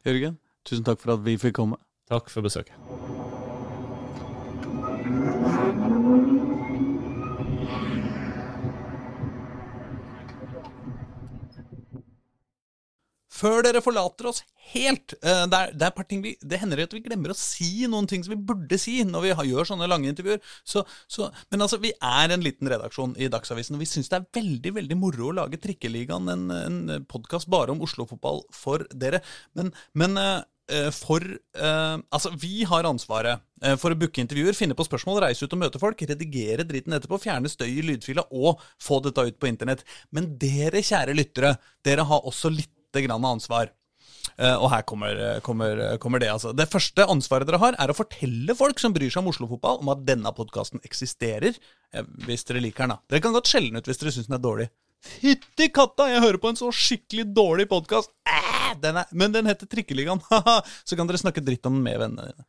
[0.09, 1.79] Jørgen, tusen takk for at vi fikk komme.
[2.09, 2.75] Takk for besøket.
[13.39, 14.43] Før dere forlater oss
[14.73, 18.09] helt eh, det, er, det, er vi, det hender at vi glemmer å si noen
[18.11, 20.43] ting som vi burde si når vi har, gjør sånne lange intervjuer.
[20.67, 24.21] Så, så, men altså, vi er en liten redaksjon i Dagsavisen, og vi syns det
[24.21, 29.23] er veldig veldig moro å lage Trikkeligaen, en, en podkast bare om Oslo-fotball for dere.
[29.57, 30.39] Men, men eh,
[30.75, 33.45] eh, for eh, Altså, vi har ansvaret
[33.83, 37.19] for å booke intervjuer, finne på spørsmål, reise ut og møte folk, redigere dritten etterpå,
[37.25, 39.83] fjerne støy i lydfila og få dette ut på internett.
[40.15, 42.53] Men dere, kjære lyttere, dere har også
[42.89, 43.71] lite grann ansvar.
[44.39, 46.53] Eh, og her kommer, kommer, kommer det, altså.
[46.57, 49.93] Det første ansvaret dere har, er å fortelle folk som bryr seg om Oslo-fotball, om
[49.95, 51.57] at denne podkasten eksisterer.
[51.93, 53.03] Eh, hvis dere liker den, da.
[53.09, 54.69] Dere kan godt skjelle den ut hvis dere syns den er dårlig.
[54.99, 58.11] Fytti katta, jeg hører på en så skikkelig dårlig podkast!
[59.15, 60.19] Men den heter Trikkeligaen!
[60.89, 62.47] Så kan dere snakke dritt om den med vennene dine.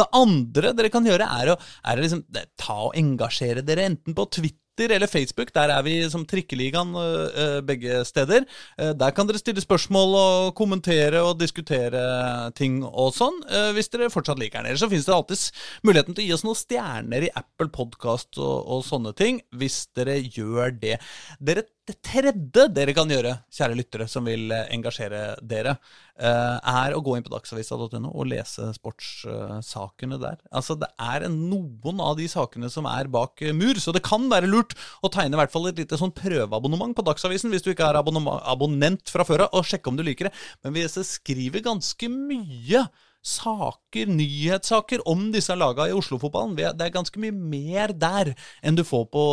[0.00, 2.24] Det andre dere kan gjøre, er å, er å liksom,
[2.58, 4.56] ta og engasjere dere, enten på Twitter
[4.88, 5.52] eller Facebook.
[5.52, 8.46] Der er vi som Trikkeligaen øh, begge steder.
[8.78, 13.90] Eh, Der kan dere stille spørsmål og kommentere og diskutere ting og sånn, eh, hvis
[13.92, 14.70] dere fortsatt liker den.
[14.70, 15.50] Ellers så finnes det alltids
[15.84, 19.82] muligheten til å gi oss noen stjerner i Apple Podcast og, og sånne ting, hvis
[19.98, 20.96] dere gjør det.
[21.40, 25.74] Dere, det tredje dere kan gjøre, kjære lyttere som vil eh, engasjere dere,
[26.20, 30.38] eh, er å gå inn på dagsavisa.no og lese sportssakene der.
[30.52, 34.28] Altså, det er noen av de sakene som er bak eh, mur, så det kan
[34.30, 37.72] være lurt å tegne i hvert fall et lite sånn prøveabonnement på Dagsavisen hvis du
[37.72, 40.36] ikke er abonnent fra før av, og sjekke om du liker det.
[40.64, 42.84] Men vi skriver ganske mye
[43.20, 46.54] saker, nyhetssaker om disse lagene i Oslo-fotballen.
[46.56, 48.32] Det er ganske mye mer der
[48.64, 49.24] enn du får på,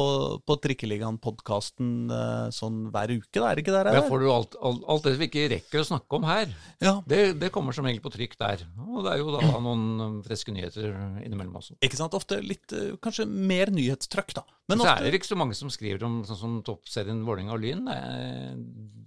[0.43, 2.11] på Trikkeligaen-podkasten
[2.53, 3.91] sånn hver uke, da, er det ikke der?
[3.95, 6.51] Der får du alt, alt, alt det vi ikke rekker å snakke om her.
[6.83, 8.65] Ja, Det, det kommer som regel på trykk der.
[8.87, 10.91] Og det er jo da noen um, friske nyheter
[11.23, 11.77] innimellom også.
[11.83, 12.15] ikke sant?
[12.17, 14.45] Ofte litt, eh, kanskje mer nyhetstrykk, da.
[14.67, 17.61] Men så er det ikke så mange som skriver om sånn som toppserien Vålerenga og
[17.63, 17.85] Lyn.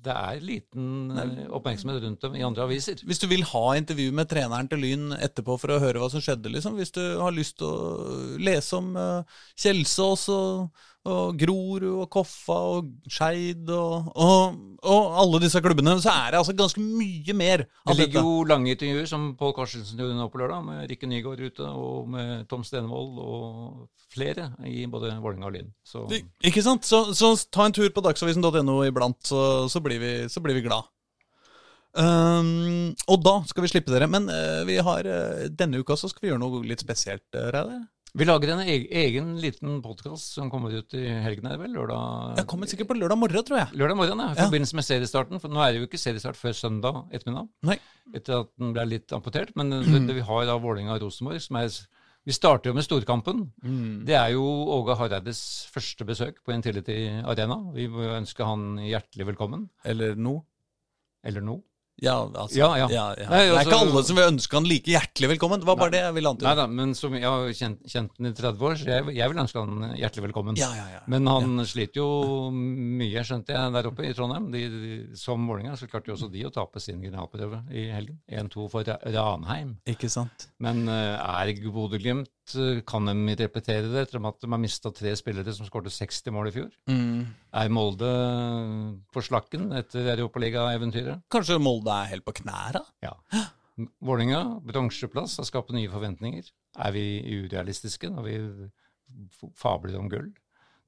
[0.01, 3.03] Det er, liten eh, oppmerksomhet rundt dem i andre aviser.
[3.05, 6.25] hvis du vil ha intervju med treneren til Lyn etterpå for å høre hva som
[6.25, 6.79] skjedde, liksom.
[6.81, 12.57] Hvis du har lyst til å lese om uh, Kjelsås og, og Grorud og Koffa
[12.75, 17.65] og Skeid og, og, og, alle disse klubbene, så er det altså ganske mye mer.
[17.89, 21.41] Det ligger jo lange intervjuer, som Pål Karstensen gjorde nå på lørdag, med Rikke Nygaard
[21.41, 25.73] ute, og med Tom Stenvold og flere i både Vålerenga og Lyn.
[25.87, 26.05] Så.
[26.45, 26.85] Ikke sant?
[26.85, 30.67] Så, så, ta en tur på dagsavisen.no iblant, så, så, blir vi, så blir vi
[30.69, 30.85] glad.
[31.91, 34.07] Um, og da skal vi slippe dere.
[34.11, 37.27] Men uh, vi har uh, denne uka så skal vi gjøre noe litt spesielt.
[37.35, 37.81] Uh, Reidar.
[38.19, 41.47] Vi lager en egen, egen liten podkast som kommer ut i helgen.
[41.47, 41.71] her vel?
[41.77, 43.79] Lørdag Den kommer sikkert på lørdag morgen, tror jeg.
[43.79, 44.33] Lørdag morgen, ja.
[44.35, 45.43] I forbindelse med seriestarten.
[45.43, 47.47] For nå er det jo ikke seriestart før søndag ettermiddag.
[47.71, 47.79] Nei.
[48.11, 49.55] Etter at den ble litt amputert.
[49.55, 51.71] Men det, det, vi har da Vålerenga og Rosenborg, som er
[52.29, 53.47] vi starter jo med storkampen.
[53.65, 54.03] Mm.
[54.05, 55.41] Det er jo Åge Hareides
[55.73, 57.63] første besøk på Intility Arena.
[57.73, 59.71] Vi må ønske han hjertelig velkommen.
[59.89, 60.35] Eller nå.
[61.25, 61.61] Eller nå.
[62.01, 62.87] Ja, altså, ja, ja.
[62.89, 63.27] ja, ja.
[63.29, 65.61] Nei, altså, det er ikke altså- alle som vil ønske han like hjertelig velkommen.
[65.61, 66.49] Det var bare nei, det jeg ville antyde.
[66.49, 69.33] Nei da, men som jeg har kjent, kjent han i 30 år, så jeg, jeg,
[69.33, 70.61] vil ønske han hjertelig velkommen.
[70.61, 71.03] Ja, ja, ja.
[71.13, 72.09] Men han sliter jo
[72.55, 74.49] mye, skjønte jeg, der oppe i Trondheim.
[74.55, 78.21] De, de, som Vålerenga så klarte jo også de å tape sin generalprøve i helgen.
[78.33, 79.77] 1-2 for Ranheim.
[79.91, 80.49] Ikke sant.
[80.63, 85.13] Men uh, er Bodø-Glimt Eh, kan de repetere det etter at de har mista tre
[85.19, 86.69] spillere som skåret 60 mål i fjor?
[86.91, 87.29] Mm.
[87.63, 88.11] Er Molde
[89.13, 91.25] på slakken etter Europaliga-eventyret?
[91.33, 92.83] Kanskje Molde er helt på knæra?
[93.05, 93.15] Ja.
[94.05, 96.51] Vålerenga, bronseplass, har skapt nye forventninger.
[96.79, 97.05] Er vi
[97.41, 98.37] urealistiske når vi
[99.59, 100.31] fabler om gull?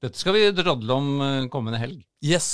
[0.03, 2.03] Dette skal vi drodle om eh, kommende helg.
[2.23, 2.53] Yes,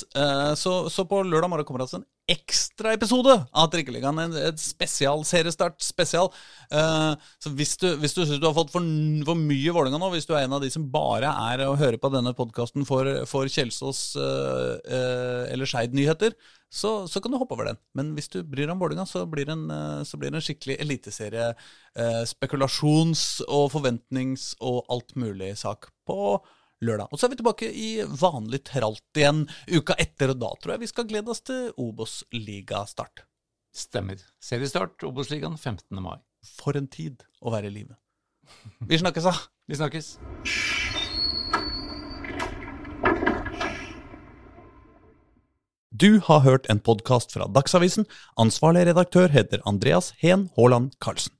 [0.58, 4.20] så, så, på lørdag morgen kommer det altså en ekstraepisode av Trikkeligaen.
[4.22, 6.30] En, en spesial seriestart spesial.
[6.72, 8.86] Uh, så hvis du, hvis du syns du har fått for,
[9.28, 12.00] for mye Vålerenga nå, hvis du er en av de som bare er å høre
[12.02, 16.38] på denne podkasten for, for Kjelsås uh, uh, eller Skeid-nyheter,
[16.70, 17.82] så, så, kan du hoppe over den.
[17.98, 21.52] Men hvis du bryr deg om Vålerenga, så, blir det blir det en skikkelig eliteserie,
[22.30, 26.38] spekulasjons- og forventnings- og alt mulig sak på
[26.86, 27.10] lørdag.
[27.12, 30.84] Og så er vi tilbake i vanlig tralt igjen uka etter, og da tror jeg
[30.86, 33.26] vi skal glede oss til Obos-ligastart.
[33.76, 34.22] Stemmer.
[34.42, 36.02] Seriestart Obos-ligaen 15.
[36.04, 36.18] mai.
[36.60, 38.00] For en tid å være i live.
[38.90, 39.36] Vi snakkes, da.
[39.70, 40.16] Vi snakkes.
[46.00, 48.08] Du har hørt en podkast fra Dagsavisen.
[48.40, 51.39] Ansvarlig redaktør heter Andreas Heen Haaland Karlsen.